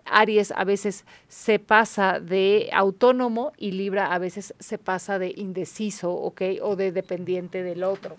Aries 0.07 0.53
a 0.53 0.65
veces 0.65 1.05
se 1.29 1.59
pasa 1.59 2.21
de 2.21 2.69
autónomo 2.73 3.53
y 3.57 3.73
Libra 3.73 4.13
a 4.13 4.19
veces 4.19 4.55
se 4.59 4.79
pasa 4.79 5.19
de 5.19 5.33
indeciso, 5.37 6.13
¿ok? 6.13 6.43
O 6.63 6.77
de 6.77 6.93
dependiente 6.93 7.63
del 7.63 7.85
otro. 7.85 8.17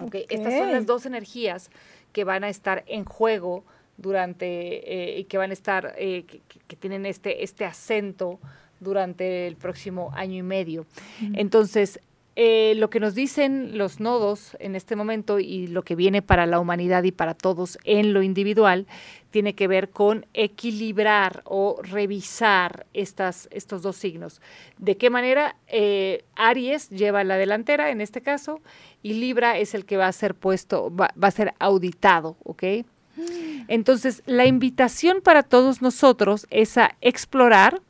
¿ok? 0.00 0.14
Estas 0.28 0.52
son 0.58 0.72
las 0.72 0.86
dos 0.86 1.06
energías 1.06 1.70
que 2.12 2.24
van 2.24 2.44
a 2.44 2.48
estar 2.48 2.82
en 2.86 3.04
juego 3.04 3.64
durante 3.98 4.46
eh, 5.16 5.20
y 5.20 5.24
que 5.24 5.38
van 5.38 5.50
a 5.50 5.52
estar, 5.54 5.94
eh, 5.98 6.24
que, 6.26 6.40
que- 6.48 6.60
que 6.66 6.76
tienen 6.76 7.06
este, 7.06 7.42
este 7.44 7.64
acento 7.64 8.38
durante 8.80 9.46
el 9.46 9.56
próximo 9.56 10.10
año 10.14 10.36
y 10.36 10.42
medio. 10.42 10.84
Entonces, 11.34 11.98
eh, 12.38 12.74
lo 12.76 12.90
que 12.90 13.00
nos 13.00 13.14
dicen 13.14 13.78
los 13.78 13.98
nodos 13.98 14.58
en 14.60 14.76
este 14.76 14.94
momento 14.94 15.38
y 15.38 15.68
lo 15.68 15.82
que 15.82 15.96
viene 15.96 16.20
para 16.20 16.44
la 16.44 16.60
humanidad 16.60 17.02
y 17.04 17.10
para 17.10 17.32
todos 17.32 17.78
en 17.84 18.12
lo 18.12 18.22
individual 18.22 18.86
tiene 19.30 19.54
que 19.54 19.66
ver 19.66 19.88
con 19.88 20.26
equilibrar 20.34 21.40
o 21.46 21.80
revisar 21.82 22.84
estas, 22.92 23.48
estos 23.50 23.80
dos 23.80 23.96
signos. 23.96 24.42
¿De 24.76 24.98
qué 24.98 25.08
manera? 25.08 25.56
Eh, 25.66 26.24
Aries 26.34 26.90
lleva 26.90 27.24
la 27.24 27.38
delantera 27.38 27.90
en 27.90 28.02
este 28.02 28.20
caso 28.20 28.60
y 29.02 29.14
Libra 29.14 29.56
es 29.56 29.74
el 29.74 29.86
que 29.86 29.96
va 29.96 30.06
a 30.06 30.12
ser 30.12 30.34
puesto, 30.34 30.94
va, 30.94 31.14
va 31.22 31.28
a 31.28 31.30
ser 31.30 31.54
auditado, 31.58 32.36
¿ok? 32.44 32.64
Entonces, 33.68 34.22
la 34.26 34.44
invitación 34.44 35.22
para 35.22 35.42
todos 35.42 35.80
nosotros 35.80 36.46
es 36.50 36.76
a 36.76 36.96
explorar 37.00 37.80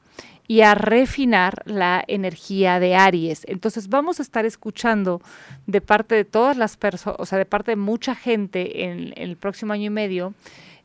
y 0.49 0.61
a 0.61 0.75
refinar 0.75 1.63
la 1.67 2.05
energía 2.07 2.79
de 2.81 2.95
Aries. 2.95 3.45
Entonces 3.49 3.89
vamos 3.89 4.21
a 4.21 4.23
estar 4.23 4.45
escuchando 4.45 5.21
de 5.67 5.81
parte 5.81 6.15
de 6.15 6.25
todas 6.25 6.57
las 6.57 6.77
personas, 6.77 7.19
o 7.21 7.27
sea, 7.27 7.39
de 7.39 7.47
parte 7.47 7.73
de 7.73 7.77
mucha 7.77 8.15
gente 8.15 8.85
en, 8.85 9.13
el 9.17 9.37
próximo 9.37 9.73
año 9.73 9.87
y 9.87 9.91
medio, 9.91 10.35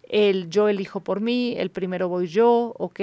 el 0.10 0.50
yo 0.50 0.68
elijo 0.68 1.00
por 1.00 1.22
mí, 1.22 1.56
el 1.58 1.72
primero 1.72 2.10
voy 2.10 2.28
yo, 2.28 2.74
ok, 2.78 3.00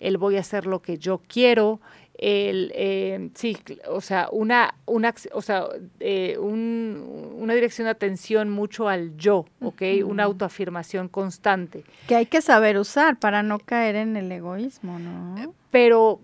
el 0.00 0.16
voy 0.16 0.36
a 0.36 0.40
hacer 0.40 0.66
lo 0.66 0.80
que 0.80 0.98
yo 0.98 1.20
quiero, 1.26 1.80
el, 2.18 2.72
eh, 2.74 3.30
sí, 3.34 3.56
o 3.88 4.00
sea, 4.00 4.28
una, 4.32 4.74
una, 4.86 5.14
o 5.32 5.40
sea, 5.40 5.66
eh, 6.00 6.36
un- 6.38 7.36
una 7.38 7.54
dirección 7.54 7.86
de 7.86 7.90
atención 7.92 8.50
mucho 8.50 8.88
al 8.88 9.16
yo, 9.16 9.46
ok, 9.60 9.82
una 10.04 10.24
autoafirmación 10.24 11.08
constante. 11.08 11.84
Que 12.08 12.16
hay 12.16 12.26
que 12.26 12.42
saber 12.42 12.76
usar 12.76 13.18
para 13.18 13.42
no 13.42 13.58
caer 13.60 13.94
en 13.96 14.16
el 14.16 14.30
egoísmo, 14.32 14.98
¿no? 14.98 15.54
Pero 15.70 16.20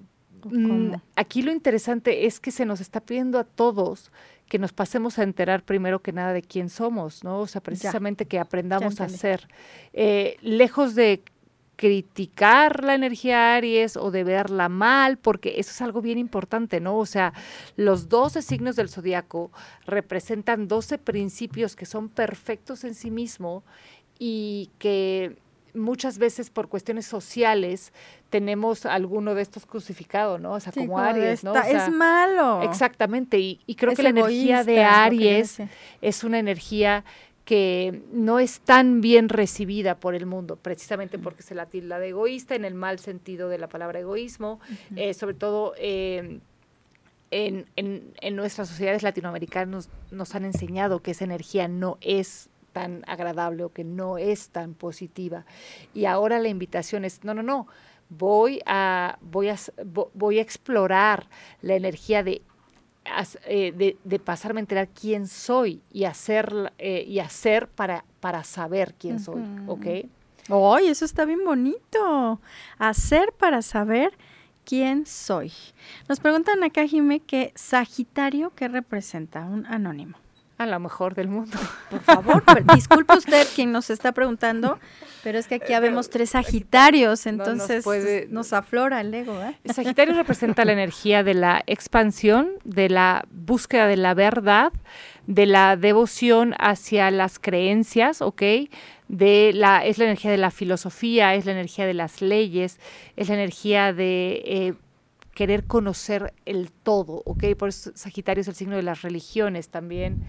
¿O 0.47 0.49
mm, 0.51 0.93
aquí 1.17 1.41
lo 1.43 1.53
interesante 1.53 2.27
es 2.27 2.39
que 2.41 2.51
se 2.51 2.67
nos 2.67 2.81
está 2.83 3.01
pidiendo 3.01 3.39
a 3.39 3.45
todos 3.45 4.11
que 4.49 4.59
nos 4.59 4.75
pasemos 4.75 5.19
a 5.19 5.23
enterar 5.23 5.63
primero 5.63 6.01
que 6.03 6.13
nada 6.13 6.35
de 6.35 6.43
quién 6.43 6.69
somos, 6.69 7.25
¿no? 7.25 7.41
O 7.41 7.47
sea, 7.47 7.63
precisamente 7.63 8.27
que 8.27 8.39
aprendamos 8.39 9.01
a 9.01 9.09
ser. 9.09 9.49
Eh, 9.95 10.37
lejos 10.43 10.95
de 10.95 11.23
criticar 11.77 12.85
la 12.85 12.95
energía 12.95 13.55
Aries 13.57 13.97
o 13.97 14.11
de 14.11 14.25
verla 14.25 14.69
mal, 14.69 15.17
porque 15.19 15.55
eso 15.59 15.71
es 15.71 15.83
algo 15.83 16.01
bien 16.03 16.19
importante, 16.19 16.81
¿no? 16.81 16.99
O 16.99 17.07
sea, 17.07 17.33
los 17.77 18.09
12 18.09 18.43
signos 18.43 18.77
del 18.77 18.89
zodiaco 18.89 19.51
representan 19.87 20.69
12 20.69 20.99
principios 20.99 21.77
que 21.77 21.87
son 21.87 22.09
perfectos 22.09 22.85
en 22.85 22.95
sí 22.95 23.11
mismo 23.11 23.63
y 24.19 24.71
que 24.79 25.37
muchas 25.75 26.19
veces 26.19 26.51
por 26.51 26.69
cuestiones 26.69 27.05
sociales 27.07 27.93
tenemos 28.31 28.87
alguno 28.87 29.35
de 29.35 29.43
estos 29.43 29.67
crucificado, 29.67 30.39
¿no? 30.39 30.53
O 30.53 30.61
sea, 30.61 30.73
Sí, 30.73 30.81
como 30.81 30.99
Aries, 31.01 31.43
¿no? 31.43 31.53
O 31.53 31.57
esta- 31.57 31.69
sea, 31.69 31.87
es 31.87 31.93
malo. 31.93 32.63
Exactamente, 32.63 33.39
y, 33.39 33.61
y 33.67 33.75
creo 33.75 33.91
Es 33.91 33.97
que 33.97 34.05
la 34.05 34.11
energía 34.11 34.63
de 34.63 34.85
Aries 34.85 35.59
es 36.01 36.23
una 36.25 36.39
energía 36.39 37.05
que 37.45 38.03
no 38.13 38.39
es 38.39 38.61
tan 38.61 39.01
bien 39.01 39.29
recibida 39.29 39.97
por 40.01 40.15
el 40.15 40.25
mundo, 40.25 40.57
precisamente 40.57 41.19
porque 41.19 41.43
se 41.43 41.55
la 41.55 41.67
tilda 41.67 41.99
de 41.99 42.09
egoísta 42.09 42.55
en 42.55 42.65
el 42.65 42.75
mal 42.75 42.99
sentido 42.99 43.49
de 43.51 43.59
la 43.59 43.69
palabra 43.69 44.01
egoísmo, 44.01 44.61
eh, 44.97 45.13
sobre 45.13 45.35
todo 45.35 45.75
eh, 45.77 46.41
en, 47.31 47.67
en- 47.77 48.15
en 48.21 48.37
nuestras 48.37 48.69
sociedades 48.69 49.03
latinoamericanas 49.03 49.91
nos 50.11 50.35
han 50.35 50.45
enseñado 50.45 51.01
que 51.01 51.11
esa 51.11 51.25
energía 51.25 51.69
no 51.69 51.99
es 52.01 52.49
tan 52.73 53.03
agradable 53.07 53.65
o 53.65 53.73
que 53.73 53.85
no 53.85 54.19
es 54.19 54.49
tan 54.49 54.75
positiva. 54.75 55.45
Y 55.93 56.07
ahora 56.07 56.39
la 56.39 56.49
invitación 56.49 57.05
es, 57.05 57.23
no, 57.25 57.35
no, 57.35 57.43
no, 57.43 57.67
voy 58.09 58.61
a, 58.67 59.19
voy 59.21 59.49
a, 59.49 59.57
voy 60.15 60.39
a 60.39 60.43
explorar 60.43 61.29
la 61.63 61.75
energía 61.75 62.23
de, 62.23 62.43
eh, 63.47 63.73
de, 63.73 63.97
de 64.05 64.19
pasarme 64.19 64.61
a 64.61 64.63
enterar 64.63 64.89
quién 64.89 65.27
soy 65.27 65.83
y 65.93 66.05
hacer, 66.05 66.73
eh, 66.79 67.05
y 67.07 67.19
hacer 67.19 67.69
para, 67.69 68.05
para 68.21 68.45
saber 68.45 68.95
quién 68.99 69.21
soy, 69.21 69.43
¿ok? 69.67 69.87
¡Ay, 70.49 70.89
eso 70.89 71.05
está 71.05 71.25
bien 71.25 71.45
bonito! 71.45 72.41
Hacer 72.79 73.33
para 73.33 73.63
saber 73.63 74.13
quién 74.65 75.07
soy. 75.07 75.53
Nos 76.09 76.21
preguntan 76.21 76.63
acá, 76.65 76.87
Jime, 76.87 77.21
que 77.21 77.53
Sagitario, 77.55 78.53
¿qué 78.55 78.69
representa? 78.69 79.45
Un 79.45 79.67
anónimo. 79.67 80.17
A 80.57 80.67
lo 80.67 80.79
mejor 80.79 81.15
del 81.17 81.27
mundo. 81.29 81.59
Por 81.91 82.01
favor, 82.01 82.43
disculpe 82.75 83.17
usted 83.17 83.45
quien 83.57 83.73
nos 83.73 83.91
está 83.91 84.13
preguntando, 84.13 84.79
pero 85.25 85.37
es 85.39 85.49
que 85.49 85.57
aquí 85.57 85.73
habemos 85.73 86.11
tres 86.11 86.31
Sagitarios, 86.31 87.27
no 87.27 87.33
nos 87.33 87.49
entonces 87.49 87.83
puede- 87.85 88.29
nos 88.31 88.53
aflora 88.53 89.01
el 89.01 89.13
ego, 89.13 89.41
¿eh? 89.43 89.57
Sagitario 89.73 90.15
representa 90.15 90.65
la 90.65 90.73
energía 90.73 91.25
de 91.25 91.35
la 91.35 91.63
expansión, 91.67 92.51
de 92.63 92.89
la 92.89 93.25
búsqueda 93.33 93.89
de 93.89 93.97
la 93.97 94.15
verdad, 94.15 94.73
de 95.27 95.47
la 95.47 95.77
devoción 95.77 96.55
hacia 96.59 97.11
las 97.11 97.41
creencias, 97.41 98.23
¿ok? 98.23 98.43
De 99.09 99.51
la, 99.55 99.85
es 99.85 99.99
la 99.99 100.05
energía 100.05 100.31
de 100.31 100.37
la 100.39 100.51
filosofía, 100.53 101.35
es 101.35 101.47
la 101.47 101.53
energía 101.53 101.85
de 101.85 101.95
las 101.95 102.23
leyes, 102.23 102.79
es 103.17 103.29
la 103.29 103.35
energía 103.35 103.93
de 103.93 104.43
eh, 104.45 104.75
querer 105.35 105.65
conocer 105.65 106.33
el 106.47 106.71
todo, 106.71 107.23
¿ok? 107.27 107.45
Por 107.59 107.69
eso 107.69 107.91
Sagitario 107.95 108.41
es 108.43 108.49
el 108.49 108.55
signo 108.55 108.77
de 108.77 108.83
las 108.83 109.03
religiones 109.03 109.69
también, 109.69 110.23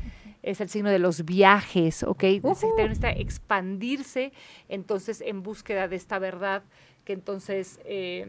es 0.44 0.62
el 0.62 0.70
signo 0.70 0.90
de 0.90 1.00
los 1.00 1.26
viajes, 1.26 2.04
¿ok? 2.04 2.24
Sagitario 2.56 2.90
necesita 2.90 3.12
expandirse, 3.12 4.32
entonces, 4.70 5.22
en 5.22 5.44
búsqueda 5.44 5.88
de 5.88 5.96
esta 5.96 6.20
verdad, 6.20 6.64
que 7.04 7.14
entonces... 7.14 7.80
eh, 7.86 8.28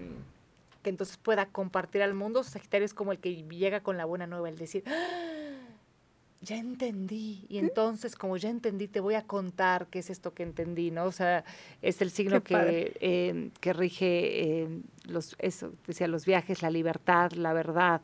que 0.82 0.90
entonces 0.90 1.16
pueda 1.16 1.46
compartir 1.46 2.00
al 2.00 2.14
mundo. 2.14 2.44
Sagitario 2.44 2.84
es 2.84 2.94
como 2.94 3.10
el 3.10 3.18
que 3.18 3.42
llega 3.42 3.80
con 3.80 3.96
la 3.96 4.04
buena 4.04 4.28
nueva, 4.28 4.48
el 4.48 4.56
decir, 4.56 4.84
"Ah, 4.86 5.45
ya 6.46 6.56
entendí. 6.56 7.44
Y 7.48 7.58
entonces, 7.58 8.14
como 8.14 8.36
ya 8.36 8.48
entendí, 8.48 8.86
te 8.88 9.00
voy 9.00 9.14
a 9.14 9.22
contar 9.22 9.88
qué 9.88 9.98
es 9.98 10.10
esto 10.10 10.32
que 10.32 10.44
entendí, 10.44 10.90
¿no? 10.90 11.04
O 11.04 11.12
sea, 11.12 11.44
es 11.82 12.00
el 12.00 12.10
signo 12.10 12.42
que, 12.42 12.96
eh, 13.00 13.50
que 13.60 13.72
rige 13.72 14.62
eh, 14.62 14.68
los, 15.06 15.34
eso, 15.38 15.72
decía, 15.86 16.06
los 16.08 16.24
viajes, 16.24 16.62
la 16.62 16.70
libertad, 16.70 17.32
la 17.32 17.52
verdad, 17.52 18.00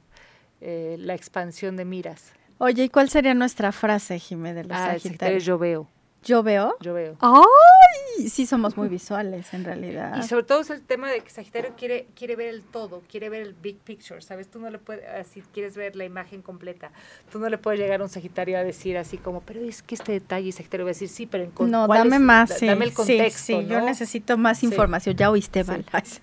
eh, 0.60 0.96
la 0.98 1.14
expansión 1.14 1.76
de 1.76 1.84
miras. 1.84 2.32
Oye, 2.58 2.84
¿y 2.84 2.88
cuál 2.88 3.08
sería 3.08 3.34
nuestra 3.34 3.72
frase, 3.72 4.18
Jime, 4.18 4.54
de 4.54 4.64
los 4.64 4.76
Ah, 4.76 4.92
Sagitarios? 4.92 5.44
yo 5.44 5.58
veo, 5.58 5.88
¿Yo 6.24 6.42
veo? 6.42 6.76
yo 6.80 6.94
veo. 6.94 7.16
¡Ay! 7.20 8.28
Sí, 8.28 8.46
somos 8.46 8.76
muy 8.76 8.88
visuales, 8.88 9.52
en 9.54 9.64
realidad. 9.64 10.16
Y 10.18 10.22
sobre 10.22 10.44
todo 10.44 10.60
es 10.60 10.70
el 10.70 10.82
tema 10.82 11.10
de 11.10 11.20
que 11.20 11.30
Sagitario 11.30 11.72
quiere, 11.76 12.06
quiere 12.14 12.36
ver 12.36 12.48
el 12.48 12.62
todo, 12.62 13.02
quiere 13.10 13.28
ver 13.28 13.42
el 13.42 13.54
big 13.54 13.78
picture, 13.78 14.20
¿sabes? 14.22 14.48
Tú 14.48 14.60
no 14.60 14.70
le 14.70 14.78
puedes, 14.78 15.04
así 15.08 15.42
quieres 15.52 15.76
ver 15.76 15.96
la 15.96 16.04
imagen 16.04 16.42
completa, 16.42 16.92
tú 17.32 17.38
no 17.40 17.48
le 17.48 17.58
puedes 17.58 17.80
llegar 17.80 18.00
a 18.00 18.04
un 18.04 18.10
Sagitario 18.10 18.56
a 18.58 18.62
decir 18.62 18.96
así 18.98 19.18
como, 19.18 19.40
pero 19.40 19.60
es 19.60 19.82
que 19.82 19.94
este 19.96 20.12
detalle, 20.12 20.48
y 20.48 20.52
Sagitario 20.52 20.86
va 20.86 20.90
a 20.90 20.94
decir, 20.94 21.08
sí, 21.08 21.26
pero 21.26 21.42
en 21.44 21.50
con- 21.50 21.70
No, 21.70 21.86
¿cuál 21.86 22.04
dame 22.04 22.16
es- 22.16 22.22
más, 22.22 22.48
da- 22.50 22.56
sí. 22.56 22.66
Dame 22.66 22.84
el 22.84 22.94
contexto, 22.94 23.60
sí, 23.60 23.66
yo 23.66 23.80
¿no? 23.80 23.86
necesito 23.86 24.38
más 24.38 24.58
Sí. 24.58 24.66
información. 24.66 25.16
Ya 25.16 25.30
oíste. 25.30 25.64
Val. 25.64 25.84
Sí. 26.04 26.20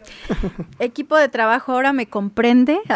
Equipo 0.80 1.18
de 1.18 1.28
trabajo 1.28 1.74
ahora 1.74 1.92
me 1.92 2.08
comprende. 2.08 2.80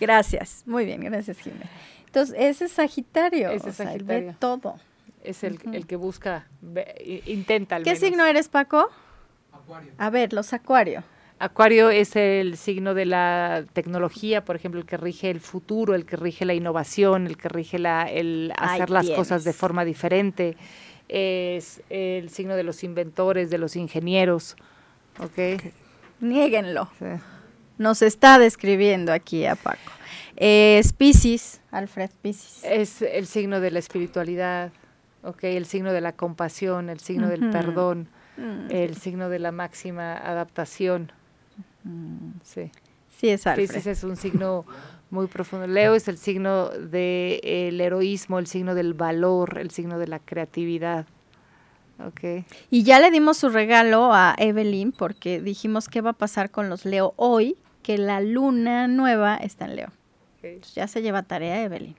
Gracias. 0.00 0.62
Muy 0.66 0.84
bien, 0.84 1.00
gracias, 1.02 1.38
Jimé. 1.38 1.66
Entonces, 2.08 2.34
ese 2.38 2.64
es 2.66 2.72
Sagitario. 2.72 3.50
Ese 3.50 3.66
o 3.66 3.70
es 3.70 3.76
sea, 3.76 3.86
él 3.92 4.00
Sagitario. 4.00 4.28
ve 4.28 4.34
todo. 4.38 4.74
Es 5.24 5.44
el, 5.44 5.58
el 5.72 5.86
que 5.86 5.96
busca, 5.96 6.46
ve- 6.60 7.22
intenta 7.26 7.76
al 7.76 7.82
¿Qué 7.84 7.90
menos. 7.90 8.00
signo 8.00 8.24
eres, 8.26 8.48
Paco? 8.48 8.88
A 9.98 10.10
ver, 10.10 10.32
los 10.32 10.52
Acuario. 10.52 11.02
Acuario 11.40 11.90
es 11.90 12.16
el 12.16 12.56
signo 12.56 12.94
de 12.94 13.04
la 13.06 13.64
tecnología, 13.72 14.44
por 14.44 14.56
ejemplo, 14.56 14.80
el 14.80 14.86
que 14.86 14.96
rige 14.96 15.30
el 15.30 15.40
futuro, 15.40 15.94
el 15.94 16.04
que 16.06 16.16
rige 16.16 16.44
la 16.44 16.54
innovación, 16.54 17.26
el 17.26 17.36
que 17.36 17.48
rige 17.48 17.78
la, 17.78 18.04
el 18.10 18.52
Ahí 18.56 18.76
hacer 18.80 18.90
las 18.90 19.08
cosas 19.10 19.44
de 19.44 19.52
forma 19.52 19.84
diferente. 19.84 20.56
Es 21.08 21.82
el 21.90 22.28
signo 22.30 22.56
de 22.56 22.62
los 22.64 22.82
inventores, 22.82 23.50
de 23.50 23.58
los 23.58 23.76
ingenieros. 23.76 24.56
¿Ok? 25.20 25.62
Niéguenlo. 26.20 26.88
Sí. 26.98 27.04
Nos 27.78 28.02
está 28.02 28.38
describiendo 28.38 29.12
aquí 29.12 29.46
a 29.46 29.54
Paco. 29.54 29.92
Es 30.36 30.92
Piscis, 30.92 31.60
Alfred 31.70 32.10
Piscis. 32.22 32.62
Es 32.62 33.02
el 33.02 33.26
signo 33.26 33.60
de 33.60 33.70
la 33.70 33.78
espiritualidad, 33.78 34.70
¿ok? 35.22 35.44
El 35.44 35.66
signo 35.66 35.92
de 35.92 36.00
la 36.00 36.12
compasión, 36.12 36.90
el 36.90 37.00
signo 37.00 37.28
del 37.28 37.50
perdón, 37.50 38.08
Mm, 38.38 38.70
el 38.70 38.96
signo 38.96 39.28
de 39.28 39.40
la 39.40 39.50
máxima 39.50 40.16
adaptación. 40.16 41.12
Sí. 42.44 42.70
sí, 43.16 43.30
es 43.30 43.46
Alfred. 43.46 43.66
Piscis 43.66 43.86
es 43.86 44.04
un 44.04 44.16
signo 44.16 44.64
muy 45.10 45.26
profundo. 45.26 45.66
Leo 45.66 45.94
es 45.94 46.06
el 46.06 46.18
signo 46.18 46.68
del 46.68 47.80
heroísmo, 47.80 48.38
el 48.38 48.46
signo 48.46 48.74
del 48.74 48.94
valor, 48.94 49.58
el 49.58 49.70
signo 49.70 49.98
de 49.98 50.06
la 50.06 50.20
creatividad. 50.20 51.06
Ok. 52.06 52.44
Y 52.70 52.84
ya 52.84 53.00
le 53.00 53.10
dimos 53.10 53.38
su 53.38 53.48
regalo 53.48 54.12
a 54.12 54.36
Evelyn 54.38 54.92
porque 54.92 55.40
dijimos 55.40 55.88
qué 55.88 56.00
va 56.00 56.10
a 56.10 56.12
pasar 56.12 56.50
con 56.50 56.68
los 56.68 56.84
Leo 56.84 57.14
hoy, 57.16 57.56
que 57.88 57.96
la 57.96 58.20
luna 58.20 58.86
nueva 58.86 59.36
está 59.36 59.64
en 59.64 59.76
Leo. 59.76 59.88
Ya 60.74 60.86
se 60.88 61.00
lleva 61.00 61.22
tarea 61.22 61.62
Evelyn. 61.62 61.96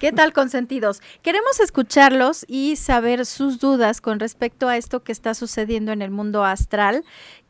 ¿Qué 0.00 0.10
tal, 0.10 0.32
consentidos? 0.32 1.00
Queremos 1.22 1.60
escucharlos 1.60 2.44
y 2.48 2.74
saber 2.74 3.24
sus 3.24 3.60
dudas 3.60 4.00
con 4.00 4.18
respecto 4.18 4.66
a 4.66 4.76
esto 4.76 5.04
que 5.04 5.12
está 5.12 5.34
sucediendo 5.34 5.92
en 5.92 6.02
el 6.02 6.10
mundo 6.10 6.42
astral. 6.42 7.04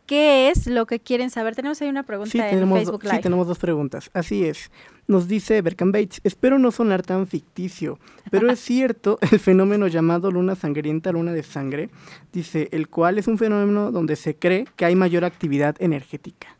¿Qué 0.04 0.50
es 0.50 0.66
lo 0.66 0.84
que 0.84 1.00
quieren 1.00 1.30
saber? 1.30 1.56
Tenemos 1.56 1.80
ahí 1.80 1.88
una 1.88 2.02
pregunta 2.02 2.32
Sí 2.32 2.38
en 2.38 2.50
tenemos, 2.50 2.80
Facebook 2.80 3.00
sí, 3.00 3.08
Live. 3.08 3.22
tenemos 3.22 3.46
dos 3.46 3.58
preguntas. 3.58 4.10
Así 4.12 4.44
es. 4.44 4.70
Nos 5.06 5.26
dice 5.26 5.62
Berkan 5.62 5.90
Bates, 5.90 6.20
espero 6.24 6.58
no 6.58 6.70
sonar 6.70 7.00
tan 7.00 7.26
ficticio, 7.26 7.98
pero 8.30 8.50
es 8.50 8.60
cierto 8.60 9.18
el 9.32 9.40
fenómeno 9.40 9.86
llamado 9.86 10.30
luna 10.30 10.54
sangrienta, 10.54 11.12
luna 11.12 11.32
de 11.32 11.42
sangre, 11.42 11.88
dice, 12.30 12.68
el 12.72 12.88
cual 12.88 13.16
es 13.16 13.26
un 13.26 13.38
fenómeno 13.38 13.90
donde 13.90 14.16
se 14.16 14.36
cree 14.36 14.66
que 14.76 14.84
hay 14.84 14.94
mayor 14.96 15.24
actividad 15.24 15.76
energética. 15.80 16.57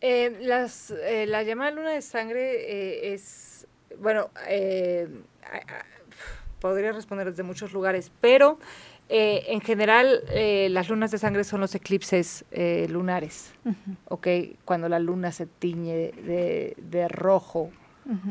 Eh, 0.00 0.36
las, 0.40 0.90
eh, 0.92 1.26
la 1.26 1.42
llamada 1.42 1.70
luna 1.72 1.90
de 1.90 2.02
sangre 2.02 2.54
eh, 2.70 3.14
es, 3.14 3.66
bueno, 3.98 4.30
eh, 4.46 5.08
podría 6.60 6.92
responder 6.92 7.28
desde 7.30 7.42
muchos 7.42 7.72
lugares, 7.72 8.12
pero 8.20 8.58
eh, 9.08 9.44
en 9.48 9.60
general, 9.60 10.22
eh, 10.28 10.68
las 10.70 10.88
lunas 10.88 11.10
de 11.10 11.18
sangre 11.18 11.42
son 11.42 11.60
los 11.60 11.74
eclipses 11.74 12.44
eh, 12.52 12.86
lunares, 12.90 13.52
¿ok? 14.06 14.28
Cuando 14.64 14.88
la 14.88 14.98
luna 14.98 15.32
se 15.32 15.46
tiñe 15.46 16.12
de, 16.12 16.74
de 16.76 17.08
rojo, 17.08 17.70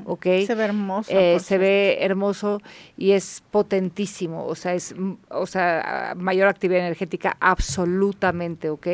¿ok? 0.06 0.26
Se 0.46 0.56
ve 0.56 0.64
hermoso. 0.66 1.12
Eh, 1.12 1.40
se 1.40 1.58
ve 1.58 1.98
hermoso 2.02 2.62
y 2.98 3.12
es 3.12 3.44
potentísimo, 3.52 4.46
o 4.46 4.56
sea, 4.56 4.74
es, 4.74 4.96
mm, 4.98 5.14
o 5.30 5.46
sea, 5.46 6.14
mayor 6.18 6.48
actividad 6.48 6.82
energética 6.82 7.38
absolutamente, 7.40 8.70
¿ok? 8.70 8.88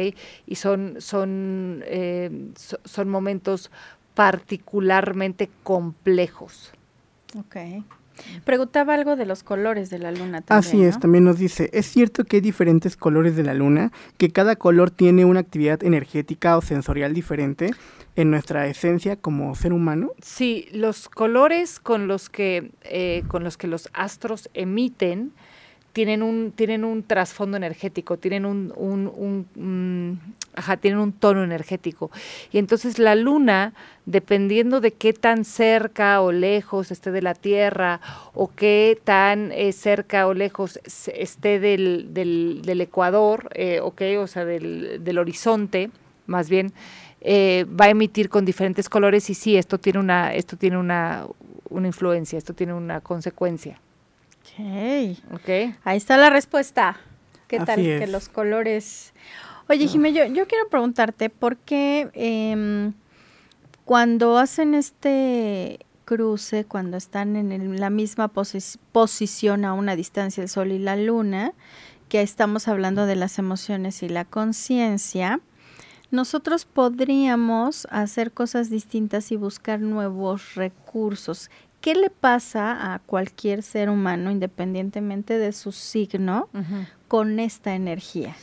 Y 0.46 0.56
son, 0.56 0.96
son, 1.00 1.84
eh, 1.86 2.50
so- 2.56 2.80
son 2.84 3.10
momentos 3.10 3.72
particularmente 4.14 5.50
complejos. 5.64 6.72
Ok. 7.40 7.56
Preguntaba 8.46 8.94
algo 8.94 9.16
de 9.16 9.26
los 9.26 9.44
colores 9.44 9.90
de 9.90 10.00
la 10.00 10.12
luna 10.12 10.42
también. 10.42 10.60
Así 10.60 10.84
es, 10.84 10.96
¿no? 10.96 11.02
también 11.02 11.24
nos 11.24 11.38
dice, 11.38 11.70
es 11.74 11.86
cierto 11.88 12.24
que 12.24 12.38
hay 12.38 12.42
diferentes 12.42 12.96
colores 12.98 13.36
de 13.36 13.44
la 13.44 13.54
luna, 13.54 13.92
que 14.18 14.30
cada 14.30 14.56
color 14.56 14.92
tiene 14.92 15.26
una 15.26 15.40
actividad 15.40 15.84
energética 15.84 16.58
o 16.58 16.62
sensorial 16.62 17.14
diferente 17.14 17.72
en 18.16 18.32
nuestra 18.32 18.68
esencia 18.68 19.16
como 19.16 19.56
ser 19.56 19.74
humano. 19.74 20.12
Sí, 20.22 20.68
los 20.72 21.10
colores 21.10 21.80
con 21.80 22.08
los 22.08 22.30
que, 22.30 22.72
eh, 22.84 23.24
con 23.28 23.44
los, 23.44 23.58
que 23.58 23.68
los 23.68 23.90
astros 23.94 24.50
emiten 24.54 25.32
tienen 25.94 26.24
un, 26.24 26.52
tienen 26.52 26.84
un 26.84 27.04
trasfondo 27.04 27.56
energético, 27.56 28.18
tienen 28.18 28.46
un, 28.46 29.46
mm, 29.56 30.78
tienen 30.82 31.00
un 31.00 31.14
tono 31.14 31.44
energético. 31.44 32.10
Y 32.52 32.58
entonces 32.58 32.98
la 32.98 33.14
luna, 33.14 33.74
dependiendo 34.06 34.82
de 34.82 34.92
qué 34.92 35.14
tan 35.14 35.46
cerca 35.46 36.20
o 36.22 36.32
lejos 36.32 36.92
esté 36.92 37.12
de 37.12 37.22
la 37.22 37.36
Tierra, 37.36 38.02
o 38.34 38.50
qué 38.56 39.00
tan 39.04 39.52
eh, 39.52 39.72
cerca 39.72 40.26
o 40.28 40.34
lejos 40.34 40.80
esté 40.84 41.60
del, 41.60 42.14
del, 42.14 42.64
del 42.64 42.82
Ecuador, 42.82 43.50
eh, 43.54 43.80
ok, 43.80 44.02
o 44.20 44.28
sea, 44.28 44.46
del, 44.46 45.04
del 45.04 45.18
horizonte, 45.20 45.92
más 46.26 46.50
bien, 46.50 46.74
eh, 47.22 47.66
va 47.70 47.86
a 47.86 47.90
emitir 47.90 48.30
con 48.30 48.46
diferentes 48.46 48.90
colores 48.90 49.30
y 49.30 49.36
sí, 49.36 49.58
esto 49.58 49.78
tiene 49.78 50.00
una, 50.00 50.34
esto 50.34 50.58
tiene 50.58 50.78
una, 50.78 51.28
una 51.70 51.88
influencia, 51.88 52.38
esto 52.38 52.54
tiene 52.56 52.74
una 52.74 53.00
consecuencia. 53.00 53.80
Ok. 54.44 55.18
¿Ok? 55.34 55.50
Ahí 55.84 55.98
está 55.98 56.18
la 56.18 56.30
respuesta. 56.30 56.98
¿Qué 57.48 57.58
Así 57.58 57.66
tal 57.66 57.80
es. 57.86 58.00
que 58.02 58.08
los 58.08 58.30
colores... 58.30 59.14
Oye, 59.70 59.88
Jimé, 59.88 60.12
yo, 60.12 60.26
yo 60.26 60.48
quiero 60.48 60.68
preguntarte, 60.70 61.30
¿por 61.30 61.56
qué 61.58 62.10
em, 62.14 62.94
cuando 63.86 64.38
hacen 64.38 64.74
este 64.76 65.80
cruce, 66.06 66.66
cuando 66.66 66.98
están 66.98 67.38
en 67.38 67.52
el- 67.54 67.80
la 67.80 67.90
misma 67.90 68.32
posi- 68.34 68.78
posición 68.92 69.64
a 69.64 69.74
una 69.74 69.96
distancia 69.96 70.44
el 70.44 70.50
Sol 70.50 70.74
y 70.74 70.80
la 70.80 70.98
Luna, 70.98 71.54
que 72.10 72.22
estamos 72.22 72.68
hablando 72.68 73.06
de 73.06 73.16
las 73.16 73.40
emociones 73.40 74.04
y 74.04 74.10
la 74.10 74.26
conciencia, 74.26 75.40
nosotros 76.12 76.66
podríamos 76.66 77.88
hacer 77.90 78.34
cosas 78.34 78.70
distintas 78.70 79.32
y 79.32 79.38
buscar 79.38 79.80
nuevos 79.80 80.56
recursos. 80.56 81.50
¿Qué 81.84 81.96
le 81.96 82.10
pasa 82.10 82.94
a 82.94 83.00
cualquier 83.00 83.62
ser 83.62 83.90
humano, 83.90 84.32
independientemente 84.32 85.38
de 85.38 85.52
su 85.52 85.74
signo, 85.74 86.48
con 87.10 87.42
esta 87.42 87.76
energía? 87.76 88.38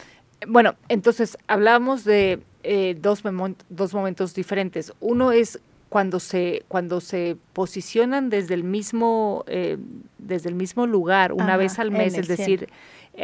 Bueno, 0.47 0.75
entonces 0.91 1.39
hablamos 1.47 2.05
de 2.05 2.43
eh, 2.65 2.99
dos, 3.01 3.23
dos 3.71 3.95
momentos 3.95 4.35
diferentes. 4.35 4.93
Uno 5.01 5.33
es 5.33 5.59
cuando 5.89 6.21
se, 6.21 6.65
cuando 6.69 7.01
se 7.01 7.39
posicionan 7.55 8.29
desde 8.29 8.53
el 8.53 8.63
mismo, 8.63 9.43
eh, 9.47 9.79
desde 10.19 10.51
el 10.51 10.55
mismo 10.55 10.87
lugar 10.87 11.33
una 11.33 11.45
Ajá, 11.55 11.57
vez 11.57 11.79
al 11.79 11.91
mes, 11.93 12.19
es 12.19 12.29
decir, 12.29 12.69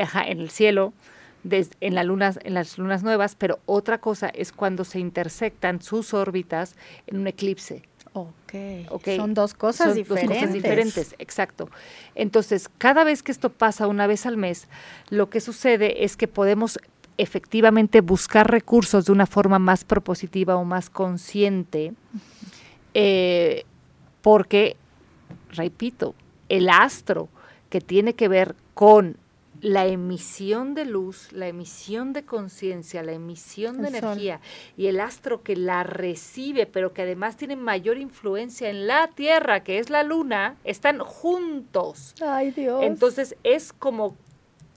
ajá, 0.01 0.27
en 0.27 0.41
el 0.41 0.49
cielo, 0.49 0.95
des- 1.43 1.73
en, 1.83 1.95
la 1.95 2.05
lunas, 2.05 2.39
en 2.43 2.55
las 2.55 2.79
lunas 2.79 3.03
nuevas, 3.03 3.35
pero 3.35 3.59
otra 3.67 3.99
cosa 3.99 4.31
es 4.31 4.51
cuando 4.51 4.85
se 4.85 4.99
intersectan 4.99 5.83
sus 5.83 6.15
órbitas 6.15 6.75
en 7.07 7.19
un 7.19 7.27
eclipse. 7.27 7.83
Ok. 8.17 8.55
Ok. 8.91 9.09
Son 9.17 9.35
dos 9.35 9.53
cosas 9.53 9.89
Son 9.89 9.95
diferentes. 9.95 10.31
Dos 10.31 10.39
cosas 10.39 10.55
diferentes, 10.55 11.15
exacto. 11.19 11.69
Entonces, 12.15 12.71
cada 12.79 13.05
vez 13.05 13.23
que 13.23 13.31
esto 13.31 13.53
pasa 13.53 13.87
una 13.87 14.07
vez 14.07 14.25
al 14.25 14.39
mes, 14.39 14.69
lo 15.11 15.29
que 15.29 15.41
sucede 15.41 16.05
es 16.05 16.17
que 16.17 16.27
podemos 16.27 16.79
efectivamente 17.19 18.01
buscar 18.01 18.51
recursos 18.51 19.05
de 19.05 19.13
una 19.13 19.27
forma 19.27 19.59
más 19.59 19.85
propositiva 19.85 20.57
o 20.57 20.65
más 20.65 20.89
consciente, 20.89 21.93
eh, 22.95 23.65
porque, 24.23 24.77
repito, 25.51 26.15
el 26.49 26.71
astro 26.71 27.29
que 27.69 27.81
tiene 27.81 28.15
que 28.15 28.29
ver 28.29 28.55
con 28.73 29.19
la 29.67 29.85
emisión 29.87 30.75
de 30.75 30.85
luz, 30.85 31.33
la 31.33 31.49
emisión 31.49 32.13
de 32.13 32.25
conciencia, 32.25 33.03
la 33.03 33.11
emisión 33.11 33.83
de 33.83 33.89
El 33.89 33.95
sol. 33.95 34.05
energía 34.05 34.41
y 34.77 34.87
el 34.87 35.01
astro 35.01 35.43
que 35.43 35.57
la 35.57 35.83
recibe, 35.83 36.67
pero 36.67 36.93
que 36.93 37.03
además 37.03 37.37
tiene 37.37 37.57
mayor 37.57 37.99
influencia 37.99 38.71
en 38.71 38.87
la 38.87 39.09
Tierra, 39.09 39.65
que 39.65 39.81
es 39.81 39.91
la 39.91 40.05
Luna, 40.05 40.55
están 40.63 41.01
juntos. 41.01 42.15
Ay, 42.25 42.53
Dios. 42.53 42.85
Entonces 42.85 43.35
es 43.43 43.73
como 43.73 44.17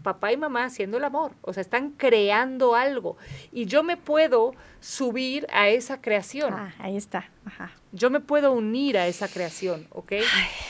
papá 0.01 0.31
y 0.31 0.37
mamá 0.37 0.63
haciendo 0.63 0.97
el 0.97 1.03
amor, 1.03 1.33
o 1.41 1.53
sea, 1.53 1.61
están 1.61 1.91
creando 1.91 2.73
algo 2.73 3.15
y 3.51 3.65
yo 3.65 3.83
me 3.83 3.95
puedo 3.95 4.53
subir 4.79 5.45
a 5.53 5.69
esa 5.69 6.01
creación. 6.01 6.51
Ah, 6.51 6.73
ahí 6.79 6.97
está. 6.97 7.29
Ajá. 7.45 7.73
Yo 7.91 8.09
me 8.09 8.19
puedo 8.19 8.51
unir 8.51 8.97
a 8.97 9.07
esa 9.07 9.27
creación, 9.27 9.87
¿ok? 9.89 10.13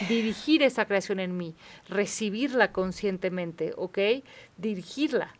Dirigir 0.08 0.64
esa 0.64 0.86
creación 0.86 1.20
en 1.20 1.36
mí, 1.36 1.56
recibirla 1.90 2.72
conscientemente, 2.72 3.74
¿ok? 3.76 3.98
Dirigirla. 4.58 5.36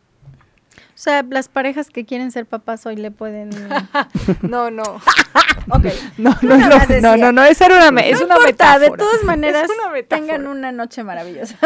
O 1.00 1.02
sea, 1.02 1.24
las 1.30 1.48
parejas 1.48 1.88
que 1.88 2.04
quieren 2.04 2.30
ser 2.30 2.44
papás 2.44 2.84
hoy 2.84 2.96
le 2.96 3.10
pueden... 3.10 3.48
No, 4.42 4.70
no. 4.70 4.82
ok. 5.70 5.86
No, 6.18 6.36
no 6.42 6.56
lo- 6.58 7.00
no, 7.00 7.16
no, 7.16 7.32
no, 7.32 7.42
esa 7.44 7.64
era 7.66 7.76
una, 7.76 7.90
me- 7.90 8.10
es 8.10 8.20
no 8.20 8.26
una 8.26 8.36
importa, 8.36 8.78
de 8.78 8.90
todas 8.90 9.24
maneras, 9.24 9.66
una 9.88 10.02
tengan 10.02 10.46
una 10.46 10.72
noche 10.72 11.02
maravillosa. 11.02 11.56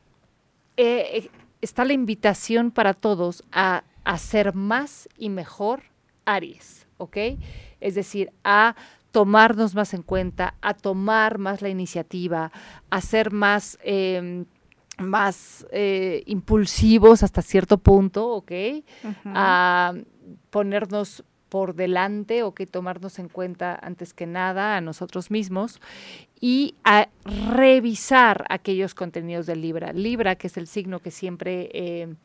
eh, 0.77 1.19
eh, 1.23 1.29
está 1.61 1.85
la 1.85 1.93
invitación 1.93 2.71
para 2.71 2.93
todos 2.93 3.43
a 3.51 3.83
hacer 4.03 4.53
más 4.53 5.09
y 5.17 5.29
mejor 5.29 5.83
Aries, 6.25 6.87
¿ok? 6.97 7.17
Es 7.81 7.95
decir, 7.95 8.31
a 8.43 8.75
tomarnos 9.11 9.75
más 9.75 9.93
en 9.93 10.03
cuenta, 10.03 10.55
a 10.61 10.73
tomar 10.73 11.37
más 11.37 11.61
la 11.61 11.69
iniciativa, 11.69 12.51
a 12.89 13.01
ser 13.01 13.31
más... 13.31 13.77
em, 13.83 14.45
más 14.97 15.67
eh, 15.71 16.23
impulsivos 16.25 17.21
hasta 17.21 17.41
cierto 17.41 17.77
punto, 17.77 18.29
¿ok? 18.29 18.51
A 19.25 19.93
ponernos 20.49 21.25
por 21.49 21.75
delante, 21.75 22.43
¿ok? 22.43 22.61
Tomarnos 22.69 23.19
en 23.19 23.29
cuenta 23.29 23.77
antes 23.81 24.13
que 24.13 24.25
nada 24.25 24.77
a 24.77 24.81
nosotros 24.81 25.31
mismos 25.31 25.79
y 26.41 26.75
a 26.83 27.07
revisar 27.23 28.45
aquellos 28.49 28.93
contenidos 28.93 29.45
de 29.45 29.55
Libra. 29.55 29.93
Libra, 29.93 30.35
que 30.35 30.47
es 30.47 30.57
el 30.57 30.67
signo 30.67 30.99
que 30.99 31.11
siempre 31.11 31.69
eh, 31.73 32.15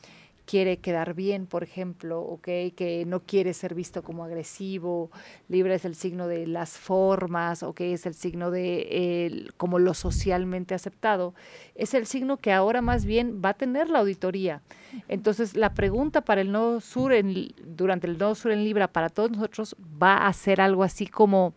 quiere 0.47 0.79
quedar 0.79 1.15
bien, 1.15 1.47
por 1.47 1.63
ejemplo, 1.63 2.21
¿ok? 2.21 2.45
Que 2.75 3.05
no 3.07 3.21
quiere 3.21 3.55
ser 3.55 3.75
visto 3.75 4.03
como 4.03 4.25
agresivo. 4.25 5.11
Libra 5.49 5.75
es 5.75 5.85
el 5.85 5.95
signo 5.95 6.27
de 6.27 6.47
las 6.47 6.79
formas, 6.79 7.63
¿ok? 7.63 7.81
Es 7.83 8.07
el 8.07 8.15
signo 8.15 8.51
de 8.51 9.49
como 9.57 9.79
lo 9.79 9.95
socialmente 9.95 10.75
aceptado. 10.75 11.35
Es 11.75 11.95
el 11.95 12.07
signo 12.07 12.37
que 12.37 12.53
ahora 12.53 12.83
más 12.83 13.05
bien 13.05 13.41
va 13.45 13.51
a 13.51 13.55
tener 13.55 13.89
la 13.91 14.01
auditoría. 14.01 14.63
Entonces, 15.09 15.57
la 15.57 15.75
pregunta 15.75 16.23
para 16.23 16.41
el 16.41 16.51
nodo 16.53 16.81
sur, 16.81 17.13
en, 17.13 17.55
durante 17.65 18.07
el 18.07 18.19
nodo 18.19 18.35
sur 18.35 18.53
en 18.53 18.65
Libra, 18.65 18.89
para 18.89 19.09
todos 19.09 19.31
nosotros, 19.31 19.77
va 20.03 20.27
a 20.27 20.33
ser 20.33 20.61
algo 20.61 20.83
así 20.83 21.07
como 21.07 21.55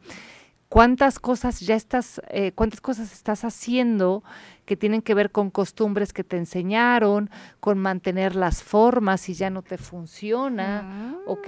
cuántas 0.74 1.20
cosas 1.20 1.60
ya 1.60 1.76
estás, 1.76 2.20
eh, 2.30 2.52
cuántas 2.54 2.82
cosas 2.82 3.14
estás 3.14 3.44
haciendo 3.44 4.24
que 4.66 4.76
tienen 4.76 5.04
que 5.04 5.14
ver 5.14 5.30
con 5.30 5.52
costumbres 5.52 6.14
que 6.14 6.24
te 6.24 6.36
enseñaron, 6.38 7.30
con 7.60 7.78
mantener 7.78 8.36
las 8.36 8.64
formas 8.64 9.22
si 9.22 9.36
ya 9.36 9.52
no 9.52 9.62
te 9.62 9.78
funciona, 9.78 11.16
¿ok? 11.28 11.48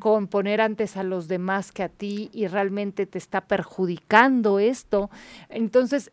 Con 0.00 0.26
poner 0.26 0.60
antes 0.60 0.98
a 0.98 1.02
los 1.02 1.28
demás 1.28 1.72
que 1.72 1.82
a 1.82 1.88
ti 1.88 2.28
y 2.34 2.46
realmente 2.46 3.06
te 3.06 3.16
está 3.16 3.40
perjudicando 3.42 4.58
esto. 4.58 5.08
Entonces, 5.48 6.10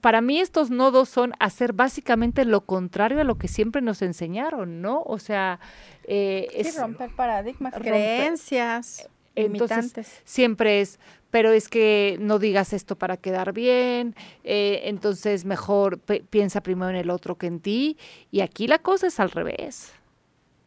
para 0.00 0.22
mí 0.22 0.40
estos 0.40 0.70
nodos 0.70 1.10
son 1.10 1.34
hacer 1.38 1.74
básicamente 1.74 2.46
lo 2.46 2.62
contrario 2.62 3.20
a 3.20 3.24
lo 3.24 3.36
que 3.36 3.48
siempre 3.48 3.82
nos 3.82 4.00
enseñaron, 4.00 4.80
¿no? 4.80 5.02
O 5.02 5.18
sea, 5.18 5.60
eh, 6.04 6.46
Sí, 6.50 6.60
es 6.68 6.78
romper 6.80 7.10
paradigmas, 7.14 7.74
romper- 7.74 7.82
creencias, 7.82 9.08
Entonces, 9.36 9.76
limitantes. 9.76 10.22
siempre 10.24 10.80
es, 10.80 10.98
pero 11.34 11.50
es 11.50 11.68
que 11.68 12.16
no 12.20 12.38
digas 12.38 12.72
esto 12.72 12.94
para 12.94 13.16
quedar 13.16 13.52
bien, 13.52 14.14
eh, 14.44 14.82
entonces 14.84 15.44
mejor 15.44 15.98
piensa 15.98 16.62
primero 16.62 16.90
en 16.90 16.94
el 16.94 17.10
otro 17.10 17.34
que 17.34 17.48
en 17.48 17.58
ti. 17.58 17.98
Y 18.30 18.40
aquí 18.40 18.68
la 18.68 18.78
cosa 18.78 19.08
es 19.08 19.18
al 19.18 19.32
revés. 19.32 19.90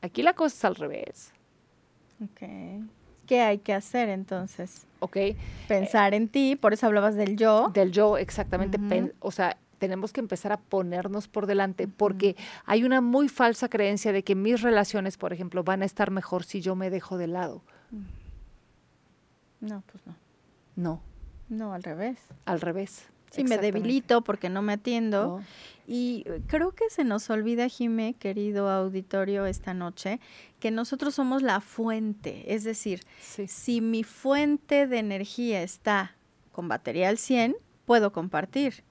Aquí 0.01 0.23
la 0.23 0.33
cosa 0.33 0.53
es 0.53 0.65
al 0.65 0.75
revés, 0.75 1.31
Ok. 2.21 2.49
¿Qué 3.25 3.39
hay 3.39 3.59
que 3.59 3.73
hacer 3.73 4.09
entonces? 4.09 4.85
¿ok? 4.99 5.15
Pensar 5.69 6.13
en 6.13 6.27
ti, 6.27 6.57
por 6.57 6.73
eso 6.73 6.85
hablabas 6.85 7.15
del 7.15 7.37
yo. 7.37 7.71
Del 7.73 7.93
yo, 7.93 8.17
exactamente. 8.17 8.77
O 9.19 9.31
sea, 9.31 9.55
tenemos 9.77 10.11
que 10.11 10.19
empezar 10.19 10.51
a 10.51 10.57
ponernos 10.57 11.29
por 11.29 11.45
delante 11.45 11.87
porque 11.87 12.35
hay 12.65 12.83
una 12.83 12.99
muy 12.99 13.29
falsa 13.29 13.69
creencia 13.69 14.11
de 14.11 14.21
que 14.21 14.35
mis 14.35 14.61
relaciones, 14.61 15.15
por 15.15 15.31
ejemplo, 15.31 15.63
van 15.63 15.81
a 15.81 15.85
estar 15.85 16.11
mejor 16.11 16.43
si 16.43 16.59
yo 16.59 16.75
me 16.75 16.89
dejo 16.89 17.17
de 17.17 17.27
lado. 17.27 17.61
No, 19.61 19.81
pues 19.89 20.05
no. 20.05 20.26
No, 20.77 21.01
No, 21.49 21.73
al 21.73 21.83
revés. 21.83 22.17
al 22.45 22.61
revés. 22.61 23.07
Si 23.31 23.43
me 23.43 23.57
debilito 23.57 24.21
porque 24.23 24.47
no 24.49 24.61
me 24.61 24.73
atiendo. 24.73 25.39
No. 25.39 25.45
Y 25.85 26.23
eh, 26.27 26.41
creo 26.47 26.71
que 26.73 26.89
se 26.89 27.03
nos 27.03 27.29
olvida, 27.29 27.67
Jime, 27.67 28.13
querido 28.17 28.69
auditorio, 28.69 29.45
esta 29.45 29.73
noche, 29.73 30.21
que 30.61 30.71
nosotros 30.71 31.15
somos 31.15 31.41
la 31.41 31.59
fuente. 31.59 32.53
Es 32.55 32.63
decir, 32.63 33.01
Sí. 33.19 33.47
si 33.47 33.81
mi 33.81 34.03
fuente 34.05 34.87
de 34.87 34.99
energía 34.99 35.61
está 35.61 36.15
con 36.53 36.69
batería 36.69 37.09
al 37.09 37.17
100, 37.17 37.57
puedo 37.85 38.13
compartir. 38.13 38.83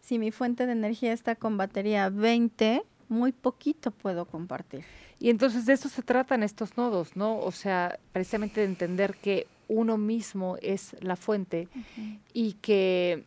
Si 0.00 0.18
mi 0.18 0.30
fuente 0.30 0.64
de 0.66 0.72
energía 0.72 1.12
está 1.12 1.34
con 1.36 1.58
batería 1.58 2.08
20, 2.08 2.82
muy 3.08 3.32
poquito 3.32 3.90
puedo 3.90 4.24
compartir. 4.24 4.84
Y 5.18 5.28
entonces 5.30 5.66
de 5.66 5.74
eso 5.74 5.88
se 5.90 6.02
tratan 6.02 6.42
estos 6.42 6.76
nodos, 6.78 7.14
¿no? 7.16 7.38
O 7.40 7.52
sea, 7.52 7.98
precisamente 8.12 8.60
de 8.60 8.66
entender 8.66 9.14
que 9.16 9.46
uno 9.68 9.98
mismo 9.98 10.56
es 10.62 10.96
la 11.00 11.16
fuente 11.16 11.68
y 12.32 12.54
que 12.54 13.24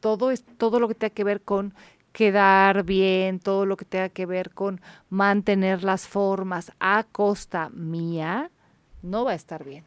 todo 0.00 0.30
es 0.30 0.44
todo 0.58 0.80
lo 0.80 0.88
que 0.88 0.94
tenga 0.94 1.14
que 1.14 1.24
ver 1.24 1.40
con 1.42 1.74
quedar 2.12 2.84
bien, 2.84 3.38
todo 3.38 3.66
lo 3.66 3.76
que 3.76 3.84
tenga 3.84 4.08
que 4.08 4.26
ver 4.26 4.50
con 4.50 4.80
mantener 5.08 5.84
las 5.84 6.08
formas 6.08 6.72
a 6.80 7.04
costa 7.04 7.68
mía, 7.70 8.50
no 9.02 9.24
va 9.24 9.32
a 9.32 9.34
estar 9.34 9.64
bien. 9.64 9.84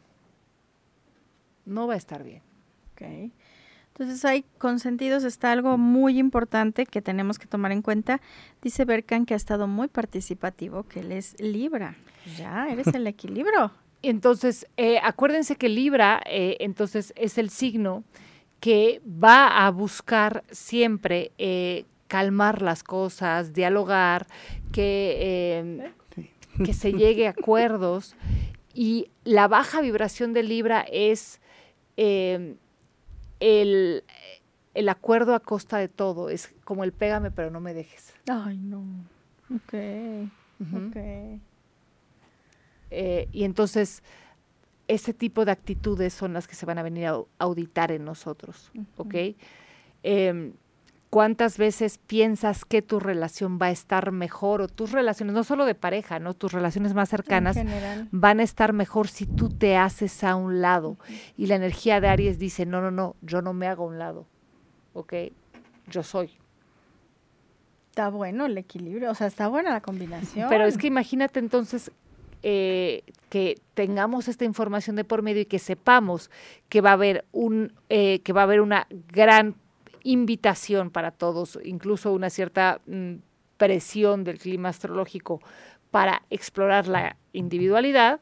No 1.64 1.86
va 1.86 1.94
a 1.94 1.98
estar 1.98 2.24
bien. 2.24 2.42
Ok. 2.92 3.32
Entonces 3.88 4.24
hay 4.24 4.44
consentidos, 4.56 5.24
está 5.24 5.52
algo 5.52 5.76
muy 5.76 6.18
importante 6.18 6.86
que 6.86 7.02
tenemos 7.02 7.38
que 7.38 7.46
tomar 7.46 7.72
en 7.72 7.82
cuenta. 7.82 8.22
Dice 8.62 8.86
Berkan 8.86 9.26
que 9.26 9.34
ha 9.34 9.36
estado 9.36 9.66
muy 9.66 9.88
participativo, 9.88 10.84
que 10.84 11.00
él 11.00 11.12
es 11.12 11.38
Libra. 11.38 11.96
Ya, 12.38 12.68
eres 12.70 12.86
el 12.88 13.06
equilibrio. 13.06 13.70
Entonces, 14.02 14.66
eh, 14.76 14.98
acuérdense 15.02 15.56
que 15.56 15.68
Libra, 15.68 16.20
eh, 16.26 16.56
entonces, 16.60 17.12
es 17.16 17.38
el 17.38 17.50
signo 17.50 18.04
que 18.60 19.00
va 19.06 19.64
a 19.66 19.70
buscar 19.70 20.44
siempre 20.50 21.32
eh, 21.38 21.84
calmar 22.08 22.62
las 22.62 22.82
cosas, 22.84 23.52
dialogar, 23.52 24.26
que, 24.72 25.16
eh, 25.20 25.92
Sí. 26.14 26.30
que 26.64 26.74
se 26.74 26.92
llegue 26.92 27.26
a 27.26 27.30
acuerdos. 27.38 28.14
Y 28.74 29.08
la 29.24 29.48
baja 29.48 29.80
vibración 29.80 30.32
de 30.32 30.42
Libra 30.42 30.80
es 30.90 31.40
eh, 31.96 32.56
el, 33.40 34.04
el 34.74 34.88
acuerdo 34.88 35.34
a 35.34 35.40
costa 35.40 35.78
de 35.78 35.88
todo. 35.88 36.28
Es 36.30 36.52
como 36.64 36.84
el 36.84 36.92
pégame 36.92 37.30
pero 37.30 37.50
no 37.50 37.60
me 37.60 37.74
dejes. 37.74 38.14
Ay, 38.28 38.58
no. 38.58 38.82
Ok, 39.54 39.74
ok. 40.74 40.96
Eh, 42.94 43.28
y 43.32 43.44
entonces, 43.44 44.02
ese 44.88 45.14
tipo 45.14 45.44
de 45.44 45.52
actitudes 45.52 46.12
son 46.12 46.32
las 46.34 46.46
que 46.46 46.54
se 46.54 46.66
van 46.66 46.78
a 46.78 46.82
venir 46.82 47.06
a 47.06 47.14
au- 47.14 47.26
auditar 47.38 47.90
en 47.92 48.04
nosotros, 48.04 48.70
¿ok? 48.96 49.14
Em, 50.02 50.52
¿Cuántas 51.08 51.58
veces 51.58 51.98
piensas 51.98 52.64
que 52.64 52.80
tu 52.80 52.98
relación 52.98 53.58
va 53.60 53.66
a 53.66 53.70
estar 53.70 54.12
mejor 54.12 54.62
o 54.62 54.66
tus 54.68 54.92
relaciones, 54.92 55.34
no 55.34 55.44
solo 55.44 55.66
de 55.66 55.74
pareja, 55.74 56.18
¿no? 56.18 56.32
Tus 56.32 56.52
relaciones 56.52 56.94
más 56.94 57.10
cercanas 57.10 57.54
van 58.12 58.40
a 58.40 58.42
estar 58.42 58.72
mejor 58.72 59.08
si 59.08 59.26
tú 59.26 59.50
te 59.50 59.76
haces 59.76 60.24
a 60.24 60.36
un 60.36 60.62
lado. 60.62 60.96
Y 61.36 61.48
la 61.48 61.56
energía 61.56 62.00
de 62.00 62.08
Aries 62.08 62.38
dice, 62.38 62.64
no, 62.64 62.80
no, 62.80 62.90
no, 62.90 63.14
yo 63.20 63.42
no 63.42 63.52
me 63.52 63.66
hago 63.68 63.84
a 63.84 63.88
un 63.88 63.98
lado, 63.98 64.26
¿ok? 64.94 65.12
Yo 65.90 66.02
soy. 66.02 66.30
Está 67.90 68.08
bueno 68.08 68.46
el 68.46 68.56
equilibrio, 68.56 69.10
o 69.10 69.14
sea, 69.14 69.26
está 69.26 69.48
buena 69.48 69.70
la 69.70 69.82
combinación. 69.82 70.48
Pero 70.48 70.64
es 70.64 70.78
que 70.78 70.86
imagínate 70.86 71.40
entonces 71.40 71.90
eh, 72.42 73.04
que 73.28 73.60
tengamos 73.74 74.26
esta 74.26 74.44
información 74.44 74.96
de 74.96 75.04
por 75.04 75.22
medio 75.22 75.42
y 75.42 75.46
que 75.46 75.58
sepamos 75.58 76.30
que 76.68 76.80
va 76.80 76.90
a 76.90 76.94
haber 76.94 77.24
un 77.30 77.72
eh, 77.88 78.20
que 78.20 78.32
va 78.32 78.40
a 78.40 78.44
haber 78.44 78.60
una 78.60 78.88
gran 78.90 79.54
invitación 80.02 80.90
para 80.90 81.12
todos, 81.12 81.58
incluso 81.64 82.12
una 82.12 82.30
cierta 82.30 82.80
mm, 82.86 83.14
presión 83.56 84.24
del 84.24 84.38
clima 84.38 84.70
astrológico 84.70 85.40
para 85.92 86.22
explorar 86.30 86.88
la 86.88 87.16
individualidad 87.32 88.20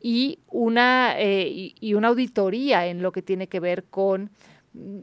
y 0.00 0.38
una 0.48 1.18
eh, 1.18 1.74
y, 1.78 1.92
una 1.94 2.08
auditoría 2.08 2.86
en 2.86 3.02
lo 3.02 3.12
que 3.12 3.20
tiene 3.20 3.48
que 3.48 3.60
ver 3.60 3.84
con 3.84 4.30
mm, 4.72 4.98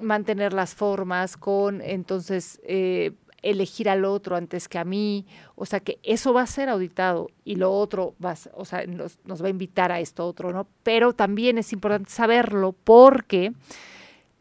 mantener 0.00 0.52
las 0.52 0.74
formas, 0.74 1.36
con 1.36 1.80
entonces 1.82 2.60
elegir 3.50 3.88
al 3.88 4.04
otro 4.04 4.36
antes 4.36 4.68
que 4.68 4.78
a 4.78 4.84
mí, 4.84 5.26
o 5.54 5.66
sea 5.66 5.80
que 5.80 5.98
eso 6.02 6.32
va 6.32 6.42
a 6.42 6.46
ser 6.46 6.68
auditado 6.68 7.30
y 7.44 7.56
lo 7.56 7.72
otro 7.72 8.14
va 8.24 8.32
a, 8.32 8.36
o 8.54 8.64
sea, 8.64 8.86
nos, 8.86 9.18
va 9.26 9.46
a 9.46 9.50
invitar 9.50 9.92
a 9.92 10.00
esto 10.00 10.26
otro, 10.26 10.52
¿no? 10.52 10.66
Pero 10.82 11.12
también 11.12 11.58
es 11.58 11.72
importante 11.72 12.10
saberlo 12.10 12.72
porque 12.72 13.52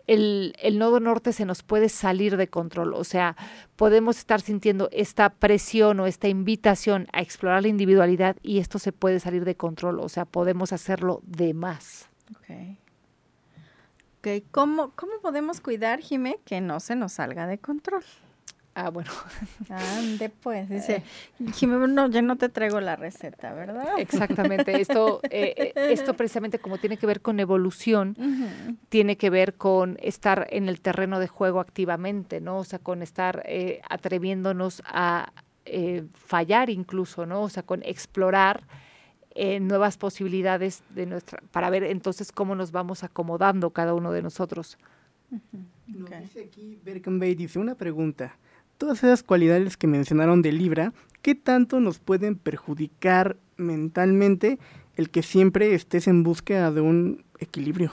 el, 0.07 0.53
el, 0.61 0.79
nodo 0.79 0.99
norte 0.99 1.33
se 1.33 1.45
nos 1.45 1.63
puede 1.63 1.89
salir 1.89 2.37
de 2.37 2.47
control, 2.47 2.93
o 2.93 3.03
sea, 3.03 3.35
podemos 3.75 4.17
estar 4.17 4.41
sintiendo 4.41 4.89
esta 4.91 5.29
presión 5.29 5.99
o 5.99 6.07
esta 6.07 6.27
invitación 6.27 7.07
a 7.11 7.21
explorar 7.21 7.61
la 7.61 7.67
individualidad 7.67 8.37
y 8.41 8.59
esto 8.59 8.79
se 8.79 8.91
puede 8.91 9.19
salir 9.19 9.45
de 9.45 9.55
control, 9.55 9.99
o 9.99 10.09
sea, 10.09 10.25
podemos 10.25 10.73
hacerlo 10.73 11.21
de 11.25 11.53
más. 11.53 12.09
Okay. 12.39 12.77
Okay. 14.19 14.41
¿Cómo, 14.51 14.91
¿Cómo 14.95 15.13
podemos 15.21 15.61
cuidar, 15.61 15.99
Jimé, 16.01 16.39
que 16.43 16.59
no 16.59 16.79
se 16.79 16.95
nos 16.95 17.13
salga 17.13 17.47
de 17.47 17.59
control? 17.59 18.03
Ah, 18.79 18.91
bueno. 18.91 19.09
Ande 19.69 20.29
pues, 20.29 20.69
dice, 20.69 21.01
Jimé, 21.55 21.87
no, 21.87 22.11
ya 22.11 22.21
no 22.21 22.35
te 22.35 22.47
traigo 22.47 22.79
la 22.79 22.95
receta, 22.95 23.51
¿verdad? 23.51 23.87
Exactamente, 23.97 24.79
esto, 24.79 25.19
eh, 25.31 25.73
esto 25.75 26.13
precisamente 26.13 26.59
como 26.59 26.77
tiene 26.77 26.97
que 26.97 27.07
ver 27.07 27.21
con 27.21 27.39
evolución, 27.39 28.15
uh 28.19 28.23
-huh. 28.23 28.77
tiene 28.89 29.17
que 29.17 29.31
ver 29.31 29.55
con 29.55 29.97
estar 29.99 30.45
en 30.51 30.69
el 30.69 30.79
terreno 30.79 31.19
de 31.19 31.27
juego 31.27 31.59
activamente, 31.59 32.39
¿no? 32.39 32.59
O 32.59 32.63
sea, 32.63 32.77
con 32.77 33.01
estar 33.01 33.41
eh, 33.47 33.81
atreviéndonos 33.89 34.83
a 34.85 35.33
eh, 35.65 36.05
fallar 36.13 36.69
incluso, 36.69 37.25
¿no? 37.25 37.41
O 37.41 37.49
sea, 37.49 37.63
con 37.63 37.81
explorar 37.81 38.61
eh, 39.33 39.59
nuevas 39.59 39.97
posibilidades 39.97 40.83
de 40.91 41.07
nuestra, 41.07 41.41
para 41.51 41.71
ver 41.71 41.81
entonces 41.83 42.31
cómo 42.31 42.53
nos 42.53 42.71
vamos 42.71 43.03
acomodando 43.03 43.71
cada 43.71 43.95
uno 43.95 44.11
de 44.11 44.21
nosotros. 44.21 44.77
Uh 45.31 45.37
-huh. 45.37 46.03
okay. 46.03 46.19
Nos 46.19 46.21
dice 46.21 46.43
aquí 46.43 46.79
Berkenbay, 46.85 47.33
dice 47.33 47.57
una 47.57 47.73
pregunta 47.73 48.37
todas 48.77 48.99
esas 49.03 49.23
cualidades 49.23 49.77
que 49.77 49.87
mencionaron 49.87 50.41
de 50.41 50.51
Libra, 50.51 50.93
¿qué 51.21 51.35
tanto 51.35 51.79
nos 51.79 51.99
pueden 51.99 52.35
perjudicar 52.35 53.37
mentalmente 53.57 54.59
el 54.95 55.09
que 55.09 55.23
siempre 55.23 55.73
estés 55.73 56.07
en 56.07 56.23
búsqueda 56.23 56.71
de 56.71 56.81
un 56.81 57.23
equilibrio? 57.39 57.91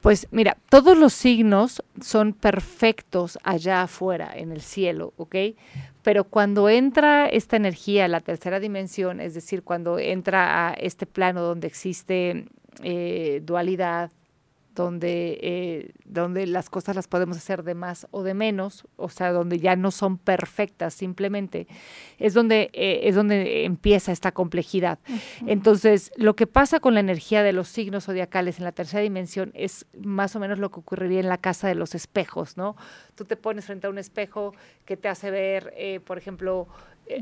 Pues 0.00 0.28
mira, 0.30 0.56
todos 0.68 0.96
los 0.96 1.12
signos 1.12 1.82
son 2.00 2.32
perfectos 2.32 3.38
allá 3.42 3.82
afuera, 3.82 4.30
en 4.34 4.52
el 4.52 4.60
cielo, 4.60 5.12
¿ok? 5.16 5.34
Pero 6.02 6.24
cuando 6.24 6.68
entra 6.68 7.26
esta 7.26 7.56
energía, 7.56 8.06
la 8.06 8.20
tercera 8.20 8.60
dimensión, 8.60 9.20
es 9.20 9.34
decir, 9.34 9.64
cuando 9.64 9.98
entra 9.98 10.68
a 10.68 10.74
este 10.74 11.04
plano 11.04 11.42
donde 11.42 11.66
existe 11.66 12.46
eh, 12.84 13.42
dualidad, 13.44 14.12
donde, 14.84 15.38
eh, 15.42 15.92
donde 16.04 16.46
las 16.46 16.70
cosas 16.70 16.96
las 16.96 17.08
podemos 17.08 17.36
hacer 17.36 17.62
de 17.62 17.74
más 17.74 18.06
o 18.10 18.22
de 18.22 18.34
menos, 18.34 18.86
o 18.96 19.08
sea, 19.08 19.32
donde 19.32 19.58
ya 19.58 19.76
no 19.76 19.90
son 19.90 20.18
perfectas 20.18 20.94
simplemente, 20.94 21.66
es 22.18 22.34
donde, 22.34 22.70
eh, 22.72 23.00
es 23.04 23.14
donde 23.14 23.64
empieza 23.64 24.12
esta 24.12 24.32
complejidad. 24.32 24.98
Uh 25.08 25.12
-huh. 25.12 25.44
Entonces, 25.46 26.12
lo 26.16 26.34
que 26.34 26.46
pasa 26.46 26.80
con 26.80 26.94
la 26.94 27.00
energía 27.00 27.42
de 27.42 27.52
los 27.52 27.68
signos 27.68 28.04
zodiacales 28.04 28.58
en 28.58 28.64
la 28.64 28.72
tercera 28.72 29.02
dimensión 29.02 29.50
es 29.54 29.86
más 30.00 30.34
o 30.36 30.40
menos 30.40 30.58
lo 30.58 30.70
que 30.70 30.80
ocurriría 30.80 31.20
en 31.20 31.28
la 31.28 31.38
casa 31.38 31.68
de 31.68 31.74
los 31.74 31.94
espejos, 31.94 32.56
¿no? 32.56 32.76
Tú 33.14 33.24
te 33.24 33.36
pones 33.36 33.66
frente 33.66 33.86
a 33.86 33.90
un 33.90 33.98
espejo 33.98 34.54
que 34.84 34.96
te 34.96 35.08
hace 35.08 35.30
ver, 35.30 35.72
eh, 35.76 36.00
por 36.00 36.18
ejemplo, 36.18 36.68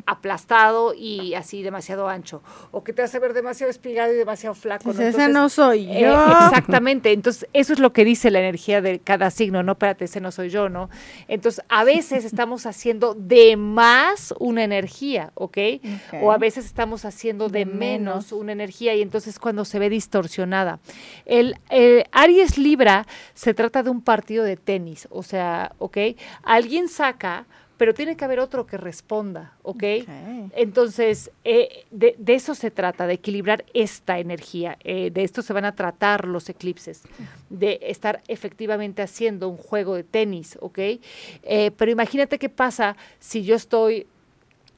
aplastado 0.06 0.94
y 0.94 1.34
así 1.34 1.62
demasiado 1.62 2.08
ancho, 2.08 2.42
o 2.70 2.84
que 2.84 2.92
te 2.92 3.02
hace 3.02 3.18
ver 3.18 3.32
demasiado 3.32 3.70
espigado 3.70 4.12
y 4.12 4.16
demasiado 4.16 4.54
flaco. 4.54 4.84
Pues 4.84 4.96
¿no? 4.96 5.02
Entonces, 5.02 5.24
ese 5.24 5.32
no 5.32 5.48
soy 5.48 5.86
yo. 5.86 5.92
Eh, 5.92 6.34
exactamente, 6.46 7.12
entonces 7.12 7.48
eso 7.52 7.72
es 7.72 7.78
lo 7.78 7.92
que 7.92 8.04
dice 8.04 8.30
la 8.30 8.40
energía 8.40 8.80
de 8.80 8.98
cada 8.98 9.30
signo, 9.30 9.62
no, 9.62 9.72
espérate, 9.72 10.06
ese 10.06 10.20
no 10.20 10.30
soy 10.30 10.50
yo, 10.50 10.68
¿no? 10.68 10.90
Entonces, 11.28 11.64
a 11.68 11.84
veces 11.84 12.24
estamos 12.36 12.66
haciendo 12.66 13.14
de 13.14 13.56
más 13.56 14.34
una 14.38 14.64
energía, 14.64 15.32
¿ok? 15.34 15.46
okay. 15.46 15.80
O 16.22 16.32
a 16.32 16.38
veces 16.38 16.66
estamos 16.66 17.04
haciendo 17.04 17.48
de, 17.48 17.66
menos 17.66 18.32
una 18.32 18.52
energía 18.52 18.94
y 18.94 19.02
entonces 19.02 19.38
cuando 19.38 19.64
se 19.64 19.78
ve 19.78 19.90
distorsionada. 19.90 20.78
El, 21.24 21.58
el 21.70 22.04
Aries 22.12 22.58
Libra 22.58 23.06
se 23.34 23.54
trata 23.54 23.82
de 23.82 23.90
un 23.90 24.02
partido 24.02 24.44
de 24.44 24.56
tenis, 24.56 25.08
o 25.10 25.22
sea, 25.22 25.72
¿ok? 25.78 25.98
Alguien 26.42 26.88
saca 26.88 27.46
pero 27.76 27.94
tiene 27.94 28.16
que 28.16 28.24
haber 28.24 28.40
otro 28.40 28.66
que 28.66 28.76
responda, 28.76 29.52
¿ok? 29.62 29.76
okay. 29.76 30.06
Entonces, 30.54 31.30
eh, 31.44 31.84
de, 31.90 32.14
de, 32.18 32.34
eso 32.34 32.54
se 32.54 32.70
trata, 32.70 33.06
de 33.06 33.14
equilibrar 33.14 33.64
esta 33.74 34.18
energía. 34.18 34.78
Eh, 34.82 35.10
de 35.10 35.22
esto 35.22 35.42
se 35.42 35.52
van 35.52 35.64
a 35.64 35.74
tratar 35.74 36.26
los 36.26 36.48
eclipses, 36.48 37.02
de 37.50 37.78
estar 37.82 38.22
efectivamente 38.28 39.02
haciendo 39.02 39.48
un 39.48 39.56
juego 39.56 39.94
de 39.94 40.04
tenis, 40.04 40.58
¿ok? 40.60 40.78
Eh, 40.78 41.70
pero 41.76 41.90
imagínate 41.90 42.38
qué 42.38 42.48
pasa 42.48 42.96
si 43.18 43.44
yo 43.44 43.56
estoy 43.56 44.06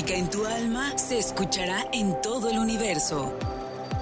En 0.09 0.29
tu 0.29 0.45
alma 0.45 0.97
se 0.97 1.17
escuchará 1.19 1.85
en 1.93 2.19
todo 2.21 2.49
el 2.49 2.57
universo. 2.57 3.33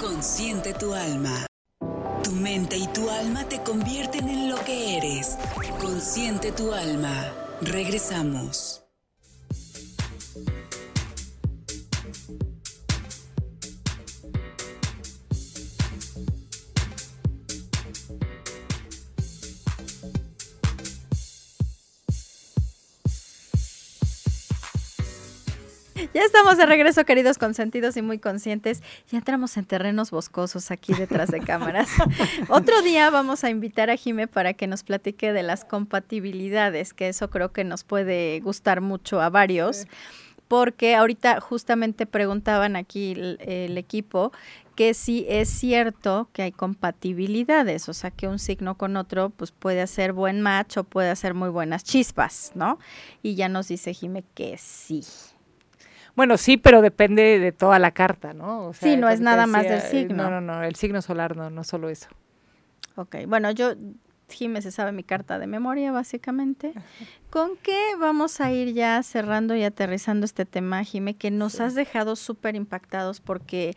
Consciente 0.00 0.72
tu 0.74 0.94
alma. 0.94 1.46
Tu 2.22 2.30
mente 2.32 2.76
y 2.76 2.86
tu 2.88 3.08
alma 3.10 3.44
te 3.44 3.60
convierten 3.60 4.28
en 4.28 4.50
lo 4.50 4.62
que 4.64 4.96
eres. 4.96 5.36
Consciente 5.80 6.52
tu 6.52 6.72
alma. 6.72 7.32
Regresamos. 7.60 8.79
Ya 26.12 26.24
estamos 26.24 26.56
de 26.56 26.66
regreso, 26.66 27.04
queridos 27.04 27.38
consentidos 27.38 27.96
y 27.96 28.02
muy 28.02 28.18
conscientes. 28.18 28.82
Ya 29.08 29.18
entramos 29.18 29.56
en 29.56 29.64
terrenos 29.64 30.10
boscosos 30.10 30.72
aquí 30.72 30.92
detrás 30.92 31.30
de 31.30 31.38
cámaras. 31.38 31.88
Otro 32.48 32.82
día 32.82 33.10
vamos 33.10 33.44
a 33.44 33.50
invitar 33.50 33.90
a 33.90 33.96
Jime 33.96 34.26
para 34.26 34.54
que 34.54 34.66
nos 34.66 34.82
platique 34.82 35.32
de 35.32 35.44
las 35.44 35.64
compatibilidades, 35.64 36.94
que 36.94 37.08
eso 37.08 37.30
creo 37.30 37.52
que 37.52 37.62
nos 37.62 37.84
puede 37.84 38.40
gustar 38.40 38.80
mucho 38.80 39.20
a 39.20 39.30
varios. 39.30 39.86
Porque 40.48 40.96
ahorita 40.96 41.40
justamente 41.40 42.06
preguntaban 42.06 42.74
aquí 42.74 43.12
el, 43.12 43.38
el 43.42 43.78
equipo 43.78 44.32
que 44.74 44.94
sí 44.94 45.24
es 45.28 45.48
cierto 45.48 46.28
que 46.32 46.42
hay 46.42 46.50
compatibilidades, 46.50 47.88
o 47.88 47.94
sea 47.94 48.10
que 48.10 48.26
un 48.26 48.40
signo 48.40 48.76
con 48.76 48.96
otro 48.96 49.30
pues 49.30 49.52
puede 49.52 49.80
hacer 49.80 50.12
buen 50.12 50.40
match 50.40 50.78
o 50.78 50.84
puede 50.84 51.10
hacer 51.10 51.34
muy 51.34 51.50
buenas 51.50 51.84
chispas, 51.84 52.50
¿no? 52.56 52.80
Y 53.22 53.36
ya 53.36 53.48
nos 53.48 53.68
dice 53.68 53.94
Jime 53.94 54.24
que 54.34 54.56
sí. 54.58 55.04
Bueno, 56.16 56.36
sí, 56.36 56.56
pero 56.56 56.82
depende 56.82 57.38
de 57.38 57.52
toda 57.52 57.78
la 57.78 57.92
carta, 57.92 58.32
¿no? 58.32 58.66
O 58.68 58.72
sea, 58.72 58.90
sí, 58.90 58.96
no 58.96 59.08
es 59.08 59.20
nada 59.20 59.46
decía, 59.46 59.52
más 59.52 59.68
del 59.68 59.80
signo. 59.80 60.24
No, 60.24 60.30
no, 60.30 60.40
no, 60.40 60.62
el 60.62 60.74
signo 60.74 61.02
solar 61.02 61.36
no, 61.36 61.50
no 61.50 61.64
solo 61.64 61.88
eso. 61.88 62.08
Ok, 62.96 63.16
bueno, 63.26 63.50
yo 63.50 63.74
Jime 64.28 64.62
se 64.62 64.70
sabe 64.70 64.92
mi 64.92 65.02
carta 65.02 65.38
de 65.38 65.46
memoria, 65.46 65.92
básicamente. 65.92 66.72
¿Con 67.30 67.56
qué 67.56 67.94
vamos 67.98 68.40
a 68.40 68.52
ir 68.52 68.72
ya 68.74 69.02
cerrando 69.02 69.54
y 69.54 69.64
aterrizando 69.64 70.24
este 70.24 70.44
tema, 70.44 70.82
Jime, 70.84 71.14
que 71.14 71.30
nos 71.30 71.60
has 71.60 71.74
dejado 71.74 72.16
súper 72.16 72.56
impactados 72.56 73.20
porque 73.20 73.76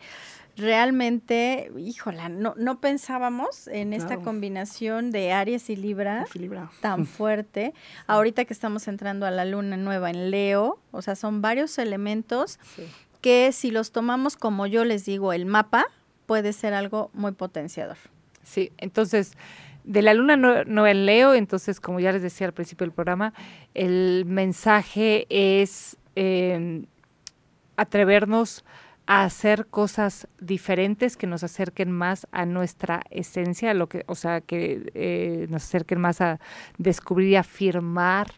realmente, 0.56 1.70
híjola, 1.76 2.28
no, 2.28 2.54
no 2.56 2.80
pensábamos 2.80 3.66
en 3.68 3.92
esta 3.92 4.18
combinación 4.18 5.10
de 5.10 5.32
Aries 5.32 5.68
y 5.70 5.76
Libra 5.76 6.26
tan 6.80 7.06
fuerte. 7.06 7.74
Ahorita 8.06 8.44
que 8.44 8.52
estamos 8.52 8.86
entrando 8.88 9.26
a 9.26 9.30
la 9.30 9.44
luna 9.44 9.76
nueva 9.76 10.10
en 10.10 10.30
Leo, 10.30 10.78
o 10.92 11.02
sea, 11.02 11.16
son 11.16 11.42
varios 11.42 11.78
elementos 11.78 12.58
Sí. 12.76 12.86
que 13.20 13.52
si 13.52 13.70
los 13.70 13.90
tomamos 13.92 14.36
como 14.36 14.66
yo 14.66 14.84
les 14.84 15.04
digo, 15.04 15.32
el 15.32 15.46
mapa, 15.46 15.86
puede 16.26 16.52
ser 16.52 16.72
algo 16.74 17.10
muy 17.14 17.32
potenciador. 17.32 17.96
Sí, 18.42 18.70
entonces, 18.78 19.32
de 19.84 20.02
la 20.02 20.14
luna 20.14 20.36
no, 20.36 20.64
no 20.64 20.86
en 20.86 21.04
Leo, 21.06 21.34
entonces, 21.34 21.80
como 21.80 22.00
ya 22.00 22.12
les 22.12 22.22
decía 22.22 22.46
al 22.46 22.52
principio 22.54 22.86
del 22.86 22.92
programa, 22.94 23.32
el 23.74 24.24
mensaje 24.26 25.26
es 25.28 25.96
eh, 26.16 26.84
atrevernos 27.76 28.64
a 28.66 28.83
hacer 29.06 29.66
cosas 29.66 30.28
diferentes 30.40 31.16
que 31.16 31.26
nos 31.26 31.44
acerquen 31.44 31.90
más 31.90 32.26
a 32.32 32.46
nuestra 32.46 33.02
esencia, 33.10 33.70
a 33.70 33.74
lo 33.74 33.88
que, 33.88 34.04
o 34.06 34.14
sea, 34.14 34.40
que 34.40 34.90
eh, 34.94 35.46
nos 35.50 35.64
acerquen 35.64 36.00
más 36.00 36.20
a 36.20 36.40
descubrir 36.78 37.30
y 37.30 37.36
afirmar 37.36 38.28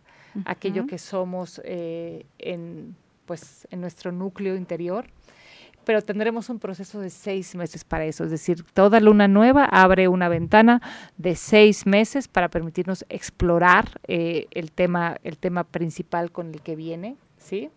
aquello 0.44 0.86
que 0.86 0.98
somos 0.98 1.62
eh, 1.64 2.26
en, 2.38 2.94
pues, 3.24 3.66
en 3.70 3.80
nuestro 3.80 4.12
núcleo 4.12 4.56
interior 4.56 5.06
pero 5.86 6.02
tendremos 6.02 6.50
un 6.50 6.58
proceso 6.58 7.00
de 7.00 7.10
seis 7.10 7.54
meses 7.54 7.84
para 7.84 8.04
eso. 8.04 8.24
Es 8.24 8.32
decir, 8.32 8.64
toda 8.74 8.98
luna 8.98 9.28
nueva 9.28 9.66
abre 9.66 10.08
una 10.08 10.28
ventana 10.28 10.82
de 11.16 11.36
seis 11.36 11.86
meses 11.86 12.26
para 12.26 12.48
permitirnos 12.48 13.06
explorar 13.08 14.00
eh, 14.08 14.48
el, 14.50 14.72
tema, 14.72 15.16
el 15.22 15.38
tema 15.38 15.62
principal 15.62 16.32
con 16.32 16.52
el 16.52 16.60
que 16.60 16.74
viene, 16.74 17.16
¿sí? 17.38 17.70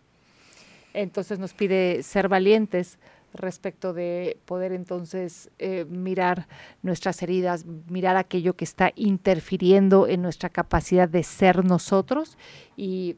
Entonces 0.93 1.39
nos 1.39 1.53
pide 1.53 2.03
ser 2.03 2.27
valientes 2.27 2.97
respecto 3.33 3.93
de 3.93 4.37
poder 4.45 4.71
entonces 4.71 5.51
eh, 5.59 5.85
mirar 5.87 6.47
nuestras 6.81 7.21
heridas, 7.21 7.65
mirar 7.87 8.17
aquello 8.17 8.55
que 8.55 8.65
está 8.65 8.91
interfiriendo 8.95 10.07
en 10.07 10.21
nuestra 10.21 10.49
capacidad 10.49 11.07
de 11.07 11.23
ser 11.23 11.63
nosotros 11.63 12.37
y 12.75 13.17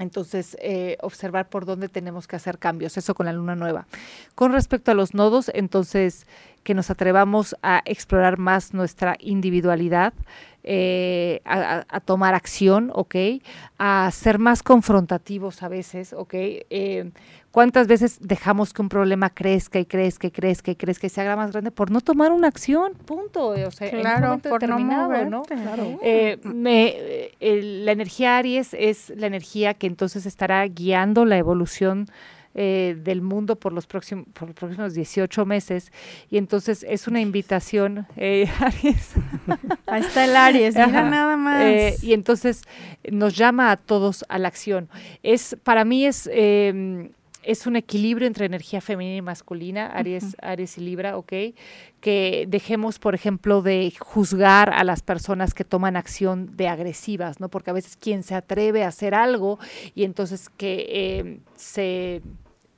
entonces, 0.00 0.56
eh, 0.62 0.96
observar 1.02 1.50
por 1.50 1.66
dónde 1.66 1.90
tenemos 1.90 2.26
que 2.26 2.34
hacer 2.34 2.58
cambios, 2.58 2.96
eso 2.96 3.14
con 3.14 3.26
la 3.26 3.34
luna 3.34 3.54
nueva. 3.54 3.86
Con 4.34 4.50
respecto 4.50 4.90
a 4.90 4.94
los 4.94 5.12
nodos, 5.12 5.50
entonces, 5.52 6.26
que 6.62 6.74
nos 6.74 6.90
atrevamos 6.90 7.56
a 7.62 7.82
explorar 7.84 8.38
más 8.38 8.74
nuestra 8.74 9.16
individualidad, 9.18 10.12
eh, 10.62 11.40
a, 11.46 12.00
tomar 12.00 12.34
acción, 12.34 12.90
¿ok? 12.94 13.14
A 13.78 14.10
ser 14.12 14.38
más 14.38 14.62
confrontativos 14.62 15.62
a 15.62 15.68
veces, 15.68 16.12
¿ok? 16.12 16.34
Eh, 16.34 17.10
¿Cuántas 17.50 17.86
veces 17.86 18.18
dejamos 18.20 18.72
que 18.72 18.82
un 18.82 18.90
problema 18.90 19.30
crezca 19.30 19.80
y 19.80 19.86
crezca 19.86 20.26
y 20.26 20.30
crezca 20.30 20.70
y 20.70 20.76
crezca 20.76 21.06
y 21.06 21.10
se 21.10 21.20
haga 21.22 21.34
más 21.34 21.50
grande 21.50 21.70
por 21.70 21.90
no 21.90 22.02
tomar 22.02 22.30
una 22.30 22.48
acción? 22.48 22.92
Punto. 23.06 23.48
O 23.48 23.70
sea, 23.70 23.88
en 23.88 24.06
un 24.06 24.20
momento 24.20 24.50
determinado, 24.50 25.24
¿no? 25.24 25.42
Me, 26.44 26.94
eh, 27.40 27.82
la 27.84 27.92
energía 27.92 28.36
Aries 28.36 28.74
es 28.74 29.10
la 29.16 29.26
energía 29.26 29.74
que 29.74 29.86
entonces 29.86 30.26
estará 30.26 30.64
guiando 30.66 31.24
la 31.24 31.38
evolución 31.38 32.06
eh, 32.54 32.96
del 33.02 33.22
mundo 33.22 33.56
por 33.56 33.72
los, 33.72 33.86
próximos, 33.86 34.26
por 34.32 34.48
los 34.48 34.56
próximos 34.56 34.94
18 34.94 35.46
meses. 35.46 35.92
Y 36.30 36.38
entonces 36.38 36.84
es 36.88 37.06
una 37.06 37.20
invitación, 37.20 38.06
eh, 38.16 38.48
Aries. 38.60 39.12
Ahí 39.86 40.02
está 40.02 40.24
el 40.24 40.36
Aries, 40.36 40.74
mira 40.74 40.86
Ajá. 40.86 41.10
nada 41.10 41.36
más. 41.36 41.62
Eh, 41.62 41.96
y 42.02 42.12
entonces 42.12 42.62
nos 43.10 43.36
llama 43.36 43.70
a 43.70 43.76
todos 43.76 44.24
a 44.28 44.38
la 44.38 44.48
acción. 44.48 44.88
Es, 45.22 45.56
para 45.62 45.84
mí 45.84 46.04
es, 46.06 46.28
eh, 46.32 47.10
es 47.42 47.66
un 47.66 47.76
equilibrio 47.76 48.26
entre 48.26 48.46
energía 48.46 48.80
femenina 48.80 49.16
y 49.16 49.22
masculina, 49.22 49.86
Aries, 49.86 50.36
Aries 50.42 50.76
y 50.78 50.82
Libra, 50.82 51.16
¿ok? 51.16 51.32
Que 52.00 52.46
dejemos, 52.48 52.98
por 52.98 53.14
ejemplo, 53.14 53.62
de 53.62 53.92
juzgar 53.98 54.72
a 54.72 54.84
las 54.84 55.02
personas 55.02 55.54
que 55.54 55.64
toman 55.64 55.96
acción 55.96 56.56
de 56.56 56.68
agresivas, 56.68 57.40
¿no? 57.40 57.48
Porque 57.48 57.70
a 57.70 57.74
veces 57.74 57.96
quien 57.96 58.22
se 58.22 58.34
atreve 58.34 58.84
a 58.84 58.88
hacer 58.88 59.14
algo 59.14 59.58
y 59.94 60.04
entonces 60.04 60.48
que 60.50 60.86
eh, 60.88 61.40
se 61.56 62.22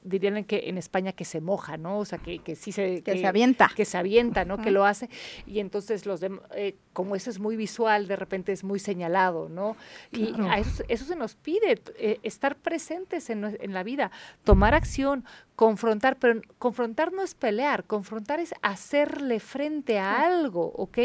dirían 0.05 0.37
en 0.37 0.45
que 0.45 0.69
en 0.69 0.79
España 0.79 1.13
que 1.13 1.25
se 1.25 1.41
moja, 1.41 1.77
¿no? 1.77 1.99
O 1.99 2.05
sea, 2.05 2.19
que, 2.19 2.39
que 2.41 2.57
sí 2.57 2.73
se... 2.73 3.03
que 3.03 3.19
se 3.19 3.27
avienta. 3.27 3.71
que 3.75 3.85
se 3.85 3.97
avienta, 3.99 4.45
¿no? 4.45 4.59
Que 4.59 4.71
lo 4.71 4.85
hace 4.85 5.09
y 5.47 5.61
entonces 5.61 6.07
los 6.07 6.23
dem- 6.23 6.41
eh, 6.55 6.77
como 6.93 7.15
eso 7.17 7.31
es 7.31 7.39
muy 7.39 7.57
visual, 7.57 8.07
de 8.09 8.17
repente 8.17 8.53
es 8.53 8.65
muy 8.65 8.79
señalado, 8.79 9.49
¿no? 9.49 9.77
Y 10.11 10.33
Claro. 10.33 10.51
a 10.51 10.59
eso, 10.59 10.83
eso 10.89 11.05
se 11.05 11.17
nos 11.17 11.35
pide, 11.37 11.81
eh, 11.99 12.19
estar 12.23 12.57
presentes 12.57 13.31
en, 13.31 13.45
en 13.61 13.73
la 13.73 13.83
vida, 13.83 14.11
tomar 14.45 14.75
acción, 14.75 15.25
confrontar, 15.57 16.19
pero 16.19 16.41
confrontar 16.59 17.13
no 17.13 17.23
es 17.23 17.35
pelear, 17.35 17.85
confrontar 17.85 18.41
es 18.41 18.53
hacerle 18.63 19.39
frente 19.39 19.99
a 19.99 20.23
algo, 20.27 20.73
¿ok? 20.77 20.99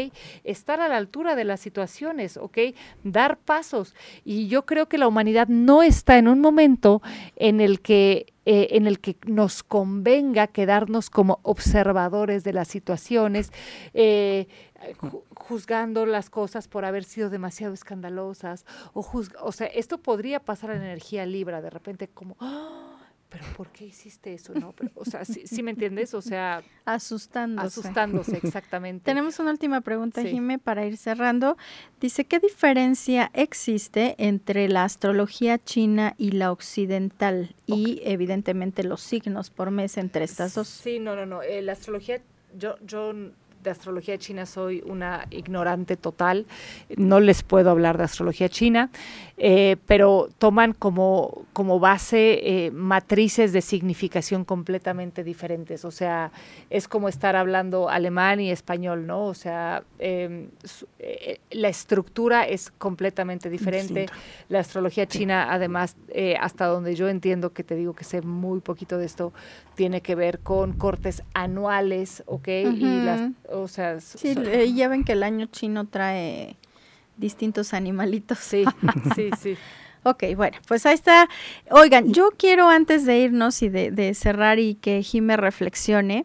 Estar 0.44 0.80
a 0.80 0.88
la 0.88 0.96
altura 0.96 1.36
de 1.36 1.44
las 1.44 1.60
situaciones, 1.60 2.36
¿ok? 2.36 2.58
Dar 3.04 3.38
pasos. 3.38 3.94
Y 4.24 4.48
yo 4.48 4.66
creo 4.66 4.88
que 4.88 4.98
la 4.98 5.06
humanidad 5.06 5.48
no 5.48 5.82
está 5.82 6.18
en 6.18 6.28
un 6.28 6.40
momento 6.40 7.00
en 7.36 7.60
el 7.60 7.80
que 7.80 8.32
eh, 8.50 8.68
en 8.78 8.86
el 8.86 8.98
que 8.98 9.14
nos 9.26 9.62
convenga 9.62 10.46
quedarnos 10.46 11.10
como 11.10 11.38
observadores 11.42 12.44
de 12.44 12.54
las 12.54 12.68
situaciones, 12.68 13.52
eh, 13.92 14.46
ju- 15.00 15.22
juzgando 15.36 16.06
las 16.06 16.30
cosas 16.30 16.66
por 16.66 16.86
haber 16.86 17.04
sido 17.04 17.28
demasiado 17.28 17.74
escandalosas, 17.74 18.64
o, 18.94 19.02
juzg- 19.02 19.36
o 19.42 19.52
sea, 19.52 19.66
esto 19.66 19.98
podría 19.98 20.40
pasar 20.40 20.70
en 20.70 20.80
energía 20.82 21.26
libra, 21.26 21.60
de 21.60 21.68
repente 21.68 22.08
como, 22.08 22.36
"Ah, 22.40 22.97
pero 23.28 23.44
¿por 23.56 23.68
qué 23.68 23.84
hiciste 23.86 24.32
eso? 24.32 24.54
No, 24.54 24.72
pero, 24.72 24.90
o 24.94 25.04
sea, 25.04 25.24
¿sí, 25.24 25.62
me 25.62 25.72
entiendes? 25.72 26.14
O 26.14 26.22
sea, 26.22 26.62
Asustándose. 26.84 27.66
asustándose 27.80 28.38
exactamente. 28.42 29.04
Tenemos 29.04 29.38
una 29.38 29.50
última 29.50 29.80
pregunta, 29.82 30.22
Sí. 30.22 30.28
Jime, 30.28 30.58
para 30.58 30.86
ir 30.86 30.96
cerrando. 30.96 31.56
Dice, 32.00 32.24
¿qué 32.24 32.38
diferencia 32.40 33.30
existe 33.34 34.14
entre 34.18 34.68
la 34.68 34.84
astrología 34.84 35.58
china 35.58 36.14
y 36.16 36.30
la 36.32 36.50
occidental? 36.52 37.54
Y 37.66 38.00
evidentemente 38.04 38.82
los 38.84 39.00
signos 39.02 39.50
por 39.50 39.70
mes 39.70 39.98
entre 39.98 40.24
estas 40.24 40.54
dos. 40.54 40.68
Sí, 40.68 40.98
no, 40.98 41.14
no, 41.14 41.26
no. 41.26 41.42
eh, 41.42 41.60
la 41.62 41.72
astrología, 41.72 42.20
yo, 42.56 42.76
yo 42.84 43.12
de 43.62 43.70
astrología 43.70 44.18
china 44.18 44.46
soy 44.46 44.82
una 44.86 45.26
ignorante 45.30 45.96
total. 45.96 46.46
No 46.96 47.20
les 47.20 47.42
puedo 47.42 47.70
hablar 47.70 47.98
de 47.98 48.04
astrología 48.04 48.48
china, 48.48 48.90
eh, 49.36 49.76
pero 49.86 50.28
toman 50.38 50.72
como, 50.72 51.46
como 51.52 51.78
base 51.78 52.40
eh, 52.42 52.70
matrices 52.70 53.52
de 53.52 53.60
significación 53.60 54.44
completamente 54.44 55.24
diferentes. 55.24 55.84
O 55.84 55.90
sea, 55.90 56.32
es 56.70 56.88
como 56.88 57.08
estar 57.08 57.36
hablando 57.36 57.88
alemán 57.88 58.40
y 58.40 58.50
español, 58.50 59.06
¿no? 59.06 59.24
O 59.24 59.34
sea, 59.34 59.82
em, 59.98 60.48
eh, 60.98 61.40
la 61.50 61.68
estructura 61.68 62.46
es 62.46 62.70
completamente 62.70 63.50
diferente. 63.50 64.06
La 64.48 64.60
astrología 64.60 65.06
china, 65.06 65.52
además, 65.52 65.96
hasta 66.40 66.66
donde 66.66 66.94
yo 66.94 67.08
entiendo 67.08 67.52
que 67.52 67.64
te 67.64 67.74
digo 67.74 67.94
que 67.94 68.04
sé 68.04 68.22
muy 68.22 68.60
poquito 68.60 68.98
de 68.98 69.06
esto, 69.06 69.32
tiene 69.74 70.00
que 70.00 70.14
ver 70.14 70.40
con 70.40 70.72
cortes 70.72 71.22
anuales, 71.34 72.22
¿ok? 72.26 72.48
Y 72.48 73.00
las, 73.00 73.20
Ujú. 73.20 73.34
O 73.62 73.68
sea, 73.68 73.94
s- 73.94 74.18
Sí, 74.18 74.34
so- 74.34 74.42
eh, 74.42 74.72
ya 74.72 74.88
ven 74.88 75.04
que 75.04 75.12
el 75.12 75.22
año 75.22 75.46
chino 75.46 75.86
trae 75.86 76.56
distintos 77.16 77.74
animalitos. 77.74 78.38
sí, 78.38 78.64
sí, 79.16 79.30
sí. 79.40 79.56
Ok, 80.04 80.22
bueno, 80.36 80.56
pues 80.68 80.86
ahí 80.86 80.94
está. 80.94 81.28
Oigan, 81.70 82.12
yo 82.14 82.30
quiero 82.38 82.68
antes 82.68 83.04
de 83.04 83.18
irnos 83.18 83.60
y 83.62 83.68
de, 83.68 83.90
de 83.90 84.14
cerrar 84.14 84.58
y 84.60 84.74
que 84.76 85.02
Jime 85.02 85.36
reflexione, 85.36 86.24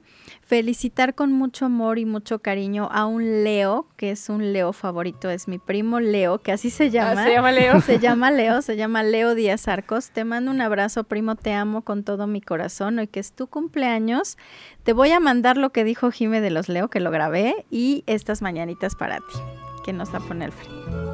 felicitar 0.53 1.15
con 1.15 1.31
mucho 1.31 1.65
amor 1.65 1.97
y 1.97 2.05
mucho 2.05 2.38
cariño 2.38 2.88
a 2.91 3.07
un 3.07 3.43
Leo, 3.43 3.88
que 3.97 4.11
es 4.11 4.30
un 4.30 4.53
Leo 4.53 4.71
favorito, 4.71 5.31
es 5.31 5.47
mi 5.47 5.57
primo 5.57 5.99
Leo, 5.99 6.43
que 6.43 6.51
así 6.51 6.69
se 6.69 6.91
llama. 6.91 7.23
Ah, 7.23 7.23
se 7.23 7.31
llama 7.31 7.51
Leo. 7.51 7.81
Se 7.81 7.97
llama 7.97 8.30
Leo, 8.30 8.61
se 8.61 8.75
llama 8.75 9.01
Leo 9.01 9.34
Díaz 9.34 9.67
Arcos. 9.67 10.11
Te 10.11 10.25
mando 10.25 10.51
un 10.51 10.61
abrazo, 10.61 11.05
primo, 11.05 11.35
te 11.35 11.53
amo 11.53 11.81
con 11.81 12.03
todo 12.03 12.27
mi 12.27 12.39
corazón. 12.39 12.99
Hoy 12.99 13.07
que 13.07 13.19
es 13.19 13.34
tu 13.34 13.47
cumpleaños, 13.47 14.38
te 14.84 14.93
voy 14.93 15.09
a 15.09 15.19
mandar 15.19 15.57
lo 15.57 15.71
que 15.71 15.84
dijo 15.84 16.11
Jime 16.11 16.39
de 16.39 16.51
los 16.51 16.69
Leo, 16.69 16.88
que 16.88 16.99
lo 16.99 17.09
grabé, 17.09 17.65
y 17.71 18.03
estas 18.05 18.43
mañanitas 18.43 18.93
para 18.93 19.17
ti, 19.17 19.39
que 19.84 19.91
nos 19.91 20.13
la 20.13 20.19
pone 20.19 20.45
Alfred. 20.45 21.12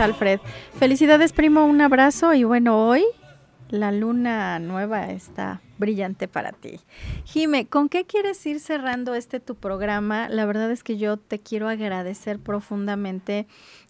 Alfred. 0.00 0.40
Felicidades, 0.78 1.34
primo, 1.34 1.66
un 1.66 1.82
abrazo 1.82 2.32
y 2.32 2.44
bueno, 2.44 2.88
hoy 2.88 3.04
la 3.68 3.92
luna 3.92 4.58
nueva 4.58 5.10
está 5.10 5.60
brillante 5.76 6.26
para 6.26 6.52
ti. 6.52 6.80
Jime, 7.24 7.66
¿con 7.66 7.90
qué 7.90 8.06
quieres 8.06 8.44
ir 8.46 8.60
cerrando 8.60 9.14
este 9.14 9.40
tu 9.40 9.56
programa? 9.56 10.30
La 10.30 10.46
verdad 10.46 10.70
es 10.70 10.82
que 10.82 10.96
yo 10.96 11.18
te 11.18 11.38
quiero 11.38 11.68
agradecer 11.68 12.38
profundamente 12.38 13.46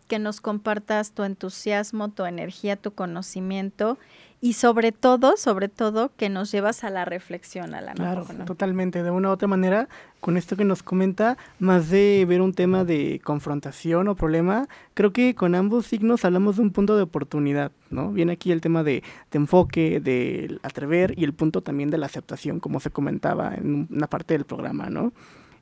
que 0.09 0.19
nos 0.19 0.41
compartas 0.41 1.13
tu 1.13 1.23
entusiasmo, 1.23 2.09
tu 2.09 2.25
energía, 2.25 2.75
tu 2.75 2.93
conocimiento 2.93 3.97
y 4.43 4.55
sobre 4.55 4.91
todo, 4.91 5.37
sobre 5.37 5.69
todo, 5.69 6.13
que 6.17 6.31
nos 6.31 6.51
llevas 6.51 6.83
a 6.83 6.91
la 6.91 7.05
reflexión, 7.05 7.75
a 7.75 7.83
la 7.83 7.93
Claro, 7.93 8.27
totalmente. 8.47 9.03
De 9.03 9.11
una 9.11 9.29
u 9.29 9.33
otra 9.33 9.49
manera, 9.49 9.89
con 10.21 10.39
esto 10.39 10.57
que 10.57 10.65
nos 10.65 10.83
comenta, 10.83 11.37
más 11.59 11.91
de 11.91 12.25
ver 12.27 12.41
un 12.41 12.55
tema 12.55 12.85
de 12.85 13.21
confrontación 13.23 14.09
o 14.09 14.15
problema, 14.15 14.67
creo 14.95 15.13
que 15.13 15.35
con 15.35 15.55
ambos 15.55 15.87
signos 15.87 16.25
hablamos 16.25 16.57
de 16.57 16.63
un 16.63 16.71
punto 16.71 16.97
de 16.97 17.03
oportunidad, 17.03 17.71
¿no? 17.91 18.13
Viene 18.13 18.33
aquí 18.33 18.51
el 18.51 18.63
tema 18.63 18.83
de, 18.83 19.03
de 19.31 19.37
enfoque, 19.37 20.01
del 20.01 20.59
atrever 20.63 21.19
y 21.19 21.25
el 21.25 21.35
punto 21.35 21.61
también 21.61 21.91
de 21.91 21.99
la 21.99 22.07
aceptación, 22.07 22.61
como 22.61 22.81
se 22.81 22.91
comentaba 22.91 23.55
en 23.55 23.89
una 23.91 24.07
parte 24.07 24.33
del 24.35 24.47
programa, 24.47 24.89
¿no? 24.89 25.13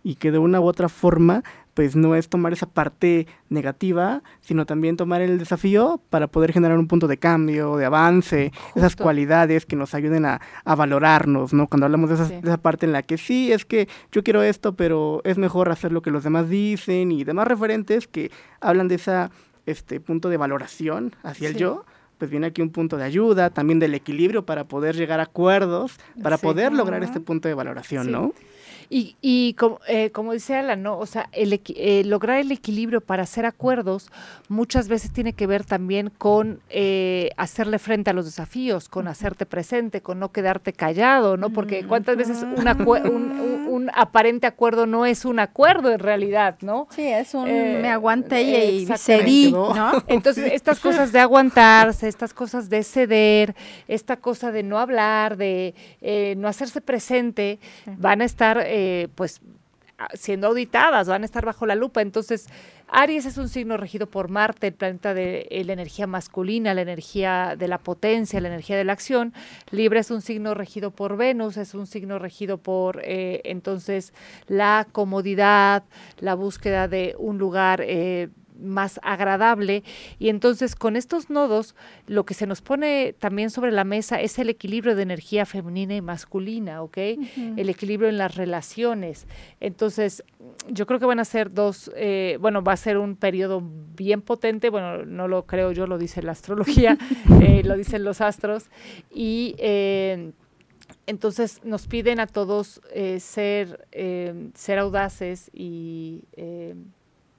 y 0.05 0.15
que 0.15 0.31
de 0.31 0.39
una 0.39 0.61
u 0.61 0.65
otra 0.65 0.89
forma 0.89 1.43
pues 1.79 1.95
no 1.95 2.17
es 2.17 2.29
tomar 2.29 2.53
esa 2.53 2.67
parte 2.67 3.29
negativa, 3.51 4.25
sino 4.41 4.67
también 4.67 4.97
tomar 4.97 5.23
el 5.23 5.39
desafío 5.39 6.01
para 6.11 6.27
poder 6.27 6.53
generar 6.53 6.77
un 6.77 6.89
punto 6.89 7.07
de 7.07 7.19
cambio, 7.19 7.77
de 7.77 7.85
avance, 7.85 8.51
esas 8.75 8.97
cualidades 8.97 9.65
que 9.65 9.77
nos 9.77 9.95
ayuden 9.95 10.25
a, 10.25 10.41
valorarnos, 10.65 11.53
¿no? 11.53 11.69
Cuando 11.69 11.87
hablamos 11.87 12.11
de, 12.11 12.17
de, 12.17 12.49
esa 12.49 12.57
parte 12.57 12.85
en 12.85 12.91
la 12.91 13.05
que 13.05 13.17
sí, 13.17 13.53
es 13.53 13.65
que 13.65 13.89
yo 14.11 14.25
quiero 14.25 14.43
esto, 14.43 14.75
pero 14.75 15.21
es 15.23 15.39
mejor 15.39 15.71
hacer 15.71 15.93
lo 15.93 16.03
que 16.03 16.11
los 16.11 16.25
demás 16.25 16.49
dicen 16.49 17.13
y 17.13 17.23
demás 17.23 17.47
referentes 17.47 18.09
que 18.09 18.33
hablan 18.61 18.89
de 18.89 18.97
ese 18.97 19.29
este, 19.67 20.01
punto 20.01 20.31
de 20.31 20.37
valoración 20.37 21.15
hacia 21.23 21.49
el 21.49 21.55
yo 21.55 21.85
pues 22.19 22.29
viene 22.29 22.49
aquí 22.49 22.61
un 22.61 22.71
punto 22.71 22.97
de 22.97 23.05
ayuda, 23.05 23.51
también 23.51 23.79
del 23.79 23.95
equilibrio 23.95 24.45
para 24.45 24.65
poder 24.65 24.97
llegar 24.97 25.21
a 25.21 25.23
acuerdos, 25.23 26.01
para 26.21 26.39
poder 26.39 26.73
lograr 26.73 27.05
este 27.05 27.21
punto 27.21 27.47
de 27.47 27.55
valoración, 27.55 28.11
¿no? 28.11 28.35
Y, 28.91 29.17
y 29.21 29.53
como, 29.55 29.81
eh, 29.87 30.11
como 30.11 30.33
dice 30.33 30.55
Alan, 30.55 30.83
¿no? 30.83 30.99
O 30.99 31.05
sea, 31.05 31.29
el, 31.33 31.61
eh, 31.69 32.03
lograr 32.07 32.39
el 32.39 32.51
equilibrio 32.51 33.03
para 33.03 33.25
hacer 33.25 33.45
acuerdos 33.45 34.11
muchas 34.49 34.89
veces 34.89 35.13
tiene 35.13 35.35
que 35.35 35.47
ver 35.47 35.65
también 35.65 36.11
con 36.17 36.61
eh, 36.71 37.31
hacerle 37.37 37.79
frente 37.79 38.11
a 38.11 38.13
los 38.15 38.25
desafíos, 38.25 38.89
con 38.89 39.07
hacerte 39.07 39.45
presente, 39.45 40.01
con 40.01 40.19
no 40.19 40.33
quedarte 40.33 40.73
callado, 40.73 41.37
¿no? 41.37 41.51
Porque 41.51 41.85
cuántas 41.87 42.17
veces 42.17 42.43
un, 42.43 43.69
un, 43.69 43.91
aparente 43.95 44.47
acuerdo 44.47 44.87
no 44.87 45.05
es 45.05 45.27
un 45.27 45.39
acuerdo 45.39 45.91
en 45.91 45.99
realidad, 45.99 46.57
¿no? 46.63 46.89
Sí, 46.91 47.07
es 47.07 47.35
un 47.35 47.49
me 47.49 47.91
aguanté 47.91 48.71
y, 48.73 48.87
cedí, 48.97 49.53
¿no? 49.53 49.75
Entonces, 50.07 50.53
estas 50.53 50.81
cosas 50.81 51.13
de 51.13 51.21
aguantarse, 51.21 52.09
estas 52.09 52.33
cosas 52.33 52.71
de 52.71 52.83
ceder, 52.83 53.55
esta 53.87 54.17
cosa 54.17 54.51
de 54.51 54.63
no 54.63 54.79
hablar, 54.79 55.37
de 55.37 55.75
no 56.39 56.49
hacerse 56.49 56.81
presente, 56.81 57.59
van 57.99 58.23
a 58.23 58.25
estar 58.25 58.59
eh, 58.79 59.09
pues 59.15 59.41
siendo 60.15 60.47
auditadas, 60.47 61.09
van 61.09 61.23
a 61.23 61.25
estar 61.25 61.45
bajo 61.45 61.67
la 61.67 61.75
lupa. 61.75 62.03
Entonces, 62.03 62.47
Aries 62.87 63.27
es 63.27 63.37
un 63.37 63.49
signo 63.49 63.77
regido 63.77 64.07
por 64.07 64.29
Marte, 64.29 64.69
el 64.69 64.75
planeta 64.75 65.13
de 65.13 65.47
la 65.67 65.73
energía 65.73 66.07
masculina, 66.07 66.73
la 66.73 66.83
energía 66.83 67.57
de 67.59 67.67
la 67.67 67.79
potencia, 67.79 68.41
la 68.41 68.49
energía 68.49 68.77
de 68.77 68.85
la 68.85 68.93
acción. 68.93 69.35
Libra 69.71 70.01
es 70.01 70.11
un 70.11 70.23
signo 70.23 70.55
regido 70.55 70.93
por 70.93 71.17
Venus, 71.17 71.57
es 71.57 71.75
un 71.75 71.87
signo 71.87 72.19
regido 72.19 72.59
por 72.59 73.01
eh, 73.05 73.41
entonces 73.45 74.15
la 74.47 74.87
comodidad, 74.93 75.83
la 76.19 76.35
búsqueda 76.35 76.87
de 76.87 77.17
un 77.19 77.39
lugar 77.39 77.83
eh, 77.85 78.29
más 78.59 79.01
agradable. 79.03 79.85
Y 80.19 80.29
entonces 80.29 80.75
con 80.75 80.97
estos 80.97 81.31
nodos 81.31 81.75
lo 82.07 82.25
que 82.25 82.35
se 82.35 82.47
nos 82.47 82.61
pone 82.61 83.15
también 83.19 83.51
sobre 83.51 83.73
la 83.73 83.85
mesa 83.85 84.21
es 84.21 84.39
el 84.39 84.51
equilibrio 84.51 84.95
de 84.97 85.03
energía 85.03 85.47
femenina 85.47 85.95
y 85.95 86.01
masculina, 86.01 86.83
¿ok? 86.83 86.99
El 87.57 87.69
equilibrio 87.69 88.09
en 88.09 88.19
las 88.19 88.35
relaciones. 88.35 89.27
Entonces 89.61 90.25
yo 90.69 90.87
creo 90.87 90.99
que 90.99 91.07
van 91.07 91.21
a 91.21 91.25
ser 91.25 91.53
dos, 91.53 91.91
eh, 91.97 92.39
bueno, 92.41 92.63
va 92.63 92.73
a 92.73 92.77
ser 92.77 92.99
un 92.99 93.17
periodo 93.17 93.63
bien 93.97 94.23
potente, 94.23 94.71
bueno, 94.71 95.05
no 95.05 95.29
lo 95.29 95.47
creo 95.47 95.73
yo, 95.73 95.87
lo 95.87 95.99
dice 95.99 96.23
la 96.23 96.33
astrología, 96.33 96.99
eh, 97.43 97.63
lo 97.65 97.77
dicen 97.77 98.05
los 98.05 98.21
astros. 98.21 98.67
Y... 99.13 99.55
Eh, 99.59 100.33
entonces 101.07 101.61
nos 101.65 101.87
piden 101.87 102.21
a 102.21 102.27
todos 102.27 102.83
ser, 103.19 103.87
ser 104.55 104.79
audaces 104.79 105.51
y 105.55 106.25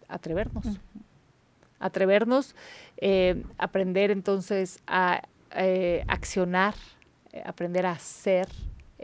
atrevernos 0.07 0.65
atrevernos, 1.80 2.56
eh, 2.97 3.43
aprender 3.57 4.11
entonces 4.11 4.80
a 4.88 5.22
eh, 5.56 6.03
accionar, 6.07 6.76
eh, 7.31 7.41
aprender 7.45 7.85
a 7.85 7.91
hacer 7.91 8.47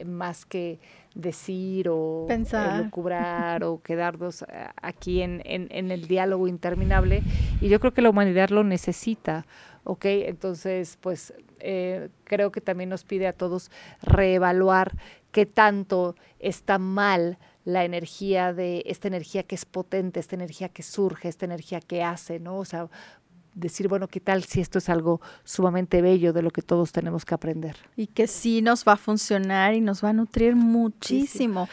más 0.05 0.45
que 0.45 0.79
decir 1.13 1.87
o 1.89 2.25
Pensar. 2.27 2.89
cubrar 2.89 3.63
o 3.63 3.81
quedarnos 3.83 4.45
aquí 4.81 5.21
en, 5.21 5.41
el 5.45 6.07
diálogo 6.07 6.47
interminable. 6.47 7.23
Y 7.61 7.69
yo 7.69 7.79
creo 7.79 7.93
que 7.93 8.01
la 8.01 8.09
humanidad 8.09 8.49
lo 8.49 8.65
necesita, 8.65 9.45
¿ok? 9.85 10.05
Entonces, 10.05 10.97
pues 10.99 11.33
creo 12.25 12.51
que 12.51 12.61
también 12.61 12.89
nos 12.89 13.05
pide 13.05 13.27
a 13.27 13.33
todos 13.33 13.71
reevaluar 14.03 14.91
qué 15.31 15.45
tanto 15.45 16.15
está 16.39 16.77
mal 16.77 17.39
la 17.65 17.83
energía 17.83 18.53
de 18.53 18.83
esta 18.85 19.07
energía 19.07 19.43
que 19.43 19.55
es 19.55 19.65
potente, 19.65 20.19
esta 20.19 20.35
energía 20.35 20.69
que 20.69 20.83
surge, 20.83 21.27
esta 21.27 21.45
energía 21.45 21.81
que 21.81 22.03
hace, 22.03 22.39
¿no? 22.39 22.59
O 22.59 22.65
sea, 22.65 22.87
decir, 23.55 23.87
bueno, 23.87 24.07
¿qué 24.07 24.19
tal 24.19 24.43
si 24.43 24.61
esto 24.61 24.77
es 24.77 24.87
algo 24.87 25.19
sumamente 25.43 26.01
bello 26.01 26.31
de 26.31 26.43
lo 26.43 26.51
que 26.51 26.61
todos 26.61 26.91
tenemos 26.91 27.25
que 27.25 27.33
aprender? 27.33 27.75
Y 27.95 28.07
que 28.07 28.27
sí 28.27 28.61
nos 28.61 28.85
va 28.85 28.93
a 28.93 28.97
funcionar 28.97 29.73
y 29.73 29.81
nos 29.81 30.03
va 30.03 30.09
a 30.09 30.13
nutrir 30.13 30.55
muchísimo. 30.55 31.67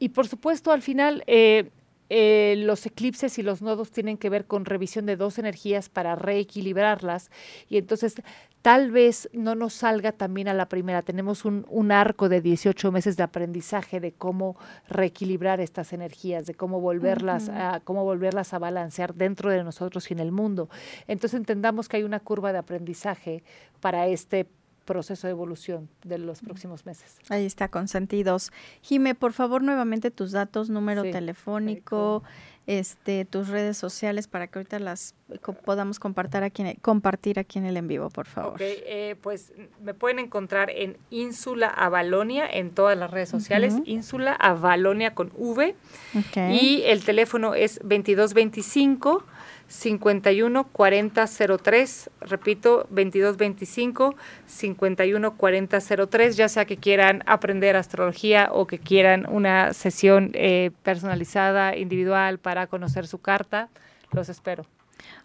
Y 0.00 0.08
por 0.08 0.26
supuesto, 0.26 0.72
al 0.72 0.82
final, 0.82 1.22
eh, 1.26 1.70
eh, 2.12 2.56
los 2.58 2.84
eclipses 2.86 3.38
y 3.38 3.42
los 3.42 3.62
nodos 3.62 3.92
tienen 3.92 4.18
que 4.18 4.30
ver 4.30 4.46
con 4.46 4.64
revisión 4.64 5.06
de 5.06 5.16
dos 5.16 5.38
energías 5.38 5.88
para 5.88 6.16
reequilibrarlas 6.16 7.30
y 7.68 7.78
entonces 7.78 8.16
tal 8.62 8.90
vez 8.90 9.30
no 9.32 9.54
nos 9.54 9.74
salga 9.74 10.12
también 10.12 10.48
a 10.48 10.54
la 10.54 10.68
primera. 10.68 11.02
Tenemos 11.02 11.44
un, 11.44 11.64
un, 11.68 11.92
arco 11.92 12.28
de 12.28 12.40
18 12.40 12.92
meses 12.92 13.16
de 13.16 13.22
aprendizaje 13.22 14.00
de 14.00 14.12
cómo 14.12 14.56
reequilibrar 14.88 15.60
estas 15.60 15.92
energías, 15.92 16.46
de 16.46 16.54
cómo 16.54 16.80
volverlas, 16.80 17.48
a, 17.48 17.80
cómo 17.84 18.04
volverlas 18.04 18.52
a 18.52 18.58
balancear 18.58 19.14
dentro 19.14 19.50
de 19.50 19.64
nosotros 19.64 20.10
y 20.10 20.14
en 20.14 20.20
el 20.20 20.32
mundo. 20.32 20.68
Entonces 21.06 21.38
entendamos 21.38 21.88
que 21.88 21.98
hay 21.98 22.02
una 22.02 22.20
curva 22.20 22.52
de 22.52 22.58
aprendizaje 22.58 23.44
para 23.80 24.08
este 24.08 24.46
proceso 24.84 25.26
de 25.26 25.32
evolución 25.32 25.88
de 26.04 26.18
los 26.18 26.40
próximos 26.40 26.86
meses. 26.86 27.16
Ahí 27.28 27.46
está, 27.46 27.68
consentidos. 27.68 28.52
Jime, 28.82 29.14
por 29.14 29.32
favor, 29.32 29.62
nuevamente 29.62 30.10
tus 30.10 30.32
datos, 30.32 30.70
número 30.70 31.02
telefónico, 31.02 32.22
este, 32.66 33.24
tus 33.24 33.48
redes 33.48 33.76
sociales 33.76 34.28
para 34.28 34.46
que 34.46 34.58
ahorita 34.58 34.78
las 34.78 35.14
podamos 35.64 35.98
compartir 35.98 36.42
aquí, 36.42 36.62
en, 36.62 36.74
compartir 36.76 37.38
aquí 37.38 37.58
en 37.58 37.66
el 37.66 37.76
en 37.76 37.88
vivo, 37.88 38.10
por 38.10 38.26
favor. 38.26 38.54
Ok, 38.54 38.60
eh, 38.60 39.16
pues 39.20 39.52
me 39.82 39.94
pueden 39.94 40.18
encontrar 40.18 40.70
en 40.70 40.96
Ínsula 41.10 41.68
Avalonia 41.68 42.46
en 42.48 42.70
todas 42.70 42.96
las 42.96 43.10
redes 43.10 43.28
sociales, 43.28 43.76
Ínsula 43.84 44.32
Avalonia 44.34 45.14
con 45.14 45.32
V. 45.36 45.74
Y 46.52 46.82
el 46.86 47.04
teléfono 47.04 47.54
es 47.54 47.78
2225 47.78 49.24
51 49.70 50.64
40 50.64 51.26
03, 51.62 52.10
repito, 52.22 52.86
22 52.90 53.36
25 53.36 54.16
51 54.46 55.36
40 55.36 55.78
03, 56.10 56.36
ya 56.36 56.48
sea 56.48 56.64
que 56.64 56.76
quieran 56.76 57.22
aprender 57.26 57.76
astrología 57.76 58.50
o 58.52 58.66
que 58.66 58.80
quieran 58.80 59.26
una 59.30 59.72
sesión 59.72 60.32
eh, 60.34 60.72
personalizada, 60.82 61.76
individual 61.76 62.38
para 62.38 62.66
conocer 62.66 63.06
su 63.06 63.18
carta, 63.18 63.68
los 64.10 64.28
espero. 64.28 64.66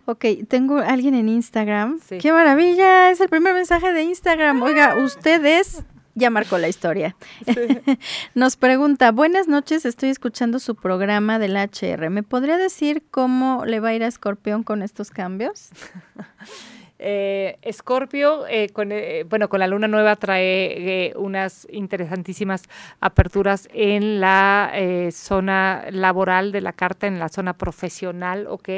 Ok, 0.06 0.26
tengo 0.48 0.78
alguien 0.78 1.16
en 1.16 1.28
Instagram. 1.28 2.00
¡Qué 2.22 2.32
maravilla! 2.32 3.10
Es 3.10 3.20
el 3.22 3.30
primer 3.30 3.56
mensaje 3.56 3.92
de 3.94 4.04
Instagram. 4.04 4.62
Oiga, 4.62 4.96
ustedes 4.98 5.84
ya 6.16 6.30
marcó 6.30 6.58
la 6.58 6.68
historia. 6.68 7.16
Nos 8.34 8.56
pregunta, 8.56 9.12
buenas 9.12 9.48
noches, 9.48 9.86
estoy 9.86 10.10
escuchando 10.10 10.60
su 10.60 10.76
programa 10.76 11.38
del 11.40 11.56
HR. 11.56 12.10
¿Me 12.10 12.24
podría 12.24 12.58
decir 12.58 13.04
cómo 13.12 13.64
le 13.66 13.80
va 13.80 13.90
a 13.90 13.94
ir 13.94 14.04
a 14.04 14.08
Escorpión 14.08 14.64
con 14.64 14.82
estos 14.82 15.12
cambios? 15.12 15.70
Eh, 16.98 17.58
Escorpio, 17.62 18.48
eh, 18.48 18.70
con, 18.70 18.94
eh, 18.94 19.26
bueno, 19.26 19.50
con 19.50 19.60
la 19.60 19.68
luna 19.68 19.88
nueva 19.88 20.16
trae 20.16 21.14
unas 21.18 21.68
interesantísimas 21.70 22.64
aperturas 23.02 23.68
en 23.74 24.22
la 24.22 24.72
zona 25.12 25.86
laboral 25.92 26.52
de 26.52 26.62
la 26.62 26.72
carta, 26.72 27.08
en 27.08 27.20
la 27.20 27.30
zona 27.30 27.58
profesional, 27.58 28.48
¿ok? 28.48 28.70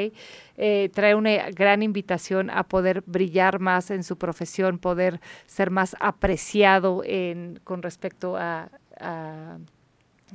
trae 0.92 1.14
una 1.14 1.50
gran 1.50 1.84
invitación 1.84 2.50
a 2.50 2.64
poder 2.64 3.04
brillar 3.06 3.60
más 3.60 3.92
en 3.92 4.02
su 4.02 4.18
profesión, 4.18 4.78
poder 4.78 5.20
ser 5.46 5.70
más 5.70 5.94
apreciado 6.00 7.02
en, 7.04 7.60
con 7.62 7.80
respecto 7.80 8.36
a, 8.36 8.68
a 8.98 9.58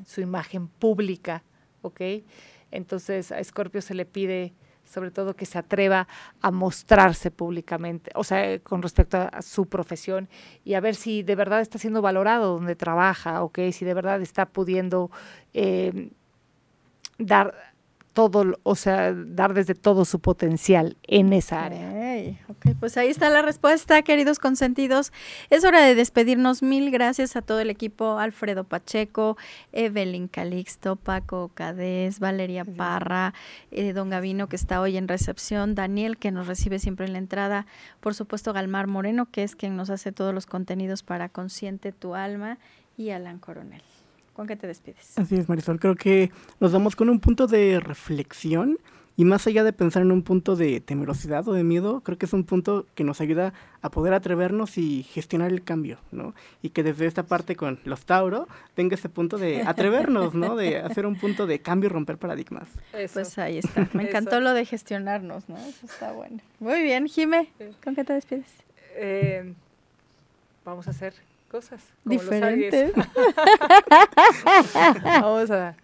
su 0.05 0.21
imagen 0.21 0.69
pública, 0.69 1.43
¿ok? 1.81 2.01
Entonces 2.71 3.33
a 3.33 3.39
Escorpio 3.39 3.81
se 3.81 3.93
le 3.93 4.05
pide 4.05 4.53
sobre 4.93 5.11
todo 5.11 5.35
que 5.35 5.45
se 5.45 5.57
atreva 5.57 6.07
a 6.41 6.51
mostrarse 6.51 7.31
públicamente, 7.31 8.11
o 8.15 8.23
sea, 8.23 8.59
con 8.59 8.81
respecto 8.81 9.17
a, 9.17 9.41
su 9.41 9.65
profesión 9.67 10.29
y 10.63 10.75
a 10.75 10.79
ver 10.79 10.95
si 10.95 11.23
de 11.23 11.35
verdad 11.35 11.61
está 11.61 11.79
siendo 11.79 12.01
valorado 12.01 12.53
donde 12.53 12.75
trabaja, 12.75 13.43
o 13.43 13.51
si 13.71 13.85
de 13.85 13.93
verdad 13.93 14.21
está 14.21 14.45
pudiendo 14.45 15.09
eh, 15.53 16.11
dar 17.17 17.72
todo, 18.13 18.59
o 18.63 18.75
sea, 18.75 19.13
dar 19.13 19.53
desde 19.53 19.75
todo 19.75 20.05
su 20.05 20.19
potencial 20.19 20.97
en 21.03 21.33
esa 21.33 21.65
área. 21.65 21.91
Pues 22.79 22.95
ahí 22.97 23.09
está 23.09 23.29
la 23.29 23.41
respuesta, 23.41 24.01
queridos 24.03 24.39
consentidos. 24.39 25.11
Es 25.49 25.65
hora 25.65 25.81
de 25.81 25.95
despedirnos. 25.95 26.61
Mil 26.61 26.91
gracias 26.91 27.35
a 27.35 27.41
todo 27.41 27.59
el 27.59 27.69
equipo, 27.69 28.19
Alfredo 28.19 28.63
Pacheco, 28.63 29.37
Evelyn 29.71 30.27
Calixto, 30.27 30.95
Paco 30.95 31.51
Cadés, 31.53 32.19
Valeria 32.19 32.63
Parra, 32.65 33.33
eh, 33.71 33.93
don 33.93 34.09
Gavino 34.09 34.47
que 34.47 34.55
está 34.55 34.79
hoy 34.79 34.97
en 34.97 35.07
recepción, 35.07 35.75
Daniel 35.75 36.17
que 36.17 36.31
nos 36.31 36.47
recibe 36.47 36.79
siempre 36.79 37.05
en 37.05 37.13
la 37.13 37.19
entrada, 37.19 37.65
por 37.99 38.13
supuesto 38.13 38.53
Galmar 38.53 38.87
Moreno 38.87 39.25
que 39.25 39.43
es 39.43 39.55
quien 39.55 39.75
nos 39.75 39.89
hace 39.89 40.11
todos 40.11 40.33
los 40.33 40.45
contenidos 40.45 41.03
para 41.03 41.29
Consciente 41.29 41.91
tu 41.91 42.15
Alma 42.15 42.59
y 42.97 43.09
Alan 43.09 43.39
Coronel. 43.39 43.81
¿Con 44.33 44.47
qué 44.47 44.55
te 44.55 44.67
despides? 44.67 45.17
Así 45.17 45.35
es, 45.35 45.47
Marisol. 45.47 45.79
Creo 45.79 45.95
que 45.95 46.31
nos 46.59 46.71
vamos 46.71 46.95
con 46.95 47.09
un 47.09 47.19
punto 47.19 47.47
de 47.47 47.79
reflexión 47.79 48.79
y 49.15 49.25
más 49.25 49.45
allá 49.45 49.63
de 49.63 49.73
pensar 49.73 50.01
en 50.01 50.11
un 50.11 50.23
punto 50.23 50.55
de 50.55 50.81
temerosidad 50.81 51.47
o 51.47 51.53
de 51.53 51.63
miedo, 51.63 52.01
creo 52.01 52.17
que 52.17 52.25
es 52.25 52.33
un 52.33 52.45
punto 52.45 52.87
que 52.95 53.03
nos 53.03 53.21
ayuda 53.21 53.53
a 53.83 53.91
poder 53.91 54.13
atrevernos 54.13 54.79
y 54.79 55.03
gestionar 55.03 55.51
el 55.51 55.63
cambio, 55.63 55.99
¿no? 56.11 56.33
Y 56.63 56.69
que 56.69 56.81
desde 56.81 57.05
esta 57.05 57.23
parte 57.23 57.55
con 57.55 57.79
los 57.83 58.05
Tauro 58.05 58.47
venga 58.75 58.95
ese 58.95 59.09
punto 59.09 59.37
de 59.37 59.61
atrevernos, 59.67 60.33
¿no? 60.33 60.55
De 60.55 60.77
hacer 60.77 61.05
un 61.05 61.15
punto 61.15 61.45
de 61.45 61.59
cambio 61.59 61.89
y 61.89 61.93
romper 61.93 62.17
paradigmas. 62.17 62.67
Pues 62.91 63.37
ahí 63.37 63.59
está. 63.59 63.87
Me 63.93 64.09
encantó 64.09 64.39
lo 64.39 64.53
de 64.53 64.65
gestionarnos, 64.65 65.47
¿no? 65.47 65.57
Eso 65.57 65.85
está 65.85 66.11
bueno. 66.11 66.39
Muy 66.59 66.81
bien, 66.81 67.07
Jime, 67.07 67.49
¿con 67.83 67.93
qué 67.93 68.03
te 68.03 68.13
despides? 68.13 68.51
Eh, 68.95 69.53
vamos 70.65 70.87
a 70.87 70.91
hacer 70.91 71.13
cosas 71.53 71.81
como 72.03 72.15
los. 72.15 72.23
Diferentes. 72.23 72.93
vamos 75.21 75.51
a 75.51 75.75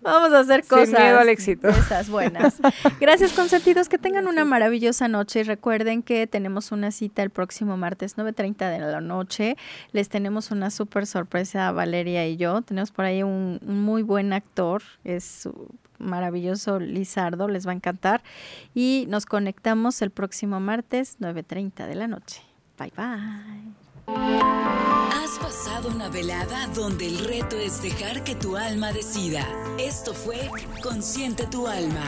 Vamos 0.00 0.32
a 0.32 0.40
hacer 0.40 0.62
Sin 0.64 0.68
cosas. 0.78 1.00
miedo 1.00 1.18
al 1.18 1.28
éxito. 1.28 1.68
Esas 1.68 2.08
buenas. 2.08 2.60
Gracias, 3.00 3.32
consentidos. 3.32 3.88
Que 3.88 3.98
tengan 3.98 4.28
una 4.28 4.44
maravillosa 4.44 5.08
noche. 5.08 5.40
Y 5.40 5.42
recuerden 5.42 6.02
que 6.02 6.26
tenemos 6.26 6.72
una 6.72 6.90
cita 6.90 7.22
el 7.22 7.30
próximo 7.30 7.76
martes, 7.76 8.16
9.30 8.16 8.70
de 8.70 8.78
la 8.78 9.00
noche. 9.00 9.56
Les 9.92 10.08
tenemos 10.08 10.50
una 10.50 10.70
súper 10.70 11.06
sorpresa 11.06 11.68
a 11.68 11.72
Valeria 11.72 12.26
y 12.26 12.36
yo. 12.36 12.62
Tenemos 12.62 12.92
por 12.92 13.04
ahí 13.04 13.22
un, 13.22 13.60
un 13.66 13.82
muy 13.82 14.02
buen 14.02 14.32
actor. 14.32 14.82
Es 15.04 15.48
maravilloso 15.98 16.80
Lizardo. 16.80 17.48
Les 17.48 17.66
va 17.66 17.72
a 17.72 17.74
encantar. 17.74 18.22
Y 18.74 19.06
nos 19.08 19.26
conectamos 19.26 20.00
el 20.02 20.10
próximo 20.10 20.60
martes, 20.60 21.18
9.30 21.20 21.86
de 21.86 21.94
la 21.94 22.06
noche. 22.06 22.42
Bye, 22.78 22.92
bye. 22.96 23.89
Has 24.16 25.38
pasado 25.40 25.88
una 25.88 26.08
velada 26.08 26.66
donde 26.74 27.06
el 27.06 27.18
reto 27.18 27.56
es 27.56 27.80
dejar 27.80 28.24
que 28.24 28.34
tu 28.34 28.56
alma 28.56 28.92
decida. 28.92 29.46
Esto 29.78 30.14
fue 30.14 30.50
Consciente 30.82 31.46
tu 31.46 31.66
alma. 31.66 32.04